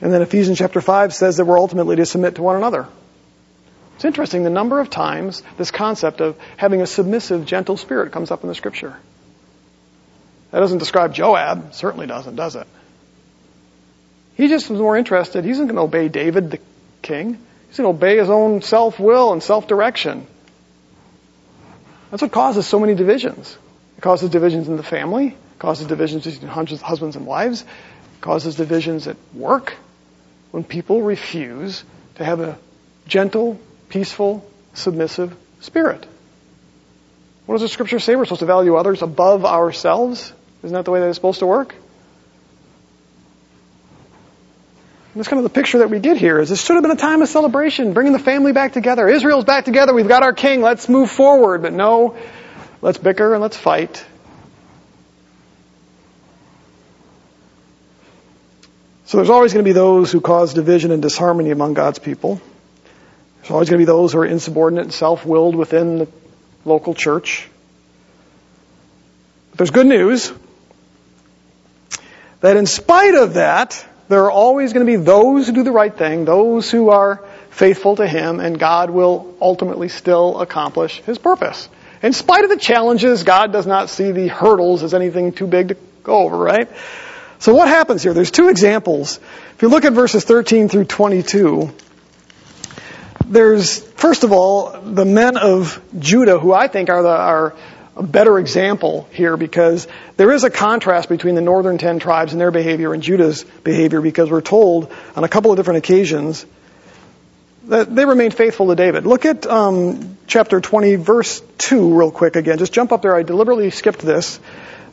And 0.00 0.12
then 0.12 0.22
Ephesians 0.22 0.58
chapter 0.58 0.80
5 0.80 1.14
says 1.14 1.38
that 1.38 1.46
we're 1.46 1.58
ultimately 1.58 1.96
to 1.96 2.06
submit 2.06 2.36
to 2.36 2.42
one 2.42 2.56
another. 2.56 2.86
It's 3.96 4.04
interesting 4.04 4.44
the 4.44 4.50
number 4.50 4.78
of 4.78 4.90
times 4.90 5.42
this 5.56 5.70
concept 5.70 6.20
of 6.20 6.38
having 6.56 6.82
a 6.82 6.86
submissive, 6.86 7.44
gentle 7.46 7.76
spirit 7.76 8.12
comes 8.12 8.30
up 8.30 8.42
in 8.42 8.48
the 8.48 8.54
scripture. 8.54 8.96
That 10.50 10.60
doesn't 10.60 10.78
describe 10.78 11.14
Joab. 11.14 11.74
Certainly 11.74 12.06
doesn't, 12.06 12.36
does 12.36 12.56
it? 12.56 12.66
He 14.36 14.48
just 14.48 14.68
was 14.68 14.80
more 14.80 14.96
interested. 14.96 15.44
He's 15.44 15.58
not 15.58 15.64
going 15.64 15.76
to 15.76 15.82
obey 15.82 16.08
David, 16.08 16.50
the 16.50 16.60
king. 17.02 17.38
He's 17.68 17.78
going 17.78 17.92
to 17.92 17.96
obey 17.96 18.18
his 18.18 18.30
own 18.30 18.62
self-will 18.62 19.32
and 19.32 19.42
self-direction. 19.42 20.26
That's 22.10 22.22
what 22.22 22.32
causes 22.32 22.66
so 22.66 22.78
many 22.78 22.94
divisions. 22.94 23.56
It 23.98 24.00
causes 24.02 24.30
divisions 24.30 24.68
in 24.68 24.76
the 24.76 24.82
family. 24.82 25.28
It 25.28 25.58
causes 25.58 25.86
divisions 25.86 26.24
between 26.24 26.50
husbands 26.50 27.16
and 27.16 27.26
wives. 27.26 27.62
It 27.62 28.20
causes 28.20 28.56
divisions 28.56 29.08
at 29.08 29.16
work 29.34 29.74
when 30.50 30.64
people 30.64 31.02
refuse 31.02 31.82
to 32.16 32.24
have 32.24 32.40
a 32.40 32.58
gentle, 33.06 33.58
peaceful, 33.88 34.48
submissive 34.74 35.34
spirit. 35.60 36.06
What 37.46 37.54
does 37.54 37.62
the 37.62 37.68
scripture 37.68 38.00
say? 38.00 38.16
We're 38.16 38.24
supposed 38.24 38.40
to 38.40 38.46
value 38.46 38.76
others 38.76 39.02
above 39.02 39.44
ourselves. 39.44 40.32
Isn't 40.62 40.74
that 40.74 40.84
the 40.84 40.90
way 40.90 41.00
that 41.00 41.08
it's 41.08 41.16
supposed 41.16 41.38
to 41.38 41.46
work? 41.46 41.74
And 45.16 45.20
that's 45.20 45.28
kind 45.28 45.38
of 45.38 45.44
the 45.44 45.54
picture 45.54 45.78
that 45.78 45.88
we 45.88 46.00
get 46.00 46.18
here 46.18 46.38
is 46.40 46.50
this 46.50 46.62
should 46.62 46.74
have 46.74 46.82
been 46.82 46.92
a 46.92 46.96
time 46.96 47.22
of 47.22 47.28
celebration, 47.28 47.94
bringing 47.94 48.12
the 48.12 48.18
family 48.18 48.52
back 48.52 48.72
together. 48.72 49.08
Israel's 49.08 49.44
back 49.44 49.64
together. 49.64 49.94
We've 49.94 50.08
got 50.08 50.22
our 50.22 50.34
king. 50.34 50.60
Let's 50.60 50.88
move 50.88 51.10
forward. 51.10 51.62
But 51.62 51.72
no, 51.72 52.16
let's 52.82 52.98
bicker 52.98 53.32
and 53.32 53.40
let's 53.40 53.56
fight. 53.56 54.04
So 59.06 59.18
there's 59.18 59.30
always 59.30 59.52
going 59.52 59.64
to 59.64 59.68
be 59.68 59.72
those 59.72 60.10
who 60.10 60.20
cause 60.20 60.52
division 60.52 60.90
and 60.90 61.00
disharmony 61.00 61.50
among 61.50 61.74
God's 61.74 62.00
people. 62.00 62.40
There's 63.40 63.52
always 63.52 63.70
going 63.70 63.78
to 63.78 63.82
be 63.82 63.86
those 63.86 64.12
who 64.12 64.18
are 64.18 64.26
insubordinate 64.26 64.86
and 64.86 64.92
self-willed 64.92 65.54
within 65.54 65.98
the 65.98 66.08
local 66.66 66.94
church. 66.94 67.48
But 69.50 69.58
there's 69.58 69.70
good 69.70 69.86
news 69.86 70.32
that 72.40 72.56
in 72.56 72.66
spite 72.66 73.14
of 73.14 73.34
that, 73.34 73.86
there 74.08 74.24
are 74.24 74.30
always 74.30 74.72
going 74.72 74.86
to 74.86 74.90
be 74.90 75.02
those 75.02 75.46
who 75.46 75.52
do 75.52 75.62
the 75.62 75.72
right 75.72 75.96
thing, 75.96 76.24
those 76.24 76.70
who 76.70 76.90
are 76.90 77.24
faithful 77.50 77.96
to 77.96 78.06
Him, 78.06 78.40
and 78.40 78.58
God 78.58 78.90
will 78.90 79.34
ultimately 79.40 79.88
still 79.88 80.40
accomplish 80.40 81.00
His 81.02 81.18
purpose. 81.18 81.68
In 82.02 82.12
spite 82.12 82.44
of 82.44 82.50
the 82.50 82.58
challenges, 82.58 83.24
God 83.24 83.52
does 83.52 83.66
not 83.66 83.88
see 83.88 84.12
the 84.12 84.28
hurdles 84.28 84.82
as 84.82 84.92
anything 84.92 85.32
too 85.32 85.46
big 85.46 85.68
to 85.68 85.76
go 86.02 86.18
over, 86.18 86.36
right? 86.36 86.68
So 87.38 87.54
what 87.54 87.68
happens 87.68 88.02
here? 88.02 88.14
There's 88.14 88.30
two 88.30 88.48
examples. 88.48 89.18
If 89.54 89.62
you 89.62 89.68
look 89.68 89.84
at 89.84 89.92
verses 89.92 90.24
13 90.24 90.68
through 90.68 90.84
22, 90.84 91.72
there's, 93.28 93.80
first 93.80 94.24
of 94.24 94.32
all, 94.32 94.80
the 94.80 95.04
men 95.04 95.36
of 95.36 95.80
Judah, 95.98 96.38
who 96.38 96.52
I 96.52 96.68
think 96.68 96.88
are 96.90 97.02
the, 97.02 97.08
are 97.08 97.54
a 97.96 98.02
better 98.02 98.38
example 98.38 99.08
here 99.12 99.36
because 99.36 99.88
there 100.16 100.30
is 100.30 100.44
a 100.44 100.50
contrast 100.50 101.08
between 101.08 101.34
the 101.34 101.40
northern 101.40 101.78
ten 101.78 101.98
tribes 101.98 102.32
and 102.32 102.40
their 102.40 102.50
behavior 102.50 102.92
and 102.92 103.02
Judah's 103.02 103.44
behavior 103.64 104.00
because 104.00 104.30
we're 104.30 104.42
told 104.42 104.92
on 105.16 105.24
a 105.24 105.28
couple 105.28 105.50
of 105.50 105.56
different 105.56 105.78
occasions 105.78 106.44
that 107.64 107.94
they 107.94 108.04
remained 108.04 108.34
faithful 108.34 108.68
to 108.68 108.76
David. 108.76 109.06
Look 109.06 109.24
at 109.24 109.46
um, 109.46 110.18
chapter 110.26 110.60
20, 110.60 110.96
verse 110.96 111.42
2, 111.58 111.98
real 111.98 112.10
quick 112.10 112.36
again. 112.36 112.58
Just 112.58 112.72
jump 112.72 112.92
up 112.92 113.02
there. 113.02 113.16
I 113.16 113.22
deliberately 113.22 113.70
skipped 113.70 114.00
this. 114.00 114.38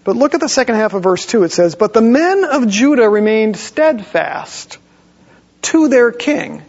But 0.04 0.16
look 0.16 0.34
at 0.34 0.40
the 0.42 0.50
second 0.50 0.76
half 0.76 0.94
of 0.94 1.04
verse 1.04 1.26
2. 1.26 1.44
It 1.44 1.52
says, 1.52 1.76
But 1.76 1.94
the 1.94 2.02
men 2.02 2.44
of 2.44 2.68
Judah 2.68 3.08
remained 3.08 3.58
steadfast 3.58 4.78
to 5.64 5.88
their 5.88 6.12
king 6.12 6.64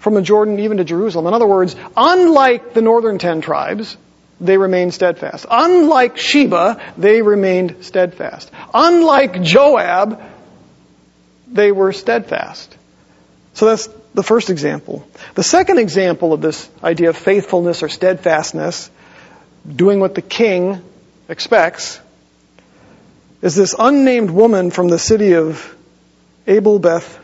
from 0.00 0.14
the 0.14 0.22
Jordan 0.22 0.58
even 0.58 0.78
to 0.78 0.84
Jerusalem. 0.84 1.26
In 1.26 1.34
other 1.34 1.46
words, 1.46 1.76
unlike 1.96 2.74
the 2.74 2.82
northern 2.82 3.18
ten 3.18 3.40
tribes, 3.40 3.96
they 4.40 4.56
remained 4.56 4.94
steadfast. 4.94 5.46
Unlike 5.50 6.16
Sheba, 6.16 6.80
they 6.96 7.22
remained 7.22 7.84
steadfast. 7.84 8.50
Unlike 8.72 9.42
Joab, 9.42 10.20
they 11.46 11.70
were 11.70 11.92
steadfast. 11.92 12.74
So 13.52 13.66
that's 13.66 13.88
the 14.14 14.22
first 14.22 14.48
example. 14.48 15.06
The 15.34 15.42
second 15.42 15.78
example 15.78 16.32
of 16.32 16.40
this 16.40 16.68
idea 16.82 17.10
of 17.10 17.16
faithfulness 17.18 17.82
or 17.82 17.88
steadfastness, 17.88 18.90
doing 19.76 20.00
what 20.00 20.14
the 20.14 20.22
king 20.22 20.80
expects, 21.28 22.00
is 23.42 23.54
this 23.54 23.74
unnamed 23.78 24.30
woman 24.30 24.70
from 24.70 24.88
the 24.88 24.98
city 24.98 25.34
of 25.34 25.76
Abel 26.46 26.78
Beth 26.78 27.18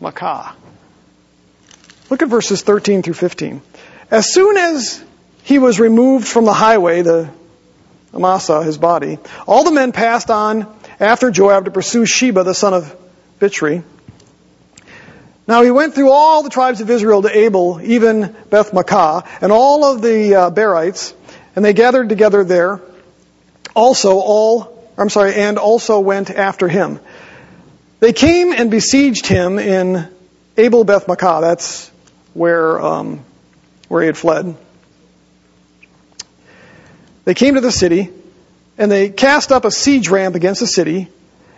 Maacah. 0.00 0.54
Look 2.08 2.22
at 2.22 2.28
verses 2.28 2.62
13 2.62 3.02
through 3.02 3.14
15. 3.14 3.60
As 4.10 4.32
soon 4.32 4.56
as 4.56 5.02
he 5.42 5.58
was 5.58 5.80
removed 5.80 6.26
from 6.26 6.44
the 6.44 6.52
highway, 6.52 7.02
the 7.02 7.30
Amasa, 8.14 8.62
his 8.62 8.78
body. 8.78 9.18
All 9.46 9.64
the 9.64 9.72
men 9.72 9.92
passed 9.92 10.30
on 10.30 10.66
after 10.98 11.30
Joab 11.30 11.66
to 11.66 11.70
pursue 11.70 12.06
Sheba, 12.06 12.44
the 12.44 12.54
son 12.54 12.74
of 12.74 12.96
Bichri. 13.38 13.82
Now 15.46 15.62
he 15.62 15.70
went 15.70 15.94
through 15.94 16.10
all 16.10 16.42
the 16.42 16.50
tribes 16.50 16.80
of 16.80 16.90
Israel 16.90 17.22
to 17.22 17.36
Abel, 17.36 17.80
even 17.82 18.34
Beth 18.50 18.72
Maacah, 18.72 19.26
and 19.40 19.52
all 19.52 19.84
of 19.84 20.02
the 20.02 20.34
uh, 20.34 20.50
Berites, 20.50 21.14
and 21.54 21.64
they 21.64 21.72
gathered 21.72 22.08
together 22.08 22.42
there. 22.42 22.80
Also 23.74 24.18
all, 24.18 24.90
I'm 24.98 25.10
sorry, 25.10 25.34
and 25.34 25.58
also 25.58 26.00
went 26.00 26.30
after 26.30 26.66
him. 26.66 26.98
They 28.00 28.12
came 28.12 28.52
and 28.52 28.70
besieged 28.70 29.26
him 29.26 29.58
in 29.58 30.08
Abel 30.56 30.84
Beth 30.84 31.06
Maacah. 31.06 31.42
That's 31.42 31.90
where 32.36 32.80
um, 32.80 33.24
where 33.88 34.02
he 34.02 34.06
had 34.06 34.16
fled. 34.16 34.54
They 37.24 37.34
came 37.34 37.54
to 37.54 37.60
the 37.60 37.72
city, 37.72 38.10
and 38.78 38.90
they 38.90 39.08
cast 39.08 39.50
up 39.50 39.64
a 39.64 39.70
siege 39.70 40.08
ramp 40.08 40.34
against 40.34 40.60
the 40.60 40.66
city, 40.66 41.08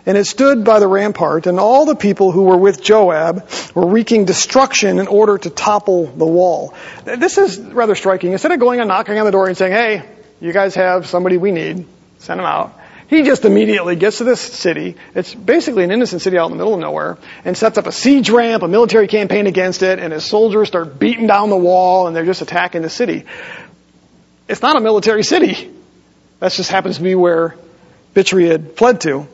and 0.05 0.17
it 0.17 0.25
stood 0.25 0.63
by 0.63 0.79
the 0.79 0.87
rampart, 0.87 1.45
and 1.45 1.59
all 1.59 1.85
the 1.85 1.95
people 1.95 2.31
who 2.31 2.43
were 2.43 2.57
with 2.57 2.81
Joab 2.81 3.47
were 3.75 3.85
wreaking 3.85 4.25
destruction 4.25 4.99
in 4.99 5.07
order 5.07 5.37
to 5.37 5.49
topple 5.49 6.07
the 6.07 6.25
wall. 6.25 6.73
This 7.03 7.37
is 7.37 7.59
rather 7.59 7.93
striking. 7.93 8.31
Instead 8.31 8.51
of 8.51 8.59
going 8.59 8.79
and 8.79 8.87
knocking 8.87 9.19
on 9.19 9.25
the 9.25 9.31
door 9.31 9.47
and 9.47 9.57
saying, 9.57 9.73
hey, 9.73 10.09
you 10.39 10.53
guys 10.53 10.75
have 10.75 11.05
somebody 11.05 11.37
we 11.37 11.51
need, 11.51 11.85
send 12.19 12.39
them 12.39 12.47
out. 12.47 12.78
He 13.09 13.23
just 13.23 13.43
immediately 13.43 13.95
gets 13.95 14.19
to 14.19 14.23
this 14.23 14.39
city. 14.39 14.95
It's 15.15 15.33
basically 15.33 15.83
an 15.83 15.89
innocent 15.89 16.21
city 16.21 16.37
out 16.37 16.45
in 16.45 16.51
the 16.51 16.57
middle 16.57 16.75
of 16.75 16.79
nowhere 16.79 17.17
and 17.43 17.57
sets 17.57 17.79
up 17.79 17.87
a 17.87 17.91
siege 17.91 18.29
ramp, 18.29 18.61
a 18.61 18.67
military 18.67 19.07
campaign 19.07 19.47
against 19.47 19.81
it, 19.81 19.97
and 19.97 20.13
his 20.13 20.23
soldiers 20.23 20.67
start 20.67 20.99
beating 20.99 21.25
down 21.25 21.49
the 21.49 21.57
wall 21.57 22.05
and 22.05 22.15
they're 22.15 22.25
just 22.25 22.43
attacking 22.43 22.83
the 22.83 22.89
city. 22.89 23.25
It's 24.47 24.61
not 24.61 24.77
a 24.77 24.79
military 24.79 25.23
city. 25.23 25.71
That 26.39 26.51
just 26.51 26.69
happens 26.69 26.97
to 26.97 27.03
be 27.03 27.15
where 27.15 27.55
Bichri 28.13 28.47
had 28.47 28.77
fled 28.77 29.01
to. 29.01 29.27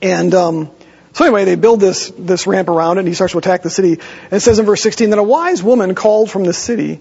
And 0.00 0.34
um, 0.34 0.70
so 1.12 1.26
anyway, 1.26 1.44
they 1.44 1.56
build 1.56 1.80
this 1.80 2.10
this 2.18 2.46
ramp 2.46 2.70
around 2.70 2.96
it, 2.96 3.00
and 3.00 3.08
he 3.08 3.14
starts 3.14 3.32
to 3.32 3.38
attack 3.38 3.62
the 3.62 3.70
city. 3.70 3.92
And 3.92 4.32
it 4.32 4.40
says 4.40 4.58
in 4.58 4.64
verse 4.64 4.82
16 4.82 5.10
that 5.10 5.18
a 5.18 5.22
wise 5.22 5.62
woman 5.62 5.94
called 5.94 6.30
from 6.30 6.44
the 6.44 6.52
city, 6.52 7.00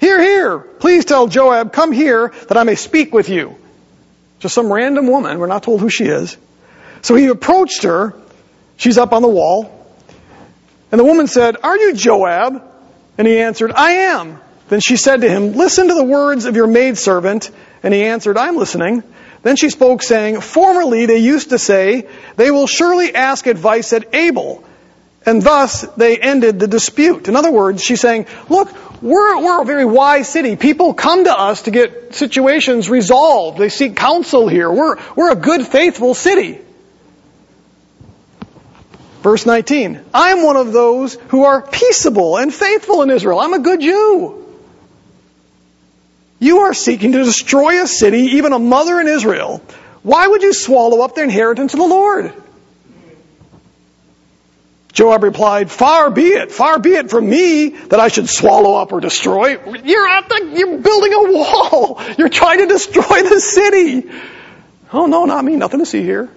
"Here, 0.00 0.20
here! 0.22 0.58
Please 0.60 1.04
tell 1.04 1.26
Joab, 1.26 1.72
come 1.72 1.90
here, 1.92 2.32
that 2.48 2.56
I 2.56 2.62
may 2.62 2.76
speak 2.76 3.12
with 3.12 3.28
you." 3.28 3.56
Just 4.40 4.54
some 4.54 4.72
random 4.72 5.06
woman. 5.06 5.38
We're 5.38 5.46
not 5.46 5.62
told 5.62 5.80
who 5.80 5.90
she 5.90 6.04
is. 6.04 6.36
So 7.02 7.14
he 7.14 7.26
approached 7.26 7.82
her. 7.82 8.14
She's 8.76 8.98
up 8.98 9.12
on 9.12 9.22
the 9.22 9.28
wall. 9.28 9.74
And 10.90 10.98
the 10.98 11.04
woman 11.04 11.26
said, 11.26 11.56
Are 11.62 11.76
you 11.76 11.94
Joab? 11.94 12.62
And 13.16 13.26
he 13.26 13.38
answered, 13.38 13.72
I 13.72 13.90
am. 13.90 14.40
Then 14.68 14.80
she 14.80 14.96
said 14.96 15.22
to 15.22 15.28
him, 15.28 15.52
Listen 15.52 15.88
to 15.88 15.94
the 15.94 16.04
words 16.04 16.44
of 16.44 16.56
your 16.56 16.66
maidservant. 16.66 17.50
And 17.82 17.92
he 17.92 18.04
answered, 18.04 18.36
I'm 18.36 18.56
listening. 18.56 19.02
Then 19.42 19.56
she 19.56 19.70
spoke, 19.70 20.02
saying, 20.02 20.40
Formerly 20.40 21.06
they 21.06 21.18
used 21.18 21.50
to 21.50 21.58
say, 21.58 22.08
They 22.36 22.50
will 22.50 22.66
surely 22.66 23.14
ask 23.14 23.46
advice 23.46 23.92
at 23.92 24.14
Abel. 24.14 24.64
And 25.28 25.42
thus 25.42 25.82
they 25.82 26.16
ended 26.16 26.58
the 26.58 26.66
dispute. 26.66 27.28
In 27.28 27.36
other 27.36 27.50
words, 27.50 27.84
she's 27.84 28.00
saying, 28.00 28.26
Look, 28.48 28.72
we're, 29.02 29.42
we're 29.42 29.60
a 29.60 29.64
very 29.66 29.84
wise 29.84 30.26
city. 30.26 30.56
People 30.56 30.94
come 30.94 31.24
to 31.24 31.38
us 31.38 31.62
to 31.62 31.70
get 31.70 32.14
situations 32.14 32.88
resolved. 32.88 33.58
They 33.58 33.68
seek 33.68 33.94
counsel 33.94 34.48
here. 34.48 34.72
We're, 34.72 34.96
we're 35.16 35.32
a 35.32 35.36
good, 35.36 35.66
faithful 35.66 36.14
city. 36.14 36.60
Verse 39.20 39.44
19. 39.44 40.00
I'm 40.14 40.46
one 40.46 40.56
of 40.56 40.72
those 40.72 41.16
who 41.28 41.44
are 41.44 41.60
peaceable 41.60 42.38
and 42.38 42.52
faithful 42.52 43.02
in 43.02 43.10
Israel. 43.10 43.38
I'm 43.38 43.52
a 43.52 43.58
good 43.58 43.82
Jew. 43.82 44.46
You 46.38 46.60
are 46.60 46.72
seeking 46.72 47.12
to 47.12 47.22
destroy 47.22 47.82
a 47.82 47.86
city, 47.86 48.38
even 48.38 48.54
a 48.54 48.58
mother 48.58 48.98
in 48.98 49.08
Israel. 49.08 49.60
Why 50.02 50.26
would 50.26 50.42
you 50.42 50.54
swallow 50.54 51.02
up 51.02 51.16
the 51.16 51.22
inheritance 51.22 51.74
of 51.74 51.80
the 51.80 51.86
Lord? 51.86 52.32
Joab 54.92 55.22
replied, 55.22 55.70
Far 55.70 56.10
be 56.10 56.28
it, 56.28 56.50
far 56.50 56.78
be 56.78 56.90
it 56.90 57.10
from 57.10 57.28
me 57.28 57.68
that 57.68 58.00
I 58.00 58.08
should 58.08 58.28
swallow 58.28 58.74
up 58.74 58.92
or 58.92 59.00
destroy. 59.00 59.50
You're 59.84 60.08
at 60.08 60.28
the, 60.28 60.52
you're 60.54 60.78
building 60.78 61.12
a 61.12 61.32
wall. 61.32 62.00
You're 62.16 62.28
trying 62.28 62.58
to 62.58 62.66
destroy 62.66 63.22
the 63.22 63.40
city. 63.40 64.10
Oh 64.92 65.06
no, 65.06 65.24
not 65.26 65.44
me, 65.44 65.56
nothing 65.56 65.80
to 65.80 65.86
see 65.86 66.02
here. 66.02 66.30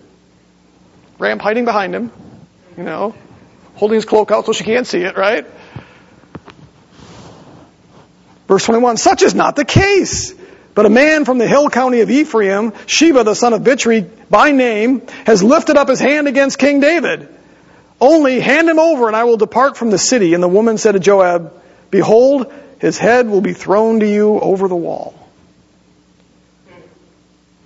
Ramp 1.17 1.41
hiding 1.41 1.65
behind 1.65 1.95
him, 1.95 2.11
you 2.77 2.83
know, 2.83 3.15
holding 3.75 3.95
his 3.95 4.05
cloak 4.05 4.31
out 4.31 4.45
so 4.45 4.53
she 4.53 4.63
can't 4.63 4.87
see 4.87 5.01
it, 5.01 5.15
right? 5.15 5.45
Verse 8.47 8.65
21, 8.65 8.97
such 8.97 9.21
is 9.21 9.33
not 9.33 9.55
the 9.55 9.63
case. 9.63 10.33
But 10.73 10.85
a 10.85 10.89
man 10.89 11.25
from 11.25 11.37
the 11.37 11.47
hill 11.47 11.69
county 11.69 12.01
of 12.01 12.09
Ephraim, 12.09 12.73
Sheba 12.85 13.23
the 13.23 13.35
son 13.35 13.53
of 13.53 13.61
Bichri 13.61 14.09
by 14.29 14.51
name, 14.51 15.05
has 15.25 15.43
lifted 15.43 15.77
up 15.77 15.89
his 15.89 15.99
hand 15.99 16.27
against 16.27 16.57
King 16.57 16.79
David. 16.79 17.29
Only 18.01 18.39
hand 18.39 18.67
him 18.67 18.79
over 18.79 19.07
and 19.07 19.15
I 19.15 19.25
will 19.25 19.37
depart 19.37 19.77
from 19.77 19.91
the 19.91 19.99
city. 19.99 20.33
And 20.33 20.41
the 20.41 20.47
woman 20.47 20.79
said 20.79 20.93
to 20.93 20.99
Joab, 20.99 21.53
Behold, 21.91 22.51
his 22.79 22.97
head 22.97 23.29
will 23.29 23.41
be 23.41 23.53
thrown 23.53 23.99
to 23.99 24.09
you 24.09 24.39
over 24.39 24.67
the 24.67 24.75
wall. 24.75 25.13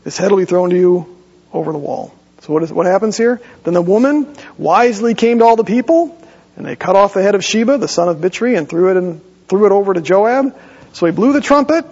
His 0.04 0.18
head 0.18 0.30
will 0.30 0.40
be 0.40 0.46
thrown 0.46 0.72
to 0.72 0.76
you 0.76 1.18
over 1.54 1.72
the 1.72 1.78
wall. 1.78 2.14
So 2.42 2.54
what, 2.54 2.64
is, 2.64 2.72
what 2.72 2.86
happens 2.86 3.18
here? 3.18 3.42
Then 3.64 3.74
the 3.74 3.82
woman 3.82 4.36
wisely 4.58 5.16
came 5.16 5.40
to 5.40 5.46
all 5.46 5.56
the 5.56 5.64
people, 5.64 6.22
and 6.58 6.66
they 6.66 6.76
cut 6.76 6.96
off 6.96 7.14
the 7.14 7.24
head 7.24 7.34
of 7.34 7.44
Sheba, 7.44 7.80
the 7.80 7.88
son 7.88 8.10
of 8.10 8.18
Bichri, 8.18 8.58
and 8.58 8.70
threw 8.70 8.92
it, 8.92 8.98
in, 8.98 9.22
threw 9.48 9.66
it 9.66 9.72
over 9.72 9.94
to 9.94 10.02
Joab. 10.02 10.56
So 10.94 11.06
he 11.08 11.12
blew 11.12 11.34
the 11.34 11.42
trumpet, 11.42 11.86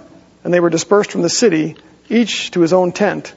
and 0.44 0.54
they 0.54 0.60
were 0.60 0.70
dispersed 0.70 1.12
from 1.12 1.24
the 1.24 1.30
city, 1.30 1.76
each 2.08 2.52
to 2.52 2.60
his 2.60 2.72
own 2.72 2.91
tent. 2.91 3.34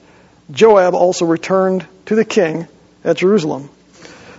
Joab 0.50 0.94
also 0.94 1.24
returned 1.24 1.86
to 2.06 2.14
the 2.14 2.24
king 2.24 2.68
at 3.02 3.16
Jerusalem. 3.16 3.70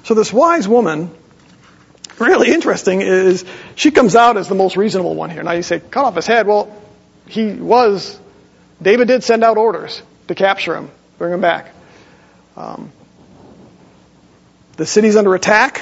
So 0.08 0.14
this 0.14 0.32
wise 0.32 0.70
woman, 0.70 1.12
really 2.18 2.50
interesting, 2.50 3.02
is 3.02 3.44
she 3.76 3.92
comes 3.92 4.16
out 4.16 4.38
as 4.38 4.48
the 4.48 4.56
most 4.56 4.78
reasonable 4.78 5.16
one 5.16 5.30
here. 5.30 5.44
Now 5.44 5.52
you 5.52 5.64
say, 5.64 5.82
cut 5.82 6.06
off 6.06 6.16
his 6.16 6.26
head. 6.26 6.48
Well, 6.48 6.74
he 7.28 7.52
was, 7.52 8.18
David 8.82 9.10
did 9.10 9.26
send 9.26 9.44
out 9.44 9.58
orders 9.58 10.02
to 10.30 10.34
capture 10.34 10.78
him, 10.78 10.90
bring 11.18 11.34
him 11.34 11.42
back. 11.42 11.74
Um, 12.56 12.90
the 14.78 14.86
city's 14.86 15.18
under 15.18 15.36
attack, 15.36 15.82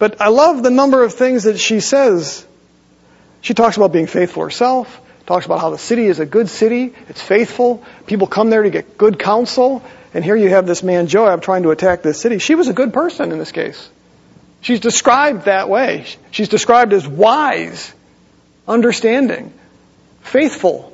but 0.00 0.20
I 0.20 0.26
love 0.26 0.64
the 0.64 0.70
number 0.70 1.04
of 1.04 1.14
things 1.14 1.44
that 1.44 1.60
she 1.60 1.78
says 1.78 2.44
she 3.42 3.54
talks 3.54 3.76
about 3.76 3.92
being 3.92 4.08
faithful 4.08 4.42
herself, 4.42 5.00
talks 5.24 5.46
about 5.46 5.60
how 5.60 5.70
the 5.70 5.78
city 5.78 6.06
is 6.06 6.18
a 6.18 6.26
good 6.26 6.48
city, 6.48 6.94
it's 7.08 7.22
faithful, 7.22 7.84
people 8.08 8.26
come 8.26 8.50
there 8.50 8.64
to 8.64 8.70
get 8.70 8.98
good 8.98 9.20
counsel, 9.20 9.84
and 10.14 10.24
here 10.24 10.36
you 10.36 10.50
have 10.50 10.66
this 10.66 10.82
man 10.82 11.06
Joab 11.06 11.42
trying 11.42 11.62
to 11.62 11.70
attack 11.70 12.02
this 12.02 12.20
city. 12.20 12.38
She 12.38 12.54
was 12.54 12.68
a 12.68 12.72
good 12.72 12.92
person 12.92 13.32
in 13.32 13.38
this 13.38 13.52
case. 13.52 13.88
She's 14.60 14.80
described 14.80 15.46
that 15.46 15.68
way. 15.68 16.06
She's 16.30 16.48
described 16.48 16.92
as 16.92 17.06
wise, 17.06 17.92
understanding. 18.68 19.52
faithful. 20.20 20.92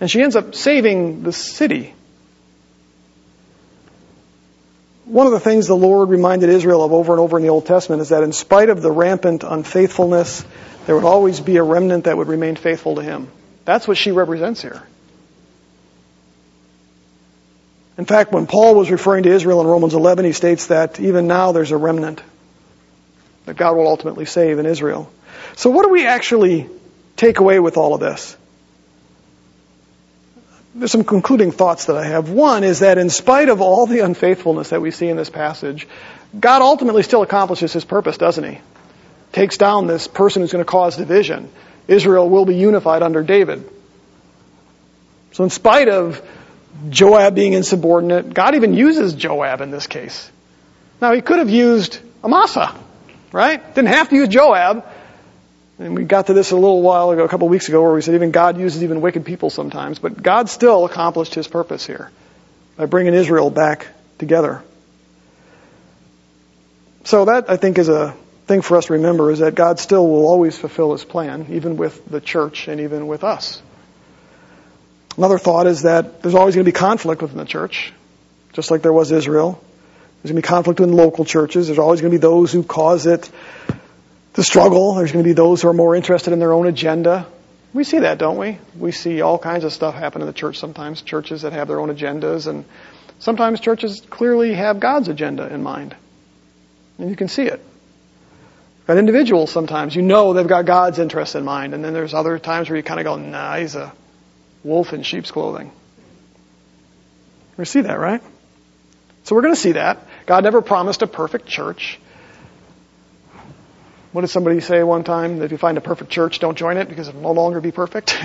And 0.00 0.10
she 0.10 0.22
ends 0.22 0.34
up 0.34 0.54
saving 0.54 1.22
the 1.22 1.32
city. 1.32 1.94
One 5.04 5.26
of 5.26 5.32
the 5.32 5.40
things 5.40 5.66
the 5.66 5.76
Lord 5.76 6.08
reminded 6.08 6.48
Israel 6.48 6.82
of 6.82 6.92
over 6.92 7.12
and 7.12 7.20
over 7.20 7.36
in 7.36 7.42
the 7.42 7.50
Old 7.50 7.66
Testament 7.66 8.00
is 8.00 8.08
that 8.10 8.22
in 8.22 8.32
spite 8.32 8.70
of 8.70 8.80
the 8.80 8.90
rampant 8.90 9.44
unfaithfulness, 9.44 10.44
there 10.86 10.94
would 10.94 11.04
always 11.04 11.40
be 11.40 11.56
a 11.56 11.62
remnant 11.62 12.04
that 12.04 12.16
would 12.16 12.28
remain 12.28 12.56
faithful 12.56 12.94
to 12.94 13.02
Him. 13.02 13.28
That's 13.64 13.86
what 13.86 13.98
she 13.98 14.12
represents 14.12 14.62
here. 14.62 14.82
In 18.00 18.06
fact, 18.06 18.32
when 18.32 18.46
Paul 18.46 18.76
was 18.76 18.90
referring 18.90 19.24
to 19.24 19.30
Israel 19.30 19.60
in 19.60 19.66
Romans 19.66 19.92
11, 19.92 20.24
he 20.24 20.32
states 20.32 20.68
that 20.68 20.98
even 20.98 21.26
now 21.26 21.52
there's 21.52 21.70
a 21.70 21.76
remnant 21.76 22.22
that 23.44 23.58
God 23.58 23.76
will 23.76 23.86
ultimately 23.86 24.24
save 24.24 24.58
in 24.58 24.64
Israel. 24.64 25.12
So 25.56 25.68
what 25.68 25.84
do 25.84 25.90
we 25.90 26.06
actually 26.06 26.66
take 27.16 27.40
away 27.40 27.60
with 27.60 27.76
all 27.76 27.92
of 27.92 28.00
this? 28.00 28.38
there's 30.74 30.90
some 30.90 31.04
concluding 31.04 31.52
thoughts 31.52 31.86
that 31.86 31.96
I 31.96 32.06
have. 32.06 32.30
One 32.30 32.64
is 32.64 32.78
that 32.78 32.96
in 32.96 33.10
spite 33.10 33.50
of 33.50 33.60
all 33.60 33.84
the 33.84 34.00
unfaithfulness 34.00 34.70
that 34.70 34.80
we 34.80 34.92
see 34.92 35.08
in 35.08 35.18
this 35.18 35.28
passage, 35.28 35.86
God 36.38 36.62
ultimately 36.62 37.02
still 37.02 37.20
accomplishes 37.20 37.74
his 37.74 37.84
purpose, 37.84 38.16
doesn't 38.16 38.44
he? 38.44 38.60
Takes 39.32 39.58
down 39.58 39.86
this 39.86 40.08
person 40.08 40.40
who's 40.40 40.52
going 40.52 40.64
to 40.64 40.70
cause 40.70 40.96
division. 40.96 41.50
Israel 41.86 42.30
will 42.30 42.46
be 42.46 42.54
unified 42.54 43.02
under 43.02 43.22
David. 43.22 43.68
So 45.32 45.44
in 45.44 45.50
spite 45.50 45.90
of 45.90 46.22
Joab 46.88 47.34
being 47.34 47.52
insubordinate, 47.52 48.32
God 48.32 48.54
even 48.54 48.74
uses 48.74 49.14
Joab 49.14 49.60
in 49.60 49.70
this 49.70 49.86
case. 49.86 50.30
Now 51.00 51.12
he 51.12 51.20
could 51.20 51.38
have 51.38 51.50
used 51.50 51.98
Amasa, 52.22 52.74
right? 53.32 53.74
Didn't 53.74 53.88
have 53.88 54.08
to 54.10 54.16
use 54.16 54.28
Joab. 54.28 54.86
And 55.78 55.96
we 55.96 56.04
got 56.04 56.26
to 56.26 56.34
this 56.34 56.50
a 56.50 56.56
little 56.56 56.82
while 56.82 57.10
ago, 57.10 57.24
a 57.24 57.28
couple 57.28 57.46
of 57.46 57.50
weeks 57.50 57.68
ago, 57.68 57.80
where 57.82 57.94
we 57.94 58.02
said 58.02 58.14
even 58.14 58.32
God 58.32 58.58
uses 58.58 58.82
even 58.82 59.00
wicked 59.00 59.24
people 59.24 59.48
sometimes. 59.48 59.98
But 59.98 60.22
God 60.22 60.50
still 60.50 60.84
accomplished 60.84 61.34
his 61.34 61.48
purpose 61.48 61.86
here 61.86 62.10
by 62.76 62.84
bringing 62.86 63.14
Israel 63.14 63.50
back 63.50 63.86
together. 64.18 64.62
So 67.04 67.24
that, 67.24 67.48
I 67.48 67.56
think, 67.56 67.78
is 67.78 67.88
a 67.88 68.14
thing 68.46 68.60
for 68.60 68.76
us 68.76 68.86
to 68.86 68.94
remember 68.94 69.30
is 69.30 69.38
that 69.38 69.54
God 69.54 69.78
still 69.78 70.06
will 70.06 70.26
always 70.26 70.58
fulfill 70.58 70.92
his 70.92 71.04
plan, 71.04 71.46
even 71.50 71.78
with 71.78 72.04
the 72.06 72.20
church 72.20 72.68
and 72.68 72.80
even 72.80 73.06
with 73.06 73.24
us. 73.24 73.62
Another 75.16 75.38
thought 75.38 75.66
is 75.66 75.82
that 75.82 76.22
there's 76.22 76.34
always 76.34 76.54
going 76.54 76.64
to 76.64 76.70
be 76.70 76.76
conflict 76.76 77.22
within 77.22 77.38
the 77.38 77.44
church, 77.44 77.92
just 78.52 78.70
like 78.70 78.82
there 78.82 78.92
was 78.92 79.12
Israel. 79.12 79.62
There's 80.22 80.32
going 80.32 80.42
to 80.42 80.46
be 80.46 80.48
conflict 80.48 80.80
in 80.80 80.92
local 80.92 81.24
churches. 81.24 81.66
There's 81.66 81.78
always 81.78 82.00
going 82.00 82.12
to 82.12 82.18
be 82.18 82.20
those 82.20 82.52
who 82.52 82.62
cause 82.62 83.06
it 83.06 83.30
the 84.34 84.44
struggle. 84.44 84.94
There's 84.94 85.12
going 85.12 85.24
to 85.24 85.28
be 85.28 85.34
those 85.34 85.62
who 85.62 85.68
are 85.68 85.74
more 85.74 85.96
interested 85.96 86.32
in 86.32 86.38
their 86.38 86.52
own 86.52 86.66
agenda. 86.66 87.26
We 87.72 87.84
see 87.84 88.00
that, 88.00 88.18
don't 88.18 88.36
we? 88.36 88.58
We 88.76 88.92
see 88.92 89.20
all 89.20 89.38
kinds 89.38 89.64
of 89.64 89.72
stuff 89.72 89.94
happen 89.94 90.22
in 90.22 90.26
the 90.26 90.32
church 90.32 90.58
sometimes. 90.58 91.02
Churches 91.02 91.42
that 91.42 91.52
have 91.52 91.68
their 91.68 91.80
own 91.80 91.94
agendas, 91.94 92.46
and 92.46 92.64
sometimes 93.18 93.60
churches 93.60 94.02
clearly 94.08 94.54
have 94.54 94.80
God's 94.80 95.08
agenda 95.08 95.52
in 95.52 95.62
mind. 95.62 95.94
And 96.98 97.10
you 97.10 97.16
can 97.16 97.28
see 97.28 97.44
it. 97.44 97.64
Got 98.86 98.98
individuals 98.98 99.52
sometimes, 99.52 99.94
you 99.94 100.02
know 100.02 100.32
they've 100.32 100.46
got 100.46 100.66
God's 100.66 100.98
interest 100.98 101.36
in 101.36 101.44
mind, 101.44 101.74
and 101.74 101.84
then 101.84 101.92
there's 101.92 102.12
other 102.12 102.38
times 102.40 102.68
where 102.68 102.76
you 102.76 102.82
kind 102.82 102.98
of 102.98 103.04
go, 103.04 103.16
nah, 103.16 103.56
he's 103.56 103.76
a 103.76 103.92
wolf 104.62 104.92
in 104.92 105.02
sheep's 105.02 105.30
clothing. 105.30 105.72
We 107.56 107.64
see 107.64 107.82
that, 107.82 107.98
right? 107.98 108.22
So 109.24 109.34
we're 109.34 109.42
going 109.42 109.54
to 109.54 109.60
see 109.60 109.72
that. 109.72 110.06
God 110.26 110.44
never 110.44 110.62
promised 110.62 111.02
a 111.02 111.06
perfect 111.06 111.46
church. 111.46 111.98
What 114.12 114.22
did 114.22 114.28
somebody 114.28 114.60
say 114.60 114.82
one 114.82 115.04
time? 115.04 115.38
That 115.38 115.46
if 115.46 115.52
you 115.52 115.58
find 115.58 115.78
a 115.78 115.80
perfect 115.80 116.10
church, 116.10 116.40
don't 116.40 116.56
join 116.56 116.78
it 116.78 116.88
because 116.88 117.08
it 117.08 117.14
will 117.14 117.22
no 117.22 117.32
longer 117.32 117.60
be 117.60 117.70
perfect. 117.70 118.18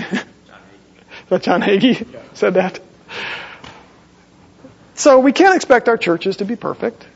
that 1.28 1.42
John 1.42 1.60
Hagee 1.62 2.12
yeah. 2.12 2.20
said 2.34 2.54
that. 2.54 2.80
So 4.94 5.20
we 5.20 5.32
can't 5.32 5.54
expect 5.54 5.88
our 5.88 5.98
churches 5.98 6.38
to 6.38 6.44
be 6.44 6.56
perfect. 6.56 7.06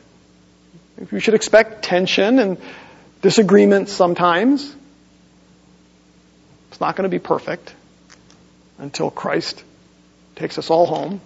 We 1.11 1.19
should 1.19 1.33
expect 1.33 1.83
tension 1.83 2.37
and 2.37 2.57
disagreement 3.21 3.89
sometimes. 3.89 4.75
It's 6.69 6.79
not 6.79 6.95
going 6.95 7.09
to 7.09 7.09
be 7.09 7.19
perfect 7.19 7.73
until 8.77 9.11
Christ 9.11 9.63
takes 10.35 10.57
us 10.57 10.69
all 10.69 10.85
home, 10.85 11.21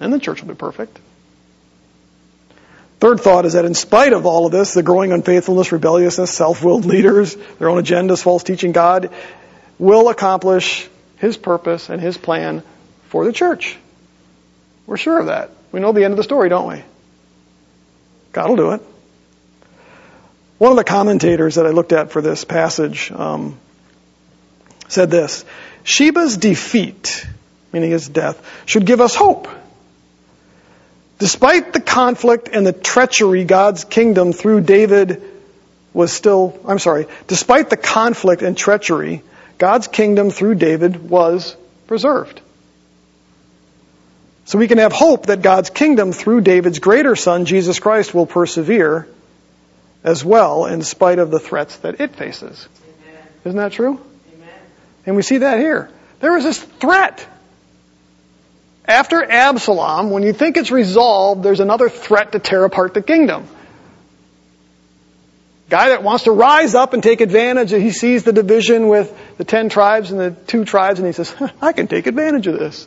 and 0.00 0.12
the 0.12 0.18
church 0.18 0.40
will 0.40 0.48
be 0.48 0.54
perfect. 0.54 0.98
Third 3.00 3.20
thought 3.20 3.46
is 3.46 3.54
that 3.54 3.64
in 3.64 3.74
spite 3.74 4.12
of 4.12 4.26
all 4.26 4.46
of 4.46 4.52
this, 4.52 4.74
the 4.74 4.82
growing 4.82 5.10
unfaithfulness, 5.10 5.72
rebelliousness, 5.72 6.30
self-willed 6.30 6.84
leaders, 6.84 7.34
their 7.58 7.68
own 7.68 7.82
agendas, 7.82 8.22
false 8.22 8.44
teaching, 8.44 8.70
God 8.70 9.10
will 9.78 10.08
accomplish 10.08 10.88
His 11.16 11.36
purpose 11.36 11.88
and 11.88 12.00
His 12.00 12.16
plan 12.16 12.62
for 13.08 13.24
the 13.24 13.32
church. 13.32 13.76
We're 14.86 14.96
sure 14.96 15.18
of 15.18 15.26
that. 15.26 15.50
We 15.72 15.80
know 15.80 15.90
the 15.90 16.04
end 16.04 16.12
of 16.12 16.16
the 16.16 16.22
story, 16.22 16.48
don't 16.48 16.68
we? 16.68 16.84
God 18.32 18.48
will 18.48 18.56
do 18.56 18.70
it. 18.70 18.82
One 20.58 20.70
of 20.70 20.76
the 20.76 20.84
commentators 20.84 21.56
that 21.56 21.66
I 21.66 21.70
looked 21.70 21.92
at 21.92 22.12
for 22.12 22.22
this 22.22 22.44
passage 22.44 23.10
um, 23.10 23.58
said 24.86 25.10
this: 25.10 25.44
Sheba's 25.84 26.36
defeat, 26.36 27.26
meaning 27.72 27.90
his 27.90 28.08
death, 28.08 28.40
should 28.66 28.86
give 28.86 29.00
us 29.00 29.14
hope. 29.14 29.48
Despite 31.18 31.72
the 31.72 31.80
conflict 31.80 32.48
and 32.52 32.66
the 32.66 32.72
treachery, 32.72 33.44
God's 33.44 33.84
kingdom 33.84 34.32
through 34.32 34.62
David 34.62 35.22
was 35.92 36.12
still, 36.12 36.58
I'm 36.66 36.78
sorry, 36.78 37.06
despite 37.28 37.70
the 37.70 37.76
conflict 37.76 38.42
and 38.42 38.56
treachery, 38.56 39.22
God's 39.58 39.88
kingdom 39.88 40.30
through 40.30 40.56
David 40.56 41.08
was 41.08 41.56
preserved. 41.86 42.40
So 44.44 44.58
we 44.58 44.66
can 44.66 44.78
have 44.78 44.92
hope 44.92 45.26
that 45.26 45.42
God's 45.42 45.70
kingdom 45.70 46.12
through 46.12 46.40
David's 46.40 46.80
greater 46.80 47.14
son, 47.14 47.44
Jesus 47.44 47.78
Christ, 47.78 48.12
will 48.12 48.26
persevere 48.26 49.06
as 50.02 50.24
well 50.24 50.66
in 50.66 50.82
spite 50.82 51.20
of 51.20 51.30
the 51.30 51.38
threats 51.38 51.76
that 51.78 52.00
it 52.00 52.16
faces. 52.16 52.68
Isn't 53.44 53.58
that 53.58 53.72
true? 53.72 54.00
And 55.06 55.16
we 55.16 55.22
see 55.22 55.38
that 55.38 55.58
here. 55.58 55.90
There 56.20 56.32
was 56.32 56.44
this 56.44 56.58
threat 56.58 57.26
after 58.84 59.22
Absalom, 59.22 60.10
when 60.10 60.22
you 60.22 60.32
think 60.32 60.56
it's 60.56 60.70
resolved, 60.70 61.42
there's 61.42 61.60
another 61.60 61.88
threat 61.88 62.32
to 62.32 62.38
tear 62.38 62.64
apart 62.64 62.94
the 62.94 63.02
kingdom. 63.02 63.46
Guy 65.70 65.90
that 65.90 66.02
wants 66.02 66.24
to 66.24 66.32
rise 66.32 66.74
up 66.74 66.92
and 66.92 67.02
take 67.02 67.20
advantage, 67.20 67.70
he 67.70 67.92
sees 67.92 68.24
the 68.24 68.32
division 68.32 68.88
with 68.88 69.16
the 69.38 69.44
ten 69.44 69.68
tribes 69.68 70.10
and 70.10 70.20
the 70.20 70.30
two 70.32 70.64
tribes, 70.64 70.98
and 70.98 71.06
he 71.06 71.12
says, 71.12 71.34
I 71.62 71.72
can 71.72 71.86
take 71.86 72.06
advantage 72.06 72.46
of 72.48 72.58
this. 72.58 72.86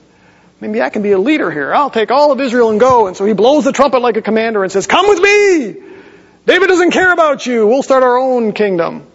Maybe 0.60 0.82
I 0.82 0.90
can 0.90 1.02
be 1.02 1.12
a 1.12 1.18
leader 1.18 1.50
here. 1.50 1.74
I'll 1.74 1.90
take 1.90 2.12
all 2.12 2.32
of 2.32 2.40
Israel 2.40 2.70
and 2.70 2.80
go. 2.80 3.08
And 3.08 3.18
so 3.18 3.26
he 3.26 3.34
blows 3.34 3.66
the 3.66 3.72
trumpet 3.72 4.00
like 4.00 4.18
a 4.18 4.22
commander 4.22 4.64
and 4.64 4.72
says, 4.72 4.88
Come 4.88 5.08
with 5.08 5.20
me! 5.20 5.82
David 6.46 6.68
doesn't 6.68 6.92
care 6.92 7.12
about 7.12 7.46
you. 7.46 7.68
We'll 7.68 7.84
start 7.84 8.04
our 8.04 8.18
own 8.18 8.54
kingdom. 8.54 9.08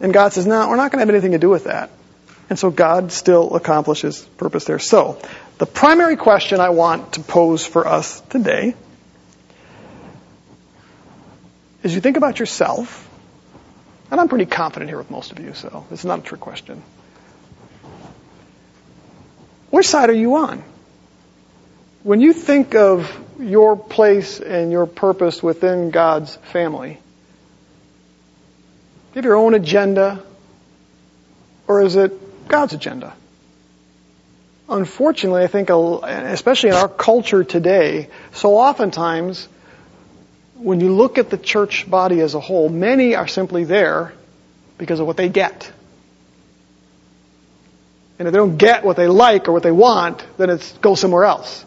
And 0.00 0.12
God 0.12 0.32
says, 0.32 0.46
No, 0.46 0.68
we're 0.68 0.76
not 0.76 0.92
going 0.92 0.98
to 0.98 1.06
have 1.06 1.10
anything 1.10 1.32
to 1.32 1.38
do 1.38 1.48
with 1.48 1.64
that. 1.64 1.90
And 2.48 2.58
so 2.58 2.70
God 2.70 3.12
still 3.12 3.56
accomplishes 3.56 4.20
purpose 4.36 4.64
there. 4.64 4.78
So, 4.78 5.20
the 5.58 5.66
primary 5.66 6.16
question 6.16 6.60
I 6.60 6.68
want 6.68 7.14
to 7.14 7.20
pose 7.20 7.66
for 7.66 7.86
us 7.86 8.20
today 8.20 8.74
is 11.82 11.94
you 11.94 12.00
think 12.00 12.16
about 12.16 12.38
yourself, 12.38 13.08
and 14.10 14.20
I'm 14.20 14.28
pretty 14.28 14.46
confident 14.46 14.90
here 14.90 14.98
with 14.98 15.10
most 15.10 15.32
of 15.32 15.40
you, 15.40 15.54
so 15.54 15.86
this 15.88 16.00
is 16.00 16.04
not 16.04 16.18
a 16.18 16.22
trick 16.22 16.40
question. 16.40 16.82
Which 19.70 19.86
side 19.86 20.10
are 20.10 20.14
you 20.14 20.36
on? 20.36 20.62
When 22.02 22.20
you 22.20 22.32
think 22.32 22.74
of 22.74 23.10
your 23.40 23.76
place 23.76 24.40
and 24.40 24.70
your 24.70 24.86
purpose 24.86 25.42
within 25.42 25.90
God's 25.90 26.36
family, 26.36 26.98
do 29.16 29.20
have 29.20 29.24
your 29.24 29.36
own 29.36 29.54
agenda? 29.54 30.22
Or 31.66 31.82
is 31.82 31.96
it 31.96 32.48
God's 32.48 32.74
agenda. 32.74 33.14
Unfortunately, 34.68 35.42
I 35.42 35.46
think, 35.46 35.70
especially 35.70 36.70
in 36.70 36.76
our 36.76 36.88
culture 36.88 37.44
today, 37.44 38.08
so 38.32 38.56
oftentimes, 38.56 39.48
when 40.56 40.80
you 40.80 40.92
look 40.92 41.18
at 41.18 41.30
the 41.30 41.38
church 41.38 41.88
body 41.88 42.20
as 42.20 42.34
a 42.34 42.40
whole, 42.40 42.68
many 42.68 43.14
are 43.14 43.28
simply 43.28 43.64
there 43.64 44.12
because 44.78 44.98
of 44.98 45.06
what 45.06 45.16
they 45.16 45.28
get. 45.28 45.70
And 48.18 48.26
if 48.26 48.32
they 48.32 48.38
don't 48.38 48.56
get 48.56 48.84
what 48.84 48.96
they 48.96 49.06
like 49.06 49.48
or 49.48 49.52
what 49.52 49.62
they 49.62 49.72
want, 49.72 50.24
then 50.38 50.50
it's 50.50 50.72
go 50.78 50.94
somewhere 50.94 51.24
else. 51.24 51.64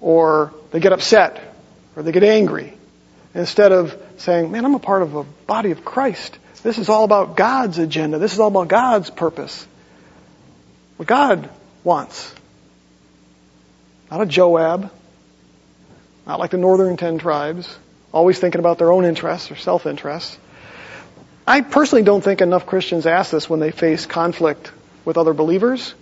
Or 0.00 0.52
they 0.70 0.80
get 0.80 0.92
upset, 0.92 1.54
or 1.96 2.02
they 2.02 2.12
get 2.12 2.24
angry. 2.24 2.74
Instead 3.34 3.72
of 3.72 4.09
saying, 4.20 4.50
man, 4.50 4.64
I'm 4.64 4.74
a 4.74 4.78
part 4.78 5.02
of 5.02 5.14
a 5.14 5.24
body 5.24 5.70
of 5.70 5.84
Christ. 5.84 6.38
This 6.62 6.78
is 6.78 6.88
all 6.88 7.04
about 7.04 7.36
God's 7.36 7.78
agenda. 7.78 8.18
This 8.18 8.34
is 8.34 8.40
all 8.40 8.48
about 8.48 8.68
God's 8.68 9.10
purpose. 9.10 9.66
What 10.96 11.08
God 11.08 11.48
wants. 11.84 12.34
Not 14.10 14.20
a 14.20 14.26
Joab. 14.26 14.90
Not 16.26 16.38
like 16.38 16.50
the 16.50 16.58
northern 16.58 16.96
ten 16.96 17.18
tribes, 17.18 17.74
always 18.12 18.38
thinking 18.38 18.60
about 18.60 18.78
their 18.78 18.92
own 18.92 19.04
interests 19.04 19.50
or 19.50 19.56
self-interests. 19.56 20.38
I 21.46 21.62
personally 21.62 22.04
don't 22.04 22.22
think 22.22 22.42
enough 22.42 22.66
Christians 22.66 23.06
ask 23.06 23.30
this 23.32 23.48
when 23.48 23.58
they 23.58 23.70
face 23.70 24.06
conflict 24.06 24.70
with 25.04 25.16
other 25.16 25.32
believers. 25.32 25.94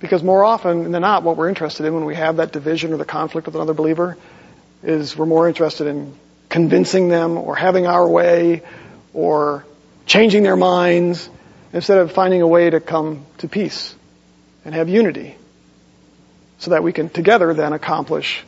Because 0.00 0.22
more 0.22 0.44
often 0.44 0.90
than 0.90 1.00
not, 1.02 1.22
what 1.22 1.36
we're 1.36 1.48
interested 1.48 1.86
in 1.86 1.94
when 1.94 2.04
we 2.04 2.16
have 2.16 2.36
that 2.36 2.52
division 2.52 2.92
or 2.92 2.96
the 2.96 3.04
conflict 3.04 3.46
with 3.46 3.54
another 3.54 3.74
believer 3.74 4.18
is 4.84 5.16
we're 5.16 5.26
more 5.26 5.48
interested 5.48 5.86
in 5.86 6.14
convincing 6.48 7.08
them 7.08 7.36
or 7.38 7.56
having 7.56 7.86
our 7.86 8.06
way 8.06 8.62
or 9.12 9.64
changing 10.06 10.42
their 10.42 10.56
minds 10.56 11.28
instead 11.72 11.98
of 11.98 12.12
finding 12.12 12.42
a 12.42 12.46
way 12.46 12.70
to 12.70 12.80
come 12.80 13.24
to 13.38 13.48
peace 13.48 13.94
and 14.64 14.74
have 14.74 14.88
unity 14.88 15.36
so 16.58 16.70
that 16.70 16.82
we 16.82 16.92
can 16.92 17.08
together 17.08 17.54
then 17.54 17.72
accomplish 17.72 18.44